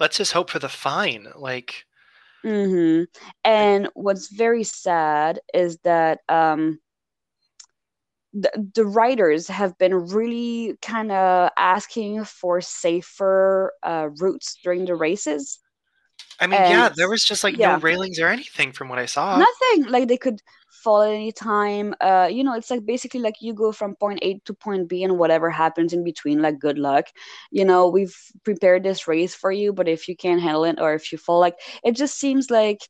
Let's 0.00 0.16
just 0.16 0.32
hope 0.32 0.50
for 0.50 0.58
the 0.58 0.70
fine. 0.70 1.28
Like, 1.36 1.84
Mm-hmm. 2.44 3.04
And 3.44 3.88
what's 3.94 4.28
very 4.32 4.64
sad 4.64 5.40
is 5.54 5.78
that 5.84 6.20
um, 6.28 6.80
the, 8.32 8.70
the 8.74 8.86
writers 8.86 9.48
have 9.48 9.76
been 9.78 9.94
really 9.94 10.76
kind 10.82 11.12
of 11.12 11.50
asking 11.56 12.24
for 12.24 12.60
safer 12.60 13.72
uh, 13.82 14.08
routes 14.20 14.58
during 14.62 14.84
the 14.84 14.94
races. 14.94 15.58
I 16.40 16.46
mean, 16.46 16.60
yeah, 16.60 16.88
there 16.88 17.08
was 17.08 17.24
just 17.24 17.44
like 17.44 17.56
yeah. 17.56 17.76
no 17.76 17.78
railings 17.80 18.18
or 18.18 18.26
anything 18.26 18.72
from 18.72 18.88
what 18.88 18.98
I 18.98 19.06
saw. 19.06 19.38
Nothing 19.38 19.90
like 19.90 20.08
they 20.08 20.16
could 20.16 20.40
fall 20.82 21.02
at 21.02 21.12
any 21.12 21.30
time. 21.30 21.94
Uh, 22.00 22.28
you 22.30 22.42
know, 22.42 22.54
it's 22.54 22.70
like 22.70 22.84
basically 22.84 23.20
like 23.20 23.36
you 23.40 23.54
go 23.54 23.70
from 23.70 23.94
point 23.96 24.18
A 24.22 24.40
to 24.46 24.54
point 24.54 24.88
B, 24.88 25.04
and 25.04 25.18
whatever 25.18 25.50
happens 25.50 25.92
in 25.92 26.02
between, 26.02 26.42
like 26.42 26.58
good 26.58 26.78
luck. 26.78 27.06
You 27.50 27.64
know, 27.64 27.88
we've 27.88 28.16
prepared 28.44 28.82
this 28.82 29.06
race 29.06 29.34
for 29.34 29.52
you, 29.52 29.72
but 29.72 29.88
if 29.88 30.08
you 30.08 30.16
can't 30.16 30.40
handle 30.40 30.64
it 30.64 30.80
or 30.80 30.94
if 30.94 31.12
you 31.12 31.18
fall, 31.18 31.38
like 31.38 31.56
it 31.84 31.92
just 31.96 32.18
seems 32.18 32.50
like 32.50 32.80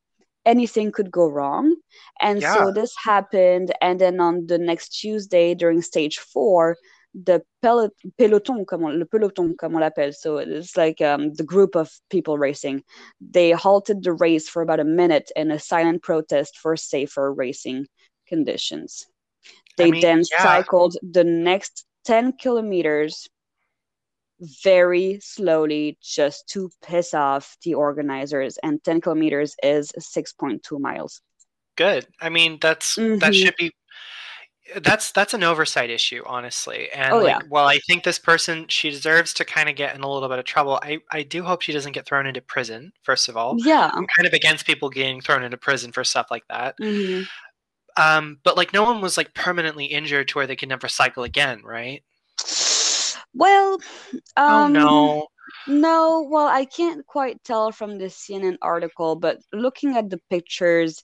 anything 0.45 0.93
could 0.93 1.11
go 1.11 1.29
wrong. 1.29 1.77
And 2.21 2.41
Yeah. 2.41 2.55
so 2.55 2.73
this 2.73 2.95
happened, 3.03 3.73
and 3.81 4.01
then 4.01 4.21
on 4.21 4.47
the 4.47 4.59
next 4.59 4.89
Tuesday 5.01 5.55
during 5.55 5.83
stage 5.83 6.19
four. 6.19 6.77
The 7.15 7.43
pel- 7.61 7.91
peloton, 8.17 8.65
comme 8.65 8.85
on, 8.85 8.99
le 8.99 9.05
peloton, 9.05 9.55
comme 9.55 9.75
on 9.75 9.83
l'appelle. 9.83 10.15
So 10.15 10.39
it's 10.39 10.79
like 10.79 11.03
um, 11.03 11.35
the 11.35 11.45
group 11.45 11.77
of 11.77 11.91
people 12.09 12.39
racing 12.39 12.83
they 13.21 13.53
halted 13.53 14.03
the 14.03 14.13
race 14.15 14.49
for 14.49 14.63
about 14.63 14.81
a 14.81 14.85
minute 14.85 15.31
in 15.37 15.51
a 15.51 15.59
silent 15.59 16.03
protest 16.03 16.59
for 16.59 16.77
safer 16.77 17.33
racing 17.33 17.87
conditions. 18.27 19.07
They 19.77 19.91
mean, 19.91 20.01
then 20.01 20.23
yeah. 20.31 20.43
cycled 20.43 20.97
the 21.03 21.25
next 21.25 21.85
10 22.05 22.33
kilometers 22.33 23.29
very 24.63 25.19
slowly 25.23 25.99
just 26.03 26.49
to 26.51 26.71
piss 26.83 27.15
off 27.15 27.57
the 27.63 27.75
organizers, 27.75 28.59
and 28.63 28.83
10 28.85 29.01
kilometers 29.01 29.55
is 29.63 29.93
6.2 29.99 30.79
miles. 30.81 31.21
Good. 31.77 32.07
I 32.21 32.29
mean, 32.29 32.59
that's 32.61 32.97
that 32.97 33.33
Mhm. 33.33 33.35
should 33.35 33.57
be. 33.57 33.73
That's 34.77 35.11
that's 35.13 35.35
an 35.35 35.43
oversight 35.43 35.91
issue, 35.91 36.23
honestly. 36.27 36.91
And 36.93 37.13
Oh, 37.13 37.19
like, 37.19 37.27
yeah. 37.27 37.41
while 37.49 37.67
I 37.67 37.79
think 37.87 38.05
this 38.05 38.19
person 38.19 38.69
she 38.69 38.91
deserves 38.91 39.35
to 39.35 39.45
kind 39.45 39.69
of 39.69 39.75
get 39.77 39.95
in 39.95 40.03
a 40.03 40.11
little 40.11 40.29
bit 40.29 40.39
of 40.39 40.45
trouble, 40.45 40.79
I 40.83 41.01
I 41.11 41.23
do 41.25 41.43
hope 41.43 41.63
she 41.63 41.73
doesn't 41.73 41.93
get 41.93 42.07
thrown 42.07 42.27
into 42.27 42.41
prison. 42.43 42.93
First 43.03 43.29
of 43.29 43.37
all, 43.37 43.57
Yeah. 43.59 43.91
I'm 43.93 44.07
kind 44.17 44.27
of 44.27 44.33
against 44.35 44.67
people 44.67 44.89
getting 44.91 45.21
thrown 45.21 45.43
into 45.43 45.57
prison 45.59 45.93
for 45.93 46.05
stuff 46.05 46.29
like 46.31 46.47
that. 46.49 46.77
Mhm. 46.81 47.27
Um, 47.97 48.41
but 48.45 48.57
like, 48.57 48.73
no 48.73 48.85
one 48.85 49.01
was 49.03 49.17
like 49.19 49.35
permanently 49.35 49.87
injured 49.87 50.29
to 50.29 50.39
where 50.39 50.47
they 50.47 50.57
can 50.57 50.69
never 50.71 50.89
cycle 50.89 51.25
again, 51.25 51.63
right? 51.65 52.03
Well, 53.35 53.79
oh 54.49 54.67
um, 54.67 54.73
no. 54.73 55.27
No, 55.67 56.27
well, 56.29 56.49
I 56.49 56.65
can't 56.65 57.07
quite 57.07 57.43
tell 57.45 57.73
from 57.73 57.99
the 57.99 58.07
CNN 58.07 58.59
article, 58.63 59.17
but 59.17 59.39
looking 59.53 59.97
at 59.97 60.11
the 60.11 60.19
pictures, 60.31 61.03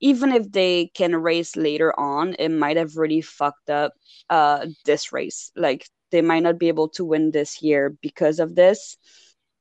even 0.00 0.32
if 0.32 0.50
they 0.50 0.90
can 0.94 1.14
race 1.16 1.56
later 1.56 1.98
on, 1.98 2.34
it 2.38 2.48
might 2.50 2.76
have 2.76 2.96
really 2.96 3.20
fucked 3.20 3.70
up 3.70 3.92
uh 4.30 4.66
this 4.86 5.12
race. 5.12 5.50
Like 5.56 5.86
they 6.10 6.22
might 6.22 6.42
not 6.42 6.58
be 6.58 6.68
able 6.68 6.88
to 6.90 7.04
win 7.04 7.30
this 7.30 7.62
year 7.62 7.96
because 8.02 8.40
of 8.40 8.54
this, 8.54 8.96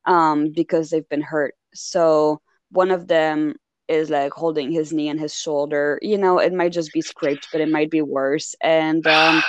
um, 0.05 0.51
because 0.51 0.89
they've 0.89 1.10
been 1.10 1.22
hurt. 1.22 1.55
So 1.74 2.41
one 2.72 2.91
of 2.91 3.07
them 3.07 3.55
is 3.88 4.10
like 4.10 4.34
holding 4.34 4.72
his 4.72 4.93
knee 4.93 5.10
and 5.10 5.20
his 5.20 5.34
shoulder. 5.36 5.99
You 6.01 6.18
know, 6.18 6.39
it 6.39 6.53
might 6.53 6.72
just 6.74 6.93
be 6.93 7.01
scraped, 7.01 7.47
but 7.51 7.62
it 7.62 7.70
might 7.70 7.89
be 7.91 8.01
worse. 8.01 8.55
And 8.62 9.05
um 9.07 9.43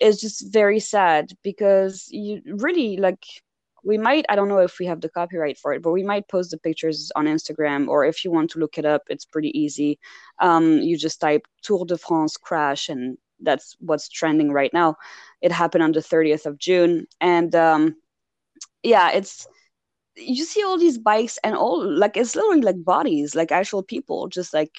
it's 0.00 0.20
just 0.20 0.52
very 0.52 0.80
sad 0.80 1.32
because 1.42 2.06
you 2.10 2.40
really 2.46 2.96
like 2.96 3.24
we 3.84 3.96
might 3.96 4.24
i 4.28 4.36
don't 4.36 4.48
know 4.48 4.58
if 4.58 4.78
we 4.78 4.86
have 4.86 5.00
the 5.00 5.08
copyright 5.08 5.58
for 5.58 5.72
it 5.72 5.82
but 5.82 5.92
we 5.92 6.02
might 6.02 6.28
post 6.28 6.50
the 6.50 6.58
pictures 6.58 7.10
on 7.16 7.26
instagram 7.26 7.88
or 7.88 8.04
if 8.04 8.24
you 8.24 8.30
want 8.30 8.50
to 8.50 8.58
look 8.58 8.78
it 8.78 8.84
up 8.84 9.02
it's 9.08 9.24
pretty 9.24 9.56
easy. 9.58 9.98
Um, 10.40 10.78
you 10.78 10.96
just 10.96 11.20
type 11.20 11.46
tour 11.62 11.84
de 11.84 11.96
france 11.98 12.36
crash 12.36 12.88
and 12.88 13.18
that's 13.40 13.76
what's 13.78 14.08
trending 14.08 14.50
right 14.50 14.72
now. 14.72 14.96
It 15.40 15.52
happened 15.52 15.84
on 15.84 15.92
the 15.92 16.00
30th 16.00 16.46
of 16.46 16.58
june 16.58 17.06
and 17.20 17.54
um, 17.54 17.96
yeah 18.82 19.10
it's 19.10 19.46
you 20.16 20.44
see 20.44 20.64
all 20.64 20.78
these 20.78 20.98
bikes 20.98 21.38
and 21.44 21.54
all 21.54 21.88
like 21.88 22.16
it's 22.16 22.34
literally 22.34 22.60
like 22.60 22.82
bodies 22.84 23.34
like 23.36 23.52
actual 23.52 23.82
people 23.82 24.28
just 24.28 24.52
like 24.52 24.72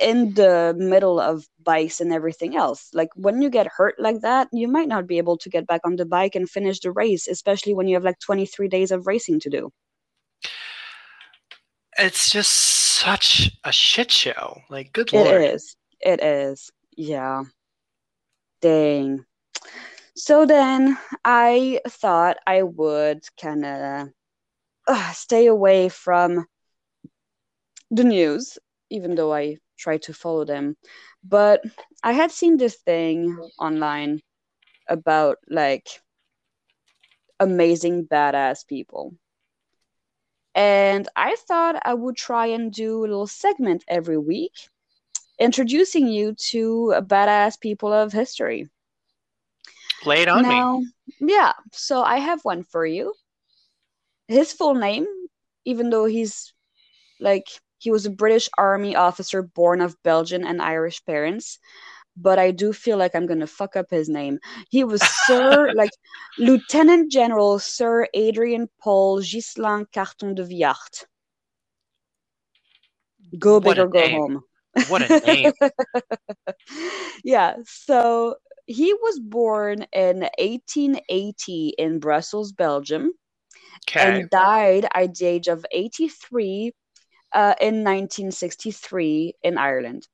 in 0.00 0.34
the 0.34 0.74
middle 0.78 1.20
of 1.20 1.46
bikes 1.62 2.00
and 2.00 2.12
everything 2.12 2.56
else. 2.56 2.90
Like 2.94 3.10
when 3.14 3.42
you 3.42 3.50
get 3.50 3.66
hurt 3.68 3.96
like 4.00 4.22
that, 4.22 4.48
you 4.52 4.66
might 4.66 4.88
not 4.88 5.06
be 5.06 5.18
able 5.18 5.36
to 5.38 5.50
get 5.50 5.66
back 5.66 5.82
on 5.84 5.96
the 5.96 6.06
bike 6.06 6.34
and 6.34 6.48
finish 6.48 6.80
the 6.80 6.90
race, 6.90 7.28
especially 7.28 7.74
when 7.74 7.86
you 7.86 7.96
have 7.96 8.04
like 8.04 8.18
23 8.18 8.68
days 8.68 8.90
of 8.90 9.06
racing 9.06 9.40
to 9.40 9.50
do. 9.50 9.70
It's 11.98 12.30
just 12.30 12.50
such 12.52 13.50
a 13.64 13.72
shit 13.72 14.10
show. 14.10 14.62
Like, 14.70 14.92
good 14.92 15.12
It 15.12 15.24
lord. 15.24 15.42
is. 15.42 15.76
It 16.00 16.22
is. 16.22 16.70
Yeah. 16.96 17.42
Dang. 18.62 19.24
So 20.16 20.46
then 20.46 20.98
I 21.24 21.80
thought 21.88 22.38
I 22.46 22.62
would 22.62 23.22
kind 23.40 23.64
of 23.64 24.08
uh, 24.86 25.12
stay 25.12 25.46
away 25.46 25.88
from 25.88 26.46
the 27.90 28.04
news, 28.04 28.58
even 28.90 29.14
though 29.14 29.32
I 29.32 29.56
try 29.80 29.98
to 29.98 30.14
follow 30.14 30.44
them. 30.44 30.76
But 31.24 31.62
I 32.02 32.12
had 32.12 32.30
seen 32.30 32.56
this 32.58 32.76
thing 32.76 33.36
online 33.58 34.20
about 34.88 35.38
like 35.48 35.88
amazing 37.40 38.06
badass 38.06 38.66
people. 38.66 39.14
And 40.54 41.08
I 41.16 41.36
thought 41.48 41.80
I 41.84 41.94
would 41.94 42.16
try 42.16 42.46
and 42.46 42.72
do 42.72 43.00
a 43.00 43.08
little 43.08 43.26
segment 43.26 43.84
every 43.88 44.18
week 44.18 44.52
introducing 45.38 46.06
you 46.06 46.34
to 46.50 46.94
badass 47.06 47.58
people 47.60 47.92
of 47.92 48.12
history. 48.12 48.68
Lay 50.04 50.22
it 50.22 50.28
on 50.28 50.42
me. 50.46 50.64
yeah, 51.20 51.52
so 51.72 52.02
I 52.02 52.18
have 52.18 52.44
one 52.44 52.62
for 52.64 52.86
you. 52.86 53.14
His 54.28 54.52
full 54.52 54.74
name, 54.74 55.06
even 55.64 55.90
though 55.90 56.04
he's 56.06 56.52
like 57.20 57.48
he 57.80 57.90
was 57.90 58.06
a 58.06 58.10
British 58.10 58.48
Army 58.58 58.94
officer 58.94 59.42
born 59.42 59.80
of 59.80 59.96
Belgian 60.04 60.44
and 60.44 60.60
Irish 60.62 61.04
parents, 61.04 61.58
but 62.16 62.38
I 62.38 62.50
do 62.52 62.72
feel 62.72 62.98
like 62.98 63.14
I'm 63.14 63.26
gonna 63.26 63.46
fuck 63.46 63.74
up 63.76 63.86
his 63.90 64.08
name. 64.08 64.38
He 64.68 64.84
was 64.84 65.00
Sir, 65.26 65.72
like 65.74 65.90
Lieutenant 66.38 67.10
General 67.10 67.58
Sir 67.58 68.06
Adrian 68.14 68.68
Paul 68.80 69.20
Ghislain 69.22 69.86
Carton 69.92 70.34
de 70.34 70.44
Wiart. 70.44 71.06
Go 73.38 73.60
big 73.60 73.78
or 73.78 73.88
go 73.88 74.00
name. 74.00 74.10
home. 74.10 74.44
What 74.88 75.02
a 75.02 75.08
name. 75.26 75.52
yeah, 77.24 77.56
so 77.64 78.36
he 78.66 78.92
was 78.94 79.18
born 79.18 79.86
in 79.92 80.28
1880 80.38 81.74
in 81.78 81.98
Brussels, 81.98 82.52
Belgium, 82.52 83.12
Okay. 83.88 84.00
and 84.04 84.30
died 84.30 84.86
at 84.94 85.14
the 85.14 85.26
age 85.26 85.48
of 85.48 85.64
83 85.72 86.72
uh, 87.32 87.54
in 87.60 87.84
1963 87.84 89.34
in 89.42 89.58
Ireland. 89.58 90.06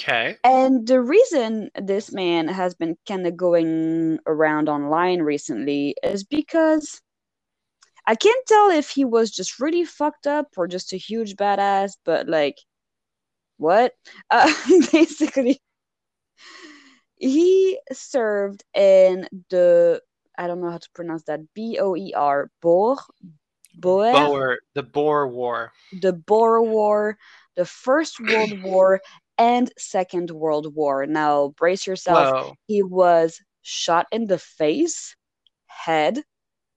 Okay. 0.00 0.36
And 0.42 0.86
the 0.86 1.00
reason 1.00 1.70
this 1.80 2.12
man 2.12 2.48
has 2.48 2.74
been 2.74 2.96
kind 3.06 3.26
of 3.26 3.36
going 3.36 4.18
around 4.26 4.68
online 4.68 5.22
recently 5.22 5.94
is 6.02 6.24
because 6.24 7.00
I 8.06 8.14
can't 8.16 8.46
tell 8.46 8.70
if 8.70 8.90
he 8.90 9.04
was 9.04 9.30
just 9.30 9.60
really 9.60 9.84
fucked 9.84 10.26
up 10.26 10.48
or 10.56 10.66
just 10.66 10.92
a 10.92 10.96
huge 10.96 11.36
badass, 11.36 11.92
but 12.04 12.28
like, 12.28 12.56
what? 13.58 13.92
Uh, 14.30 14.52
basically, 14.92 15.60
he 17.16 17.78
served 17.92 18.64
in 18.74 19.28
the 19.50 20.02
I 20.36 20.46
don't 20.46 20.60
know 20.60 20.70
how 20.70 20.78
to 20.78 20.90
pronounce 20.94 21.24
that. 21.24 21.40
B 21.54 21.78
O 21.80 21.94
E 21.94 22.12
R. 22.16 22.50
Boer. 22.60 22.96
Boer. 23.74 24.12
Boer, 24.12 24.58
the 24.74 24.82
Boer 24.82 25.28
War. 25.28 25.72
The 26.00 26.12
Boer 26.12 26.62
War, 26.62 27.18
the 27.56 27.64
First 27.64 28.20
World 28.20 28.62
War, 28.62 29.00
and 29.38 29.72
Second 29.78 30.30
World 30.30 30.74
War. 30.74 31.06
Now, 31.06 31.48
brace 31.56 31.86
yourself. 31.86 32.34
Whoa. 32.34 32.54
He 32.66 32.82
was 32.82 33.40
shot 33.62 34.06
in 34.12 34.26
the 34.26 34.38
face, 34.38 35.16
head, 35.66 36.22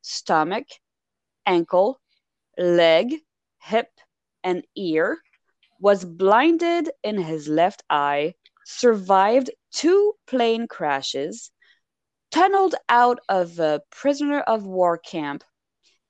stomach, 0.01 0.67
ankle, 1.45 1.99
leg, 2.57 3.15
hip, 3.61 3.89
and 4.43 4.63
ear, 4.75 5.17
was 5.79 6.05
blinded 6.05 6.89
in 7.03 7.17
his 7.17 7.47
left 7.47 7.83
eye, 7.89 8.33
survived 8.65 9.51
two 9.71 10.13
plane 10.27 10.67
crashes, 10.67 11.51
tunneled 12.31 12.75
out 12.89 13.19
of 13.29 13.59
a 13.59 13.81
prisoner 13.91 14.39
of 14.41 14.65
war 14.65 14.97
camp, 14.97 15.43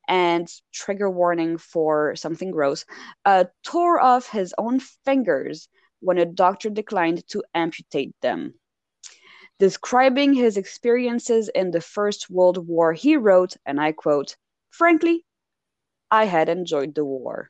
and 0.08 0.50
trigger 0.74 1.10
warning 1.10 1.58
for 1.58 2.16
something 2.16 2.52
gross, 2.52 2.86
uh, 3.26 3.46
tore 3.64 4.00
off 4.00 4.30
his 4.30 4.54
own 4.58 4.80
fingers 4.80 5.70
when 6.00 6.18
a 6.18 6.26
doctor 6.26 6.70
declined 6.70 7.28
to 7.30 7.44
amputate 7.54 8.14
them. 8.22 8.54
Describing 9.58 10.34
his 10.34 10.58
experiences 10.58 11.50
in 11.56 11.72
the 11.72 11.82
First 11.82 12.30
World 12.30 12.68
War, 12.68 12.94
he 12.94 13.16
wrote, 13.16 13.56
and 13.66 13.80
I 13.80 13.94
quote, 13.94 14.36
Frankly, 14.70 15.26
I 16.12 16.26
had 16.26 16.50
enjoyed 16.50 16.94
the 16.94 17.06
war. 17.06 17.50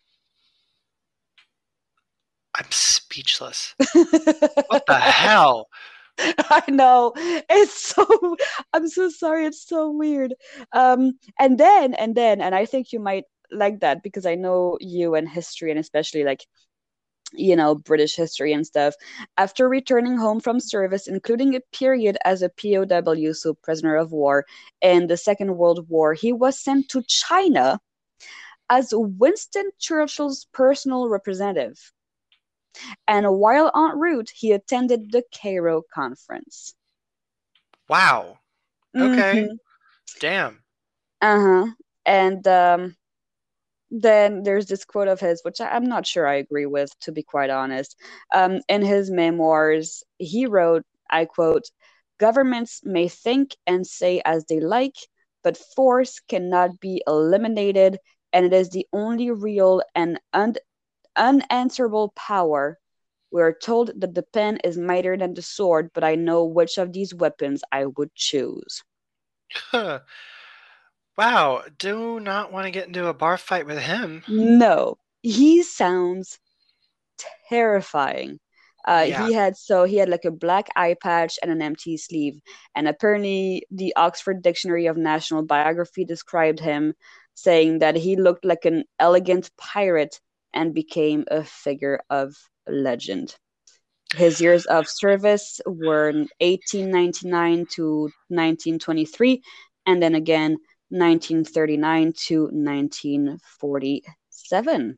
I'm 2.55 2.71
speechless. 2.71 3.73
what 4.67 4.85
the 4.85 4.95
hell? 4.99 5.67
I 6.19 6.63
know. 6.69 7.13
It's 7.17 7.93
so 7.93 8.35
I'm 8.73 8.87
so 8.87 9.09
sorry. 9.09 9.45
It's 9.45 9.67
so 9.67 9.91
weird. 9.91 10.33
Um 10.71 11.19
and 11.39 11.57
then 11.57 11.93
and 11.93 12.15
then 12.15 12.41
and 12.41 12.55
I 12.55 12.65
think 12.65 12.93
you 12.93 12.99
might 12.99 13.25
like 13.51 13.81
that 13.81 14.03
because 14.03 14.25
I 14.25 14.35
know 14.35 14.77
you 14.79 15.15
and 15.15 15.27
history 15.29 15.71
and 15.71 15.79
especially 15.79 16.23
like 16.23 16.45
you 17.33 17.55
know 17.55 17.75
British 17.75 18.15
history 18.15 18.53
and 18.53 18.65
stuff. 18.65 18.95
After 19.37 19.67
returning 19.67 20.17
home 20.17 20.39
from 20.39 20.59
service, 20.59 21.07
including 21.07 21.55
a 21.55 21.61
period 21.73 22.17
as 22.25 22.41
a 22.41 22.49
POW, 22.49 23.33
so 23.33 23.53
prisoner 23.53 23.95
of 23.95 24.11
war, 24.11 24.45
in 24.81 25.07
the 25.07 25.17
Second 25.17 25.57
World 25.57 25.89
War, 25.89 26.13
he 26.13 26.33
was 26.33 26.59
sent 26.59 26.89
to 26.89 27.03
China 27.07 27.79
as 28.69 28.89
Winston 28.93 29.69
Churchill's 29.79 30.47
personal 30.53 31.09
representative. 31.09 31.91
And 33.07 33.25
while 33.37 33.71
en 33.75 33.97
route, 33.97 34.29
he 34.33 34.51
attended 34.51 35.11
the 35.11 35.23
Cairo 35.31 35.83
Conference. 35.93 36.73
Wow. 37.87 38.39
Okay. 38.95 39.47
Mhm. 39.47 39.57
Damn. 40.19 40.63
Uh-huh. 41.21 41.67
And 42.05 42.47
um, 42.47 42.95
then 43.91 44.43
there's 44.43 44.65
this 44.67 44.85
quote 44.85 45.07
of 45.07 45.19
his, 45.19 45.41
which 45.43 45.61
I'm 45.61 45.85
not 45.85 46.05
sure 46.05 46.27
I 46.27 46.35
agree 46.35 46.65
with, 46.65 46.97
to 47.01 47.11
be 47.11 47.23
quite 47.23 47.49
honest. 47.49 47.95
Um, 48.33 48.61
in 48.67 48.81
his 48.81 49.09
memoirs, 49.11 50.03
he 50.17 50.45
wrote, 50.45 50.83
I 51.09 51.25
quote, 51.25 51.63
Governments 52.17 52.81
may 52.83 53.07
think 53.09 53.55
and 53.67 53.85
say 53.85 54.21
as 54.23 54.45
they 54.45 54.59
like, 54.59 54.95
but 55.43 55.57
force 55.57 56.19
cannot 56.21 56.79
be 56.79 57.03
eliminated, 57.07 57.99
and 58.31 58.45
it 58.45 58.53
is 58.53 58.69
the 58.69 58.87
only 58.93 59.31
real 59.31 59.81
and 59.93 60.19
un- 60.33 60.55
unanswerable 61.15 62.13
power. 62.15 62.79
We 63.31 63.41
are 63.41 63.53
told 63.53 63.91
that 63.99 64.13
the 64.13 64.23
pen 64.23 64.59
is 64.63 64.77
mightier 64.77 65.17
than 65.17 65.33
the 65.33 65.41
sword, 65.41 65.91
but 65.93 66.03
I 66.03 66.15
know 66.15 66.45
which 66.45 66.77
of 66.77 66.93
these 66.93 67.13
weapons 67.13 67.63
I 67.71 67.85
would 67.85 68.13
choose. 68.15 68.83
wow. 69.73 71.63
Do 71.77 72.19
not 72.19 72.51
want 72.51 72.65
to 72.65 72.71
get 72.71 72.87
into 72.87 73.07
a 73.07 73.13
bar 73.13 73.37
fight 73.37 73.65
with 73.65 73.79
him. 73.79 74.23
No, 74.27 74.97
he 75.21 75.63
sounds 75.63 76.39
terrifying. 77.49 78.39
Uh, 78.87 79.05
Yeah. 79.07 79.25
He 79.27 79.33
had 79.33 79.57
so 79.57 79.83
he 79.83 79.97
had 79.97 80.09
like 80.09 80.25
a 80.25 80.31
black 80.31 80.69
eye 80.75 80.95
patch 81.01 81.39
and 81.41 81.51
an 81.51 81.61
empty 81.61 81.97
sleeve, 81.97 82.39
and 82.75 82.87
apparently 82.87 83.65
the 83.71 83.95
Oxford 83.95 84.41
Dictionary 84.43 84.85
of 84.85 84.97
National 84.97 85.43
Biography 85.43 86.05
described 86.05 86.59
him, 86.59 86.93
saying 87.33 87.79
that 87.79 87.95
he 87.95 88.15
looked 88.15 88.45
like 88.45 88.65
an 88.65 88.85
elegant 88.99 89.49
pirate 89.57 90.19
and 90.55 90.73
became 90.73 91.25
a 91.29 91.43
figure 91.43 92.01
of 92.09 92.35
legend. 92.67 93.35
His 94.15 94.41
years 94.41 94.65
of 94.65 94.89
service 94.89 95.61
were 95.67 96.11
1899 96.39 97.67
to 97.75 98.09
1923, 98.29 99.43
and 99.85 100.01
then 100.01 100.15
again 100.15 100.57
1939 100.89 102.13
to 102.27 102.43
1947 102.45 104.97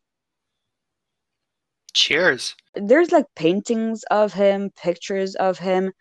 Cheers. 1.93 2.55
there's 2.75 3.11
like 3.11 3.25
paintings 3.35 4.03
of 4.11 4.33
him, 4.33 4.71
pictures 4.71 5.35
of 5.35 5.59
him. 5.59 5.91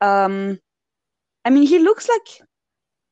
Um, 0.00 0.58
I 1.44 1.50
mean, 1.50 1.66
he 1.66 1.78
looks 1.78 2.08
like 2.08 2.42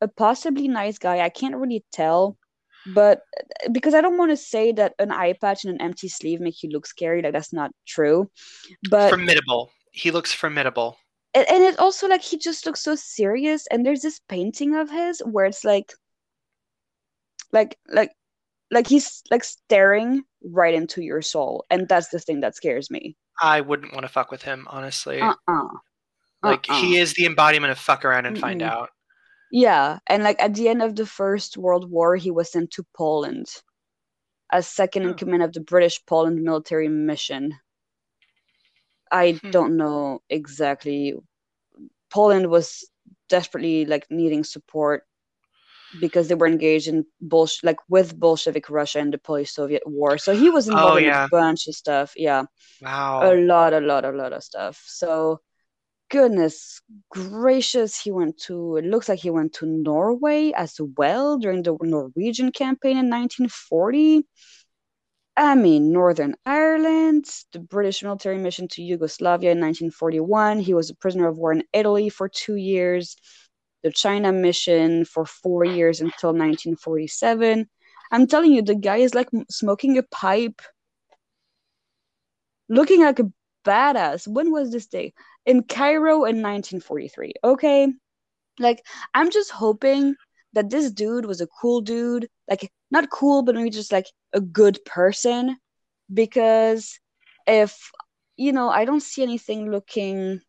a 0.01 0.09
possibly 0.09 0.69
nice 0.69 0.99
guy. 0.99 1.21
I 1.21 1.29
can't 1.31 1.57
really 1.57 1.85
tell, 1.93 2.37
but 2.87 3.21
because 3.71 3.95
I 3.95 4.01
don't 4.01 4.19
want 4.19 4.31
to 4.33 4.37
say 4.37 4.73
that 4.73 4.95
an 4.99 5.13
eye 5.13 5.35
patch 5.41 5.65
and 5.65 5.75
an 5.75 5.81
empty 5.81 6.09
sleeve 6.09 6.41
make 6.41 6.63
you 6.63 6.71
look 6.71 6.87
scary, 6.87 7.23
like 7.23 7.33
that's 7.33 7.53
not 7.53 7.71
true. 7.87 8.31
But 8.91 9.11
formidable. 9.11 9.71
He 9.93 10.11
looks 10.11 10.33
formidable. 10.33 10.97
and 11.35 11.49
and 11.49 11.63
it 11.65 11.79
also 11.79 12.09
like 12.09 12.23
he 12.23 12.39
just 12.39 12.67
looks 12.67 12.81
so 12.81 12.95
serious. 12.95 13.67
And 13.71 13.85
there's 13.87 14.03
this 14.03 14.21
painting 14.29 14.75
of 14.75 14.91
his 14.91 15.21
where 15.21 15.47
it's 15.47 15.65
like, 15.65 15.93
like, 17.53 17.77
like, 17.89 18.11
like 18.71 18.87
he's 18.87 19.23
like 19.31 19.45
staring 19.45 20.25
right 20.45 20.75
into 20.75 21.03
your 21.03 21.23
soul, 21.23 21.65
and 21.71 21.89
that's 21.89 22.09
the 22.09 22.19
thing 22.19 22.41
that 22.41 22.57
scares 22.57 22.91
me. 22.91 23.17
I 23.41 23.61
wouldn't 23.61 23.93
want 23.93 24.05
to 24.05 24.13
fuck 24.13 24.31
with 24.31 24.43
him, 24.43 24.67
honestly. 24.71 25.21
Uh-uh. 25.21 25.69
like 26.43 26.67
uh-uh. 26.69 26.81
he 26.81 26.97
is 26.97 27.15
the 27.15 27.27
embodiment 27.27 27.71
of 27.71 27.79
fuck 27.79 28.05
around 28.05 28.27
and 28.27 28.39
find 28.39 28.61
Mm-mm. 28.61 28.71
out. 28.71 28.91
Yeah, 29.53 30.01
and 30.09 30.25
like 30.25 30.43
at 30.43 30.55
the 30.55 30.69
end 30.69 30.83
of 30.83 30.97
the 30.97 31.07
First 31.07 31.57
World 31.57 31.89
War, 31.89 32.17
he 32.17 32.33
was 32.33 32.51
sent 32.51 32.73
to 32.73 32.85
Poland 32.93 33.63
as 34.53 34.69
second 34.69 35.03
in 35.03 35.15
Oh. 35.15 35.15
command 35.15 35.43
of 35.43 35.53
the 35.53 35.61
British 35.61 36.05
Poland 36.07 36.43
military 36.45 36.89
mission. 36.89 37.59
I 39.11 39.41
Hmm. 39.43 39.51
don't 39.51 39.77
know 39.77 40.23
exactly. 40.29 41.15
Poland 42.11 42.51
was 42.51 42.89
desperately 43.29 43.85
like 43.87 44.07
needing 44.11 44.45
support 44.45 45.05
because 45.99 46.29
they 46.29 46.35
were 46.35 46.47
engaged 46.47 46.89
in 46.89 47.07
Bolsh 47.23 47.63
like 47.65 47.79
with 47.89 48.19
Bolshevik 48.19 48.71
Russia 48.71 49.01
in 49.01 49.11
the 49.11 49.19
Polish-Soviet 49.19 49.83
War. 49.87 50.19
So 50.19 50.33
he 50.33 50.51
was 50.51 50.69
involved 50.69 50.97
Oh, 50.97 50.99
in 50.99 51.09
a 51.09 51.13
bunch 51.31 51.67
of 51.69 51.75
stuff. 51.75 52.15
Yeah 52.17 52.45
Wow. 52.81 53.23
a 53.23 53.35
lot, 53.35 53.75
a 53.75 53.81
lot, 53.81 54.05
a 54.05 54.13
lot 54.13 54.33
of 54.33 54.45
stuff. 54.45 54.83
So, 54.87 55.41
goodness 56.13 56.83
gracious, 57.11 57.99
he 57.99 58.13
went 58.13 58.39
to, 58.39 58.77
it 58.77 58.85
looks 58.85 59.09
like 59.09 59.19
he 59.19 59.31
went 59.31 59.55
to 59.55 59.67
Norway 59.67 60.53
as 60.55 60.79
well 60.97 61.39
during 61.39 61.63
the 61.63 61.75
Norwegian 61.81 62.53
campaign 62.53 62.99
in 62.99 63.09
1940. 63.09 64.27
I 65.35 65.55
mean, 65.55 65.91
Northern 65.91 66.35
Ireland, 66.45 67.25
the 67.53 67.61
British 67.61 68.03
military 68.03 68.37
mission 68.37 68.69
to 68.69 68.83
Yugoslavia 68.83 69.53
in 69.53 69.61
1941. 69.61 70.61
He 70.61 70.75
was 70.75 70.91
a 70.91 70.95
prisoner 70.95 71.29
of 71.29 71.39
war 71.39 71.53
in 71.53 71.65
Italy 71.73 72.11
for 72.11 72.29
two 72.29 72.57
years, 72.57 73.17
the 73.83 73.91
China 73.91 74.31
mission 74.33 75.07
for 75.07 75.25
four 75.25 75.65
years 75.65 76.03
until 76.03 76.35
1947. 76.35 77.67
I'm 78.11 78.27
telling 78.27 78.53
you, 78.53 78.61
the 78.61 78.75
guy 78.75 78.99
is 78.99 79.15
like 79.15 79.31
smoking 79.51 79.97
a 79.97 80.03
pipe 80.03 80.61
looking 82.69 83.01
like 83.03 83.19
a 83.19 83.33
badass. 83.65 84.27
When 84.27 84.51
was 84.51 84.71
this 84.71 84.87
day? 84.87 85.15
In 85.47 85.65
Cairo 85.65 86.25
in 86.25 86.41
1943. 86.41 87.35
Okay. 87.43 87.89
Like, 88.59 88.85
I'm 89.15 89.31
just 89.31 89.51
hoping 89.51 90.15
that 90.53 90.71
this 90.71 90.91
dude 90.91 91.27
was 91.27 91.41
a 91.41 91.49
cool 91.61 91.81
dude. 91.81 92.29
Like, 92.49 92.71
not 92.91 93.11
cool, 93.11 93.43
but 93.43 93.55
maybe 93.55 93.71
just 93.71 93.93
like 93.93 94.07
a 94.33 94.41
good 94.41 94.79
person. 94.85 95.57
Because 96.13 96.99
if, 97.47 97.91
you 98.37 98.53
know, 98.53 98.69
I 98.69 98.85
don't 98.85 99.03
see 99.03 99.23
anything 99.23 99.71
looking 99.71 100.41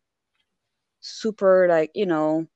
super, 1.00 1.66
like, 1.68 1.90
you 1.94 2.06
know, 2.06 2.46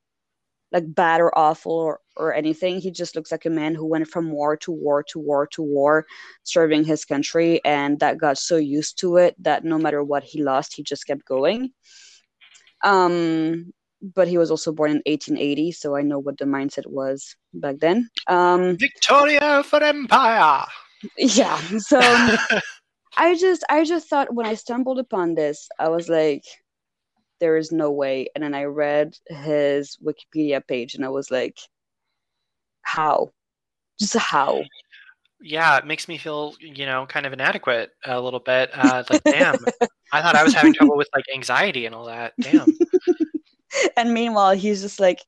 like 0.71 0.83
bad 0.93 1.21
or 1.21 1.35
awful 1.37 1.73
or, 1.73 1.99
or 2.15 2.33
anything. 2.33 2.79
He 2.79 2.91
just 2.91 3.15
looks 3.15 3.31
like 3.31 3.45
a 3.45 3.49
man 3.49 3.75
who 3.75 3.85
went 3.85 4.07
from 4.07 4.31
war 4.31 4.55
to 4.57 4.71
war 4.71 5.03
to 5.03 5.19
war 5.19 5.47
to 5.47 5.61
war, 5.61 6.05
serving 6.43 6.83
his 6.83 7.05
country, 7.05 7.63
and 7.65 7.99
that 7.99 8.17
got 8.17 8.37
so 8.37 8.57
used 8.57 8.99
to 8.99 9.17
it 9.17 9.35
that 9.43 9.63
no 9.63 9.77
matter 9.77 10.03
what 10.03 10.23
he 10.23 10.43
lost, 10.43 10.75
he 10.75 10.83
just 10.83 11.07
kept 11.07 11.25
going. 11.25 11.71
Um, 12.83 13.71
but 14.01 14.27
he 14.27 14.37
was 14.37 14.49
also 14.49 14.71
born 14.71 14.91
in 14.91 15.01
1880, 15.05 15.73
so 15.73 15.95
I 15.95 16.01
know 16.01 16.19
what 16.19 16.37
the 16.37 16.45
mindset 16.45 16.87
was 16.87 17.35
back 17.53 17.79
then. 17.79 18.09
Um, 18.27 18.77
Victoria 18.77 19.63
for 19.63 19.83
Empire. 19.83 20.65
yeah, 21.17 21.57
so 21.79 21.99
I 23.17 23.35
just 23.35 23.63
I 23.69 23.83
just 23.83 24.07
thought 24.07 24.33
when 24.33 24.45
I 24.45 24.53
stumbled 24.53 24.99
upon 24.99 25.35
this, 25.35 25.67
I 25.79 25.89
was 25.89 26.07
like, 26.07 26.43
there 27.39 27.57
is 27.57 27.71
no 27.71 27.91
way. 27.91 28.27
And 28.35 28.43
then 28.43 28.53
I 28.53 28.63
read 28.63 29.15
his 29.27 29.97
Wikipedia 30.03 30.65
page 30.65 30.95
and 30.95 31.05
I 31.05 31.09
was 31.09 31.31
like, 31.31 31.57
how? 32.81 33.31
Just 33.99 34.15
how? 34.15 34.63
Yeah, 35.41 35.77
it 35.77 35.85
makes 35.85 36.07
me 36.07 36.17
feel, 36.17 36.55
you 36.59 36.85
know, 36.85 37.05
kind 37.07 37.25
of 37.25 37.33
inadequate 37.33 37.91
a 38.05 38.19
little 38.19 38.39
bit. 38.39 38.71
Uh, 38.73 39.03
like, 39.09 39.23
damn, 39.23 39.55
I 40.11 40.21
thought 40.21 40.35
I 40.35 40.43
was 40.43 40.53
having 40.53 40.73
trouble 40.73 40.97
with 40.97 41.09
like 41.15 41.25
anxiety 41.33 41.85
and 41.85 41.95
all 41.95 42.05
that. 42.05 42.33
Damn. 42.39 42.67
and 43.97 44.13
meanwhile, 44.13 44.51
he's 44.51 44.81
just 44.81 44.99
like 44.99 45.19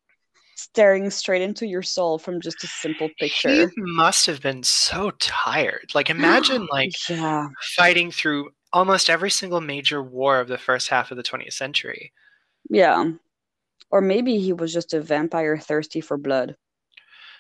staring 0.56 1.10
straight 1.10 1.42
into 1.42 1.66
your 1.66 1.82
soul 1.82 2.18
from 2.18 2.42
just 2.42 2.64
a 2.64 2.68
simple 2.68 3.10
picture. 3.20 3.50
He 3.50 3.68
must 3.78 4.26
have 4.26 4.42
been 4.42 4.64
so 4.64 5.12
tired. 5.20 5.92
Like, 5.94 6.10
imagine 6.12 6.68
like 6.72 6.92
yeah. 7.10 7.48
fighting 7.76 8.12
through 8.12 8.52
almost 8.74 9.10
every 9.10 9.32
single 9.32 9.62
major 9.62 10.02
war 10.02 10.40
of 10.40 10.48
the 10.48 10.58
first 10.58 10.90
half 10.90 11.12
of 11.12 11.18
the 11.18 11.24
20th 11.24 11.54
century. 11.54 12.12
Yeah. 12.70 13.12
Or 13.90 14.02
maybe 14.02 14.40
he 14.40 14.54
was 14.54 14.74
just 14.74 14.94
a 14.94 15.02
vampire 15.02 15.58
thirsty 15.58 16.00
for 16.00 16.18
blood. 16.18 16.56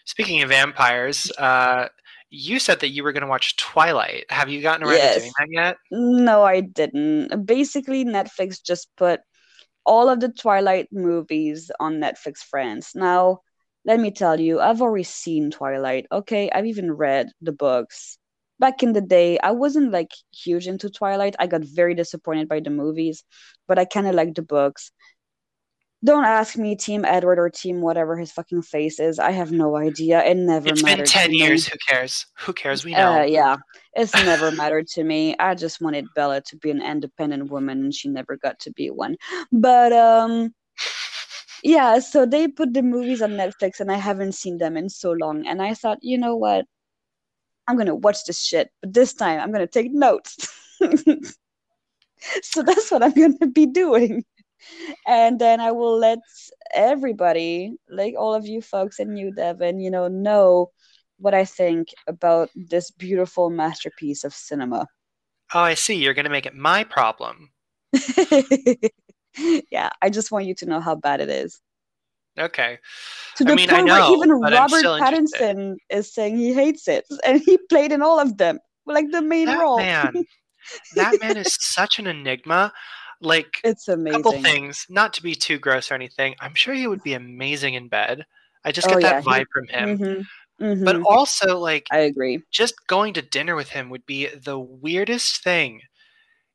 Speaking 0.05 0.41
of 0.41 0.49
vampires, 0.49 1.31
uh, 1.37 1.87
you 2.31 2.59
said 2.59 2.79
that 2.79 2.89
you 2.89 3.03
were 3.03 3.11
going 3.11 3.21
to 3.21 3.27
watch 3.29 3.57
Twilight. 3.57 4.25
Have 4.29 4.49
you 4.49 4.61
gotten 4.61 4.87
around 4.87 4.95
Yes. 4.95 5.15
to 5.15 5.19
doing 5.19 5.33
that 5.37 5.47
yet? 5.51 5.77
No, 5.91 6.43
I 6.43 6.61
didn't. 6.61 7.45
Basically, 7.45 8.05
Netflix 8.05 8.63
just 8.63 8.87
put 8.97 9.19
all 9.85 10.09
of 10.09 10.19
the 10.19 10.29
Twilight 10.29 10.87
movies 10.91 11.71
on 11.79 11.99
Netflix 11.99 12.37
France. 12.37 12.95
Now, 12.95 13.41
let 13.83 13.99
me 13.99 14.11
tell 14.11 14.39
you, 14.39 14.59
I've 14.61 14.81
already 14.81 15.03
seen 15.03 15.51
Twilight. 15.51 16.05
Okay, 16.11 16.49
I've 16.49 16.67
even 16.67 16.91
read 16.91 17.29
the 17.41 17.51
books. 17.51 18.17
Back 18.59 18.83
in 18.83 18.93
the 18.93 19.01
day, 19.01 19.39
I 19.39 19.51
wasn't 19.51 19.91
like 19.91 20.11
huge 20.31 20.67
into 20.67 20.89
Twilight. 20.89 21.35
I 21.39 21.47
got 21.47 21.63
very 21.65 21.95
disappointed 21.95 22.47
by 22.47 22.59
the 22.59 22.69
movies, 22.69 23.23
but 23.67 23.79
I 23.79 23.85
kind 23.85 24.07
of 24.07 24.15
liked 24.15 24.35
the 24.35 24.43
books. 24.43 24.91
Don't 26.03 26.25
ask 26.25 26.57
me, 26.57 26.75
Team 26.75 27.05
Edward 27.05 27.37
or 27.37 27.49
Team 27.49 27.81
whatever 27.81 28.17
his 28.17 28.31
fucking 28.31 28.63
face 28.63 28.99
is. 28.99 29.19
I 29.19 29.31
have 29.31 29.51
no 29.51 29.77
idea. 29.77 30.23
It 30.23 30.35
never 30.35 30.69
It's 30.69 30.81
been 30.81 30.97
to 30.97 31.03
10 31.03 31.29
me. 31.29 31.37
years. 31.37 31.67
Who 31.67 31.77
cares? 31.87 32.25
Who 32.39 32.53
cares? 32.53 32.83
We 32.83 32.93
know. 32.93 33.19
Uh, 33.19 33.23
yeah, 33.23 33.57
it's 33.93 34.13
never 34.15 34.51
mattered 34.51 34.87
to 34.89 35.03
me. 35.03 35.35
I 35.37 35.53
just 35.53 35.79
wanted 35.79 36.07
Bella 36.15 36.41
to 36.41 36.57
be 36.57 36.71
an 36.71 36.81
independent 36.81 37.51
woman, 37.51 37.83
and 37.83 37.93
she 37.93 38.09
never 38.09 38.35
got 38.35 38.59
to 38.61 38.71
be 38.71 38.89
one. 38.89 39.15
But 39.51 39.93
um, 39.93 40.55
yeah. 41.63 41.99
So 41.99 42.25
they 42.25 42.47
put 42.47 42.73
the 42.73 42.81
movies 42.81 43.21
on 43.21 43.31
Netflix, 43.31 43.79
and 43.79 43.91
I 43.91 43.97
haven't 43.97 44.33
seen 44.33 44.57
them 44.57 44.77
in 44.77 44.89
so 44.89 45.11
long. 45.11 45.45
And 45.45 45.61
I 45.61 45.75
thought, 45.75 45.99
you 46.01 46.17
know 46.17 46.35
what? 46.35 46.65
I'm 47.67 47.77
gonna 47.77 47.95
watch 47.95 48.25
this 48.25 48.41
shit, 48.41 48.71
but 48.81 48.93
this 48.93 49.13
time 49.13 49.39
I'm 49.39 49.51
gonna 49.51 49.67
take 49.67 49.93
notes. 49.93 50.47
so 52.41 52.63
that's 52.63 52.89
what 52.89 53.03
I'm 53.03 53.13
gonna 53.13 53.51
be 53.51 53.67
doing. 53.67 54.25
And 55.07 55.39
then 55.39 55.59
I 55.59 55.71
will 55.71 55.97
let 55.97 56.19
everybody, 56.73 57.77
like 57.89 58.15
all 58.17 58.33
of 58.33 58.45
you 58.45 58.61
folks 58.61 58.99
and 58.99 59.17
you, 59.17 59.33
Devin, 59.33 59.79
you 59.79 59.91
know, 59.91 60.07
know 60.07 60.71
what 61.17 61.33
I 61.33 61.45
think 61.45 61.89
about 62.07 62.49
this 62.55 62.91
beautiful 62.91 63.49
masterpiece 63.49 64.23
of 64.23 64.33
cinema. 64.33 64.87
Oh, 65.53 65.59
I 65.59 65.73
see. 65.73 65.95
You're 65.95 66.13
going 66.13 66.25
to 66.25 66.31
make 66.31 66.45
it 66.45 66.55
my 66.55 66.83
problem. 66.83 67.51
yeah, 69.71 69.89
I 70.01 70.09
just 70.09 70.31
want 70.31 70.45
you 70.45 70.55
to 70.55 70.65
know 70.65 70.79
how 70.79 70.95
bad 70.95 71.19
it 71.21 71.29
is. 71.29 71.59
Okay. 72.39 72.79
To 73.37 73.43
I 73.43 73.47
the 73.49 73.55
mean, 73.55 73.69
I 73.69 73.73
point 73.73 73.87
know, 73.87 73.93
where 73.93 74.17
even 74.17 74.29
Robert 74.31 74.77
still 74.77 74.95
interested. 74.95 75.39
Pattinson 75.39 75.75
is 75.89 76.13
saying 76.13 76.37
he 76.37 76.53
hates 76.53 76.87
it, 76.87 77.05
and 77.25 77.41
he 77.45 77.57
played 77.69 77.91
in 77.91 78.01
all 78.01 78.19
of 78.19 78.37
them, 78.37 78.59
like 78.85 79.11
the 79.11 79.21
main 79.21 79.47
That 79.47 79.59
role. 79.59 79.77
man, 79.77 80.25
that 80.95 81.19
man 81.19 81.37
is 81.37 81.55
such 81.59 81.99
an 81.99 82.07
enigma. 82.07 82.73
Like, 83.21 83.59
It's 83.63 83.87
amazing. 83.87 84.23
couple 84.23 84.41
things, 84.41 84.85
not 84.89 85.13
to 85.13 85.23
be 85.23 85.35
too 85.35 85.59
gross 85.59 85.91
or 85.91 85.95
anything. 85.95 86.35
I'm 86.39 86.55
sure 86.55 86.73
he 86.73 86.87
would 86.87 87.03
be 87.03 87.13
amazing 87.13 87.75
in 87.75 87.87
bed. 87.87 88.25
I 88.65 88.71
just 88.71 88.87
Oh, 88.87 88.93
get 88.93 89.01
yeah, 89.01 89.21
that 89.21 89.23
he- 89.23 89.29
vibe 89.29 89.45
from 89.53 89.67
him. 89.67 89.97
Mhm, 89.97 90.25
mhm. 90.61 90.85
But 90.85 91.01
also, 91.05 91.57
like, 91.59 91.85
I 91.91 91.99
agree. 91.99 92.41
just 92.51 92.75
going 92.87 93.13
to 93.13 93.21
dinner 93.21 93.55
with 93.55 93.69
him 93.69 93.89
would 93.89 94.05
be 94.05 94.27
the 94.27 94.59
weirdest 94.59 95.43
thing. 95.43 95.81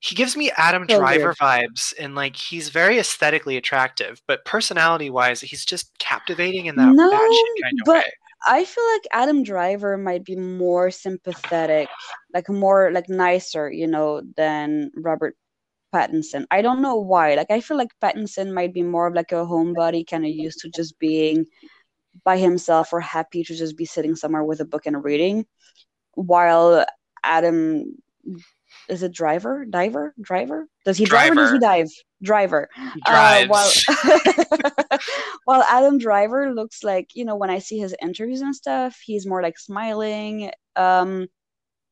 He 0.00 0.14
gives 0.14 0.36
me 0.36 0.50
Adam 0.56 0.86
So 0.88 0.98
Driver 0.98 1.26
weird. 1.28 1.36
vibes, 1.38 1.94
and 1.98 2.14
like 2.14 2.36
he's 2.36 2.68
very 2.68 2.98
aesthetically 2.98 3.56
attractive, 3.56 4.20
but 4.28 4.44
personality-wise, 4.44 5.40
he's 5.40 5.64
just 5.64 5.98
captivating 5.98 6.66
in 6.66 6.76
that 6.76 6.92
No, 6.94 7.10
kind 7.10 7.80
of 7.80 7.86
but- 7.86 7.94
way. 8.04 8.12
I 8.48 8.64
feel 8.64 8.84
like 8.92 9.02
Adam 9.12 9.42
Driver 9.42 9.96
might 9.96 10.22
be 10.22 10.36
more 10.36 10.90
sympathetic, 10.92 11.88
like 12.34 12.48
more 12.48 12.92
like 12.92 13.08
nicer, 13.08 13.70
you 13.72 13.86
know, 13.88 14.20
than 14.36 14.92
Robert 14.94 15.34
Pattinson. 15.97 16.44
I 16.51 16.61
don't 16.61 16.82
know 16.82 16.97
why. 16.97 17.34
Like 17.34 17.51
I 17.51 17.61
feel 17.61 17.78
like 17.78 17.90
Pattinson 18.03 18.53
might 18.53 18.74
be 18.74 18.82
more 18.82 19.07
of 19.07 19.14
like 19.14 19.32
a 19.32 19.47
homebody, 19.47 20.07
kind 20.07 20.24
of 20.24 20.30
used 20.30 20.61
to 20.61 20.70
just 20.70 20.99
being 20.99 21.47
by 22.24 22.36
himself 22.36 22.92
or 22.92 23.01
happy 23.01 23.42
to 23.44 23.55
just 23.55 23.76
be 23.76 23.86
sitting 23.86 24.14
somewhere 24.14 24.44
with 24.44 24.61
a 24.61 24.64
book 24.64 24.86
and 24.86 25.03
reading, 25.03 25.47
while 26.14 26.84
Adam 27.24 27.97
is 28.88 29.03
it 29.03 29.12
driver? 29.12 29.64
Diver? 29.64 30.14
Driver? 30.20 30.68
Does 30.84 30.99
he 30.99 31.05
drive 31.05 31.32
or 31.32 31.36
does 31.36 31.53
he 31.53 31.59
dive? 31.59 31.88
Driver. 32.22 32.68
Uh, 33.07 33.47
while 33.47 33.70
while 35.44 35.62
Adam 35.62 35.99
Driver 35.99 36.53
looks 36.53 36.84
like 36.84 37.11
you 37.14 37.24
know 37.24 37.36
when 37.36 37.51
I 37.51 37.59
see 37.59 37.78
his 37.78 37.94
interviews 38.03 38.42
and 38.42 38.55
stuff, 38.55 38.99
he's 39.05 39.26
more 39.26 39.42
like 39.42 39.59
smiling, 39.59 40.51
um, 40.76 41.26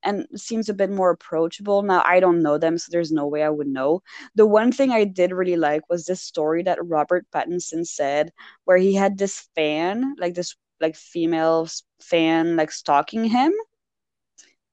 and 0.04 0.26
seems 0.36 0.68
a 0.68 0.74
bit 0.74 0.90
more 0.90 1.10
approachable. 1.10 1.82
Now 1.82 2.02
I 2.04 2.20
don't 2.20 2.42
know 2.42 2.58
them, 2.58 2.78
so 2.78 2.88
there's 2.90 3.12
no 3.12 3.26
way 3.26 3.42
I 3.42 3.50
would 3.50 3.66
know. 3.68 4.02
The 4.34 4.46
one 4.46 4.72
thing 4.72 4.90
I 4.90 5.04
did 5.04 5.32
really 5.32 5.56
like 5.56 5.88
was 5.88 6.04
this 6.06 6.22
story 6.22 6.62
that 6.64 6.84
Robert 6.84 7.26
Pattinson 7.34 7.86
said, 7.86 8.32
where 8.64 8.76
he 8.78 8.94
had 8.94 9.18
this 9.18 9.48
fan, 9.54 10.14
like 10.18 10.34
this 10.34 10.56
like 10.80 10.96
female 10.96 11.68
fan, 12.00 12.56
like 12.56 12.70
stalking 12.72 13.24
him, 13.24 13.52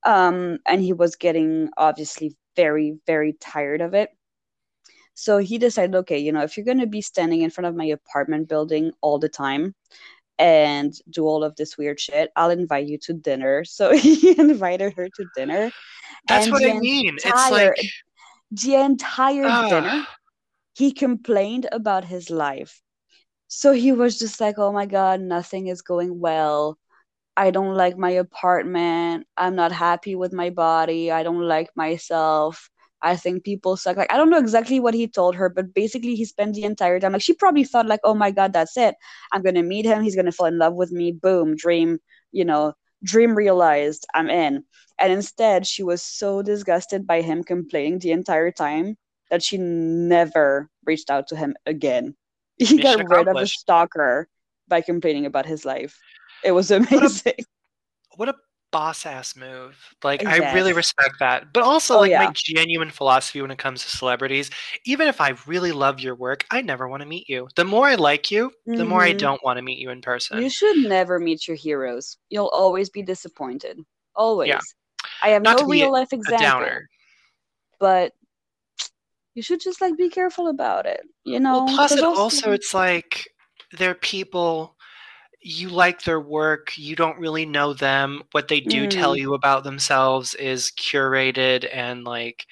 um, 0.03 0.59
and 0.67 0.81
he 0.81 0.93
was 0.93 1.15
getting 1.15 1.69
obviously 1.77 2.35
very 2.55 2.97
very 3.07 3.33
tired 3.33 3.81
of 3.81 3.93
it. 3.93 4.09
So 5.13 5.37
he 5.37 5.57
decided, 5.57 5.95
okay, 5.95 6.17
you 6.17 6.31
know, 6.31 6.41
if 6.43 6.57
you're 6.57 6.65
going 6.65 6.79
to 6.79 6.87
be 6.87 7.01
standing 7.01 7.41
in 7.41 7.49
front 7.49 7.67
of 7.67 7.75
my 7.75 7.85
apartment 7.85 8.49
building 8.49 8.91
all 9.01 9.19
the 9.19 9.29
time 9.29 9.75
and 10.41 10.91
do 11.07 11.27
all 11.27 11.43
of 11.43 11.55
this 11.55 11.77
weird 11.77 11.99
shit, 11.99 12.31
I'll 12.35 12.49
invite 12.49 12.87
you 12.87 12.97
to 13.05 13.13
dinner. 13.13 13.63
So 13.71 13.95
he 13.95 14.37
invited 14.39 14.93
her 14.93 15.07
to 15.07 15.25
dinner. 15.35 15.71
That's 16.27 16.51
what 16.51 16.63
I 16.65 16.79
mean. 16.79 17.15
It's 17.23 17.51
like 17.51 17.77
The 18.51 18.75
entire 18.75 19.45
ah, 19.47 19.69
dinner, 19.69 20.07
he 20.73 20.91
complained 20.91 21.67
about 21.71 22.05
his 22.05 22.29
life. 22.29 22.81
So 23.47 23.71
he 23.71 23.91
was 23.91 24.17
just 24.17 24.41
like, 24.41 24.57
oh 24.57 24.71
my 24.71 24.87
God, 24.87 25.21
nothing 25.21 25.67
is 25.67 25.81
going 25.81 26.19
well. 26.19 26.77
I 27.37 27.51
don't 27.51 27.75
like 27.75 27.97
my 27.97 28.11
apartment. 28.11 29.27
I'm 29.37 29.55
not 29.55 29.71
happy 29.71 30.15
with 30.15 30.33
my 30.33 30.49
body. 30.49 31.11
I 31.11 31.23
don't 31.23 31.47
like 31.47 31.69
myself. 31.75 32.69
I 33.03 33.15
think 33.15 33.43
people 33.43 33.77
suck. 33.77 33.97
Like, 33.97 34.11
I 34.11 34.17
don't 34.17 34.29
know 34.29 34.37
exactly 34.37 34.79
what 34.79 34.93
he 34.93 35.07
told 35.07 35.35
her, 35.35 35.49
but 35.49 35.73
basically, 35.73 36.15
he 36.15 36.25
spent 36.25 36.55
the 36.55 36.63
entire 36.63 36.99
time, 36.99 37.13
like, 37.13 37.21
she 37.21 37.33
probably 37.33 37.63
thought, 37.63 37.87
like, 37.87 38.01
oh 38.03 38.13
my 38.13 38.31
God, 38.31 38.53
that's 38.53 38.77
it. 38.77 38.95
I'm 39.31 39.41
going 39.41 39.55
to 39.55 39.63
meet 39.63 39.85
him. 39.85 40.03
He's 40.03 40.15
going 40.15 40.25
to 40.25 40.31
fall 40.31 40.47
in 40.47 40.57
love 40.57 40.75
with 40.75 40.91
me. 40.91 41.11
Boom, 41.11 41.55
dream, 41.55 41.99
you 42.31 42.45
know, 42.45 42.73
dream 43.03 43.35
realized. 43.35 44.05
I'm 44.13 44.29
in. 44.29 44.63
And 44.99 45.11
instead, 45.11 45.65
she 45.65 45.83
was 45.83 46.03
so 46.03 46.41
disgusted 46.41 47.07
by 47.07 47.21
him 47.21 47.43
complaining 47.43 47.99
the 47.99 48.11
entire 48.11 48.51
time 48.51 48.97
that 49.31 49.41
she 49.41 49.57
never 49.57 50.69
reached 50.85 51.09
out 51.09 51.27
to 51.29 51.35
him 51.35 51.55
again. 51.65 52.15
He 52.57 52.77
got 52.77 53.09
rid 53.09 53.27
of 53.27 53.37
a 53.37 53.47
stalker 53.47 54.27
by 54.67 54.81
complaining 54.81 55.25
about 55.25 55.47
his 55.47 55.65
life. 55.65 55.97
It 56.43 56.51
was 56.51 56.69
amazing. 56.69 57.45
what 58.15 58.29
a 58.29 58.35
boss 58.71 59.05
ass 59.05 59.35
move. 59.35 59.77
Like 60.03 60.25
I 60.25 60.37
really 60.53 60.73
respect 60.73 61.15
that. 61.19 61.53
But 61.53 61.63
also 61.63 61.97
Oh, 61.97 61.99
like 61.99 62.11
yeah. 62.11 62.25
my 62.25 62.31
genuine 62.33 62.89
philosophy 62.89 63.41
when 63.41 63.51
it 63.51 63.57
comes 63.57 63.83
to 63.83 63.89
celebrities, 63.89 64.49
even 64.85 65.07
if 65.07 65.21
I 65.21 65.35
really 65.45 65.71
love 65.71 65.99
your 65.99 66.15
work, 66.15 66.45
I 66.51 66.61
never 66.61 66.87
want 66.87 67.01
to 67.01 67.07
meet 67.07 67.29
you. 67.29 67.47
The 67.55 67.65
more 67.65 67.87
I 67.87 67.95
like 67.95 68.31
you, 68.31 68.51
the 68.65 68.85
more 68.85 69.01
I 69.01 69.13
Mhm. 69.13 69.19
don't 69.19 69.43
want 69.43 69.57
to 69.57 69.61
meet 69.61 69.79
you 69.79 69.89
in 69.89 70.01
person. 70.01 70.41
You 70.41 70.49
should 70.49 70.77
never 70.77 71.19
meet 71.19 71.47
your 71.47 71.57
heroes. 71.57 72.17
You'll 72.29 72.47
always 72.49 72.89
be 72.89 73.03
disappointed. 73.03 73.79
Always. 74.15 74.49
Yeah. 74.49 74.59
I 75.21 75.29
have 75.29 75.43
Not 75.43 75.59
no 75.59 75.67
real 75.67 75.91
life 75.91 76.13
example, 76.13 76.45
downer. 76.45 76.89
but 77.79 78.13
you 79.33 79.41
should 79.41 79.61
just 79.61 79.81
like 79.81 79.97
be 79.97 80.09
careful 80.09 80.47
about 80.47 80.85
it. 80.85 81.01
You 81.23 81.39
know. 81.39 81.65
Well, 81.65 81.75
plus 81.75 81.91
it 81.91 82.03
also 82.03 82.51
it's 82.51 82.73
like 82.73 83.27
they're 83.77 83.95
people 83.95 84.75
you 85.41 85.69
like 85.69 86.03
their 86.03 86.19
work, 86.21 86.77
you 86.77 86.95
don't 86.95 87.19
really 87.19 87.45
know 87.45 87.73
them. 87.73 88.23
What 88.31 88.47
they 88.47 88.61
do 88.61 88.87
tell 88.87 89.15
Mm. 89.15 89.19
you 89.19 89.33
about 89.33 89.63
themselves 89.63 90.35
is 90.35 90.71
curated 90.77 91.67
and 91.73 92.03
like 92.03 92.45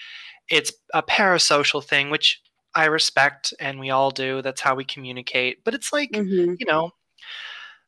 it's 0.49 0.73
a 0.93 1.03
parasocial 1.03 1.83
thing, 1.83 2.09
which 2.09 2.41
I 2.75 2.85
respect 2.85 3.53
and 3.59 3.79
we 3.79 3.89
all 3.91 4.11
do. 4.11 4.41
That's 4.41 4.61
how 4.61 4.75
we 4.75 4.85
communicate. 4.85 5.63
But 5.63 5.75
it's 5.75 5.93
like, 5.93 6.11
Mhm. 6.13 6.57
you 6.59 6.65
know, 6.65 6.91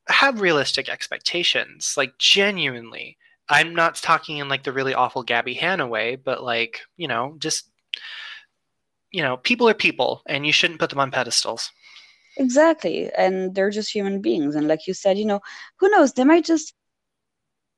have 0.08 0.41
realistic 0.41 0.89
expectations. 0.89 1.93
Like 1.97 2.18
genuinely. 2.18 3.18
I'm 3.49 3.76
not 3.76 3.95
talking 3.95 4.38
in 4.38 4.47
like 4.49 4.64
the 4.64 4.72
really 4.72 4.93
awful 4.93 5.26
Gabbie 5.26 5.58
Hanna 5.58 5.88
way, 5.88 6.16
but 6.16 6.43
like, 6.43 6.82
you 6.97 7.08
know, 7.08 7.36
just 7.39 7.70
you 9.12 9.22
know, 9.22 9.38
people 9.38 9.68
are 9.68 9.74
people 9.74 10.22
and 10.26 10.45
you 10.45 10.54
shouldn't 10.54 10.80
put 10.80 10.89
them 10.89 10.99
on 10.99 11.12
pedestals. 11.12 11.72
Exactly. 12.38 13.10
And 13.18 13.56
they're 13.56 13.70
just 13.70 13.94
human 13.94 14.22
beings. 14.22 14.56
And 14.56 14.68
like 14.68 14.88
you 14.88 14.94
said, 14.94 15.18
you 15.18 15.26
know, 15.26 15.42
who 15.80 15.90
knows? 15.90 16.14
They 16.14 16.24
might 16.26 16.46
just 16.46 16.74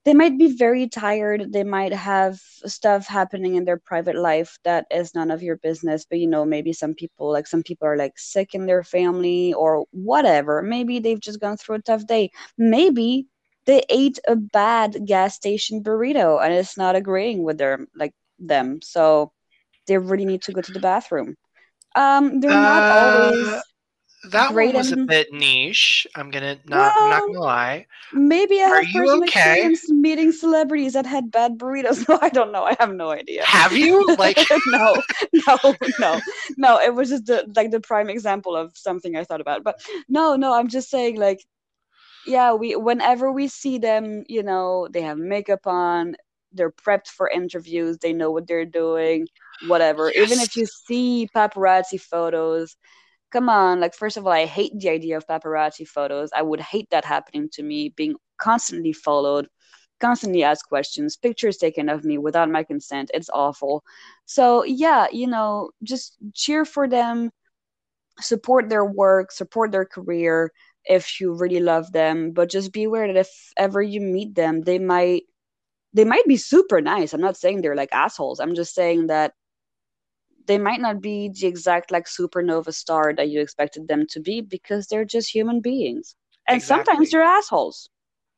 they 0.05 0.13
might 0.13 0.37
be 0.37 0.47
very 0.55 0.87
tired 0.87 1.51
they 1.53 1.63
might 1.63 1.93
have 1.93 2.39
stuff 2.65 3.07
happening 3.07 3.55
in 3.55 3.65
their 3.65 3.77
private 3.77 4.15
life 4.15 4.57
that 4.63 4.85
is 4.91 5.15
none 5.15 5.31
of 5.31 5.41
your 5.43 5.57
business 5.57 6.05
but 6.09 6.19
you 6.19 6.27
know 6.27 6.45
maybe 6.45 6.73
some 6.73 6.93
people 6.93 7.31
like 7.31 7.47
some 7.47 7.63
people 7.63 7.87
are 7.87 7.97
like 7.97 8.13
sick 8.17 8.53
in 8.53 8.65
their 8.65 8.83
family 8.83 9.53
or 9.53 9.85
whatever 9.91 10.61
maybe 10.61 10.99
they've 10.99 11.19
just 11.21 11.39
gone 11.39 11.57
through 11.57 11.75
a 11.75 11.81
tough 11.81 12.05
day 12.07 12.29
maybe 12.57 13.25
they 13.65 13.83
ate 13.89 14.19
a 14.27 14.35
bad 14.35 14.97
gas 15.05 15.35
station 15.35 15.81
burrito 15.83 16.43
and 16.43 16.53
it's 16.53 16.77
not 16.77 16.95
agreeing 16.95 17.43
with 17.43 17.57
their 17.57 17.79
like 17.95 18.13
them 18.39 18.79
so 18.81 19.31
they 19.87 19.97
really 19.97 20.25
need 20.25 20.41
to 20.41 20.51
go 20.51 20.61
to 20.61 20.71
the 20.71 20.79
bathroom 20.79 21.35
um 21.95 22.39
they're 22.41 22.57
not 22.57 22.85
Uh, 22.89 22.89
always 22.89 23.72
That 24.25 24.53
one 24.53 24.73
was 24.73 24.91
a 24.91 24.97
bit 24.97 25.33
niche. 25.33 26.07
I'm 26.15 26.31
gonna 26.31 26.57
not. 26.65 26.93
I'm 26.97 27.09
not 27.09 27.21
gonna 27.27 27.39
lie. 27.39 27.87
maybe 28.13 28.61
i 28.61 28.67
have 28.67 28.85
personal 28.93 29.23
okay? 29.23 29.53
experience 29.53 29.89
meeting 29.89 30.31
celebrities 30.31 30.93
that 30.93 31.05
had 31.05 31.31
bad 31.31 31.57
burritos 31.57 32.07
no 32.09 32.19
i 32.21 32.29
don't 32.29 32.51
know 32.51 32.63
i 32.63 32.75
have 32.79 32.93
no 32.93 33.09
idea 33.09 33.43
Have 33.45 33.73
you? 33.73 34.15
Like, 34.17 34.37
no, 34.67 34.95
no, 35.47 35.75
no, 35.99 36.21
no. 36.57 36.79
It 36.79 36.93
was 36.93 37.09
just 37.09 37.25
the, 37.25 37.51
like 37.55 37.71
the 37.71 37.79
prime 37.79 38.09
example 38.09 38.55
of 38.55 38.77
something 38.77 39.15
I 39.17 39.23
thought 39.23 39.41
about. 39.41 39.63
But 39.63 39.81
no, 40.07 40.35
no, 40.35 40.53
I'm 40.53 40.67
just 40.67 40.89
saying 40.89 41.17
like, 41.17 41.43
yeah, 42.25 42.53
we 42.53 42.75
whenever 42.75 43.31
we 43.31 43.47
see 43.47 43.79
them, 43.79 44.23
you 44.27 44.43
know, 44.43 44.87
they 44.91 45.01
have 45.01 45.17
makeup 45.17 45.65
on, 45.65 46.15
they're 46.51 46.71
prepped 46.71 47.07
for 47.07 47.29
interviews, 47.29 47.97
they 47.97 48.13
know 48.13 48.31
what 48.31 48.47
they're 48.47 48.65
doing, 48.65 49.27
whatever. 49.67 50.11
Even 50.11 50.39
if 50.39 50.55
you 50.55 50.65
see 50.65 51.27
paparazzi 51.35 51.99
photos, 51.99 52.77
come 53.33 53.49
on, 53.49 53.79
like 53.79 53.95
first 53.95 54.15
of 54.15 54.27
all, 54.27 54.31
I 54.31 54.45
hate 54.45 54.79
the 54.79 54.89
idea 54.89 55.17
of 55.17 55.27
paparazzi 55.27 55.87
photos. 55.87 56.29
I 56.35 56.43
would 56.43 56.61
hate 56.61 56.89
that 56.91 57.03
happening 57.03 57.49
to 57.53 57.63
me, 57.63 57.89
being 57.89 58.15
constantly 58.37 58.93
followed, 58.93 59.47
constantly 59.99 60.43
asked 60.43 60.69
questions, 60.69 61.17
pictures 61.17 61.57
taken 61.57 61.89
of 61.89 62.05
me 62.05 62.19
without 62.19 62.51
my 62.51 62.63
consent. 62.63 63.09
It's 63.13 63.31
awful. 63.33 63.83
So 64.25 64.63
yeah, 64.63 65.07
you 65.11 65.27
know, 65.27 65.71
just 65.81 66.17
cheer 66.35 66.63
for 66.63 66.87
them, 66.87 67.31
support 68.19 68.69
their 68.69 68.85
work, 68.85 69.31
support 69.31 69.71
their 69.71 69.85
career 69.85 70.51
if 70.85 71.19
you 71.19 71.33
really 71.33 71.59
love 71.59 71.91
them, 71.91 72.31
but 72.33 72.51
just 72.51 72.71
be 72.71 72.83
aware 72.83 73.07
that 73.07 73.19
if 73.19 73.31
ever 73.57 73.81
you 73.81 73.99
meet 73.99 74.35
them, 74.35 74.61
they 74.61 74.79
might 74.79 75.23
they 75.93 76.05
might 76.05 76.25
be 76.25 76.37
super 76.37 76.81
nice. 76.81 77.13
I'm 77.13 77.21
not 77.21 77.37
saying 77.37 77.61
they're 77.61 77.75
like 77.75 77.93
assholes. 77.93 78.39
I'm 78.39 78.55
just 78.55 78.75
saying 78.75 79.07
that 79.07 79.33
they 80.45 80.57
might 80.57 80.81
not 80.81 81.01
be 81.01 81.29
the 81.29 81.47
exact 81.47 81.91
like 81.91 82.05
supernova 82.05 82.73
star 82.73 83.13
that 83.13 83.29
you 83.29 83.41
expected 83.41 83.87
them 83.87 84.05
to 84.07 84.19
be 84.19 84.41
because 84.41 84.87
they're 84.87 85.05
just 85.05 85.33
human 85.33 85.61
beings. 85.61 86.15
And 86.47 86.61
sometimes 86.61 87.11
they're 87.11 87.23
assholes. 87.23 87.89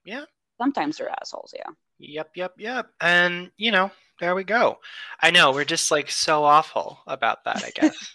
Yeah. 0.03 0.25
Sometimes 0.59 0.97
they're 0.97 1.13
assholes, 1.21 1.53
yeah. 1.55 1.69
Yep. 1.99 2.31
Yep. 2.35 2.53
Yep. 2.57 2.87
And 3.01 3.51
you 3.57 3.71
know, 3.71 3.91
there 4.19 4.35
we 4.35 4.43
go. 4.43 4.79
I 5.21 5.31
know 5.31 5.51
we're 5.51 5.65
just 5.65 5.91
like 5.91 6.09
so 6.09 6.43
awful 6.43 6.99
about 7.07 7.43
that. 7.45 7.63
I 7.63 7.71
guess. 7.71 8.13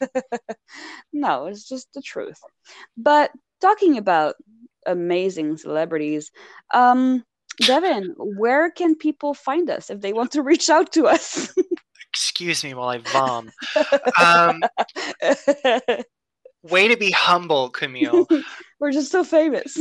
no, 1.12 1.46
it's 1.46 1.68
just 1.68 1.92
the 1.92 2.02
truth. 2.02 2.40
But 2.96 3.30
talking 3.60 3.98
about 3.98 4.36
amazing 4.86 5.58
celebrities, 5.58 6.30
um, 6.72 7.24
Devin, 7.58 8.14
where 8.16 8.70
can 8.70 8.94
people 8.94 9.34
find 9.34 9.68
us 9.68 9.90
if 9.90 10.00
they 10.00 10.12
want 10.12 10.32
to 10.32 10.42
reach 10.42 10.70
out 10.70 10.92
to 10.92 11.06
us? 11.06 11.52
Excuse 12.12 12.64
me 12.64 12.74
while 12.74 12.88
I 12.88 12.98
vom. 12.98 13.50
Um, 14.20 14.62
way 16.62 16.88
to 16.88 16.96
be 16.96 17.10
humble, 17.10 17.70
Camille. 17.70 18.26
We're 18.80 18.92
just 18.92 19.12
so 19.12 19.24
famous. 19.24 19.78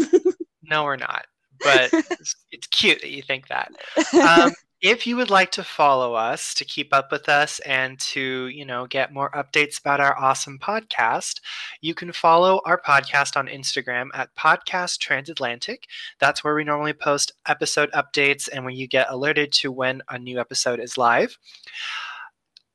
No, 0.61 0.84
we're 0.84 0.97
not. 0.97 1.25
But 1.61 1.89
it's, 1.93 2.36
it's 2.51 2.67
cute 2.67 3.01
that 3.01 3.11
you 3.11 3.21
think 3.21 3.47
that. 3.47 3.71
Um, 4.13 4.51
if 4.82 5.05
you 5.05 5.17
would 5.17 5.30
like 5.30 5.51
to 5.51 5.63
follow 5.63 6.13
us 6.13 6.53
to 6.53 6.63
keep 6.63 6.93
up 6.93 7.11
with 7.11 7.27
us 7.27 7.59
and 7.59 7.99
to 7.99 8.47
you 8.47 8.65
know 8.65 8.88
get 8.88 9.13
more 9.13 9.30
updates 9.32 9.80
about 9.80 9.99
our 9.99 10.17
awesome 10.17 10.57
podcast 10.57 11.41
you 11.82 11.93
can 11.93 12.13
follow 12.13 12.61
our 12.65 12.80
podcast 12.82 13.36
on 13.36 13.47
instagram 13.47 14.07
at 14.13 14.34
podcast 14.36 14.99
transatlantic 14.99 15.86
that's 16.19 16.43
where 16.43 16.55
we 16.55 16.63
normally 16.63 16.93
post 16.93 17.34
episode 17.47 17.91
updates 17.91 18.47
and 18.51 18.63
where 18.63 18.73
you 18.73 18.88
get 18.88 19.09
alerted 19.09 19.51
to 19.51 19.69
when 19.69 20.01
a 20.09 20.17
new 20.17 20.39
episode 20.39 20.80
is 20.80 20.97
live 20.97 21.38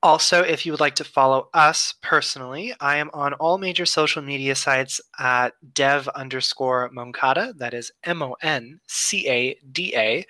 also, 0.05 0.42
if 0.42 0.64
you 0.66 0.72
would 0.72 0.80
like 0.80 0.94
to 0.96 1.05
follow 1.05 1.48
us 1.55 1.94
personally, 2.02 2.74
I 2.78 2.96
am 2.98 3.11
on 3.14 3.32
all 3.34 3.57
major 3.59 3.86
social 3.86 4.20
media 4.22 4.55
sites 4.55 5.00
at 5.18 5.55
dev 5.72 6.07
underscore 6.09 6.90
Moncada. 6.92 7.55
That 7.57 7.72
is 7.74 7.90
M 8.05 8.22
O 8.22 8.36
N 8.42 8.78
C 8.86 9.26
A 9.28 9.59
D 9.72 9.94
A. 9.96 10.24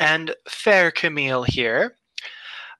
And 0.00 0.34
Fair 0.48 0.90
Camille 0.90 1.44
here. 1.44 1.96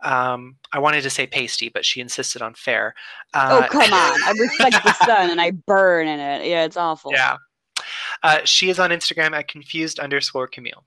Um, 0.02 0.56
I 0.72 0.78
wanted 0.80 1.02
to 1.02 1.10
say 1.10 1.26
pasty, 1.26 1.68
but 1.68 1.84
she 1.84 2.00
insisted 2.00 2.42
on 2.42 2.54
fair. 2.54 2.94
oh, 3.34 3.60
Uh, 3.60 3.68
come 3.68 3.82
on. 3.82 3.88
I 3.92 4.34
reflect 4.40 4.82
the 4.84 4.92
sun 5.04 5.30
and 5.30 5.40
I 5.40 5.52
burn 5.52 6.08
in 6.08 6.18
it. 6.18 6.46
Yeah, 6.48 6.64
it's 6.64 6.76
awful. 6.76 7.12
yeah. 7.12 7.36
Uh, 8.22 8.40
she 8.44 8.70
is 8.70 8.78
on 8.80 8.90
Instagram 8.90 9.32
at 9.32 9.46
confused 9.48 9.98
underscore 10.00 10.46
Camille. 10.48 10.84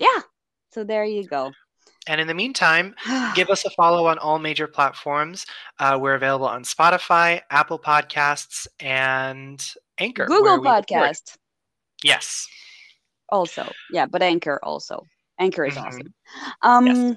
Yeah. 0.00 0.20
So 0.72 0.82
there 0.82 1.04
you 1.04 1.26
go. 1.26 1.52
And 2.08 2.20
in 2.20 2.26
the 2.26 2.34
meantime, 2.34 2.94
give 3.34 3.48
us 3.50 3.64
a 3.64 3.70
follow 3.70 4.06
on 4.06 4.18
all 4.18 4.38
major 4.38 4.66
platforms. 4.66 5.46
Uh, 5.78 5.98
we're 6.00 6.14
available 6.14 6.46
on 6.46 6.64
Spotify, 6.64 7.40
Apple 7.50 7.78
Podcasts, 7.78 8.66
and 8.80 9.64
Anchor. 9.98 10.26
Google. 10.26 10.58
Podcast 10.60 11.36
Yes. 12.02 12.48
also. 13.28 13.70
Yeah, 13.92 14.06
but 14.06 14.20
Anchor 14.22 14.58
also. 14.64 15.06
Anchor 15.38 15.64
is 15.64 15.76
Mhm. 15.76 15.86
awesome. 15.86 16.14
Um 16.62 16.86
Yes. 16.86 17.16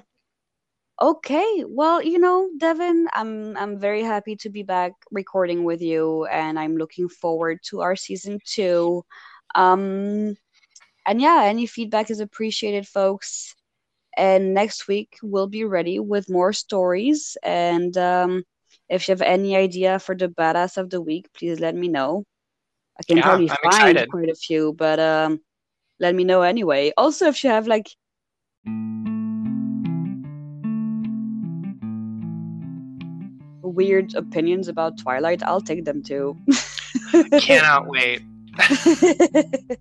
okay. 1.02 1.64
Well, 1.66 2.00
you 2.02 2.18
know, 2.20 2.48
Devin, 2.58 3.08
I'm 3.12 3.56
I'm 3.56 3.78
very 3.80 4.02
happy 4.02 4.36
to 4.36 4.48
be 4.48 4.62
back 4.62 4.92
recording 5.10 5.64
with 5.64 5.82
you 5.82 6.26
and 6.26 6.58
I'm 6.58 6.76
looking 6.76 7.08
forward 7.08 7.58
to 7.64 7.80
our 7.80 7.96
season 7.96 8.38
2. 8.44 9.04
Um 9.56 10.36
and 11.04 11.20
yeah, 11.20 11.42
any 11.44 11.66
feedback 11.66 12.10
is 12.10 12.20
appreciated, 12.20 12.86
folks. 12.86 13.55
And 14.16 14.54
next 14.54 14.88
week 14.88 15.18
we'll 15.22 15.46
be 15.46 15.64
ready 15.64 15.98
with 15.98 16.30
more 16.30 16.52
stories. 16.52 17.36
And 17.42 17.96
um, 17.98 18.44
if 18.88 19.08
you 19.08 19.12
have 19.12 19.22
any 19.22 19.56
idea 19.56 19.98
for 19.98 20.14
the 20.14 20.28
badass 20.28 20.76
of 20.76 20.90
the 20.90 21.00
week, 21.00 21.28
please 21.36 21.60
let 21.60 21.74
me 21.74 21.88
know. 21.88 22.24
I 22.98 23.02
can 23.02 23.18
Yeah, 23.18 23.24
probably 23.24 23.48
I'm 23.48 23.56
find 23.56 23.72
excited. 23.72 24.10
quite 24.10 24.30
a 24.30 24.34
few, 24.34 24.72
but 24.72 24.98
um, 24.98 25.40
let 26.00 26.14
me 26.14 26.24
know 26.24 26.42
anyway. 26.42 26.92
Also, 26.96 27.26
if 27.26 27.44
you 27.44 27.50
have 27.50 27.66
like 27.66 27.88
weird 33.62 34.14
opinions 34.14 34.68
about 34.68 34.98
Twilight, 34.98 35.42
I'll 35.42 35.60
take 35.60 35.84
them 35.84 36.02
too. 36.02 36.36
Cannot 37.40 37.86
wait. 37.88 38.22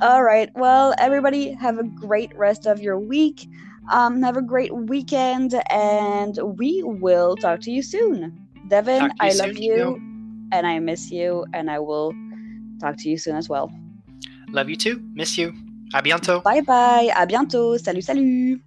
All 0.00 0.22
right. 0.22 0.50
Well, 0.54 0.94
everybody, 0.98 1.52
have 1.52 1.78
a 1.78 1.84
great 1.84 2.36
rest 2.36 2.66
of 2.66 2.80
your 2.80 2.98
week. 2.98 3.48
Um, 3.90 4.22
have 4.22 4.36
a 4.36 4.42
great 4.42 4.74
weekend, 4.74 5.60
and 5.70 6.38
we 6.58 6.82
will 6.84 7.36
talk 7.36 7.60
to 7.62 7.70
you 7.70 7.82
soon. 7.82 8.48
Devin, 8.68 9.02
you 9.02 9.10
I 9.20 9.30
soon, 9.30 9.46
love 9.46 9.56
Camille. 9.56 9.96
you, 9.96 10.48
and 10.52 10.66
I 10.66 10.78
miss 10.78 11.10
you, 11.10 11.44
and 11.52 11.70
I 11.70 11.78
will 11.80 12.14
talk 12.80 12.96
to 12.98 13.08
you 13.08 13.18
soon 13.18 13.36
as 13.36 13.48
well. 13.48 13.70
Love 14.48 14.68
you 14.70 14.76
too. 14.76 15.02
Miss 15.14 15.36
you. 15.36 15.52
A 15.94 16.00
bientôt. 16.02 16.42
Bye 16.42 16.62
bye. 16.62 17.10
À 17.14 17.26
bientôt. 17.26 17.76
Salut, 17.78 18.02
salut. 18.02 18.60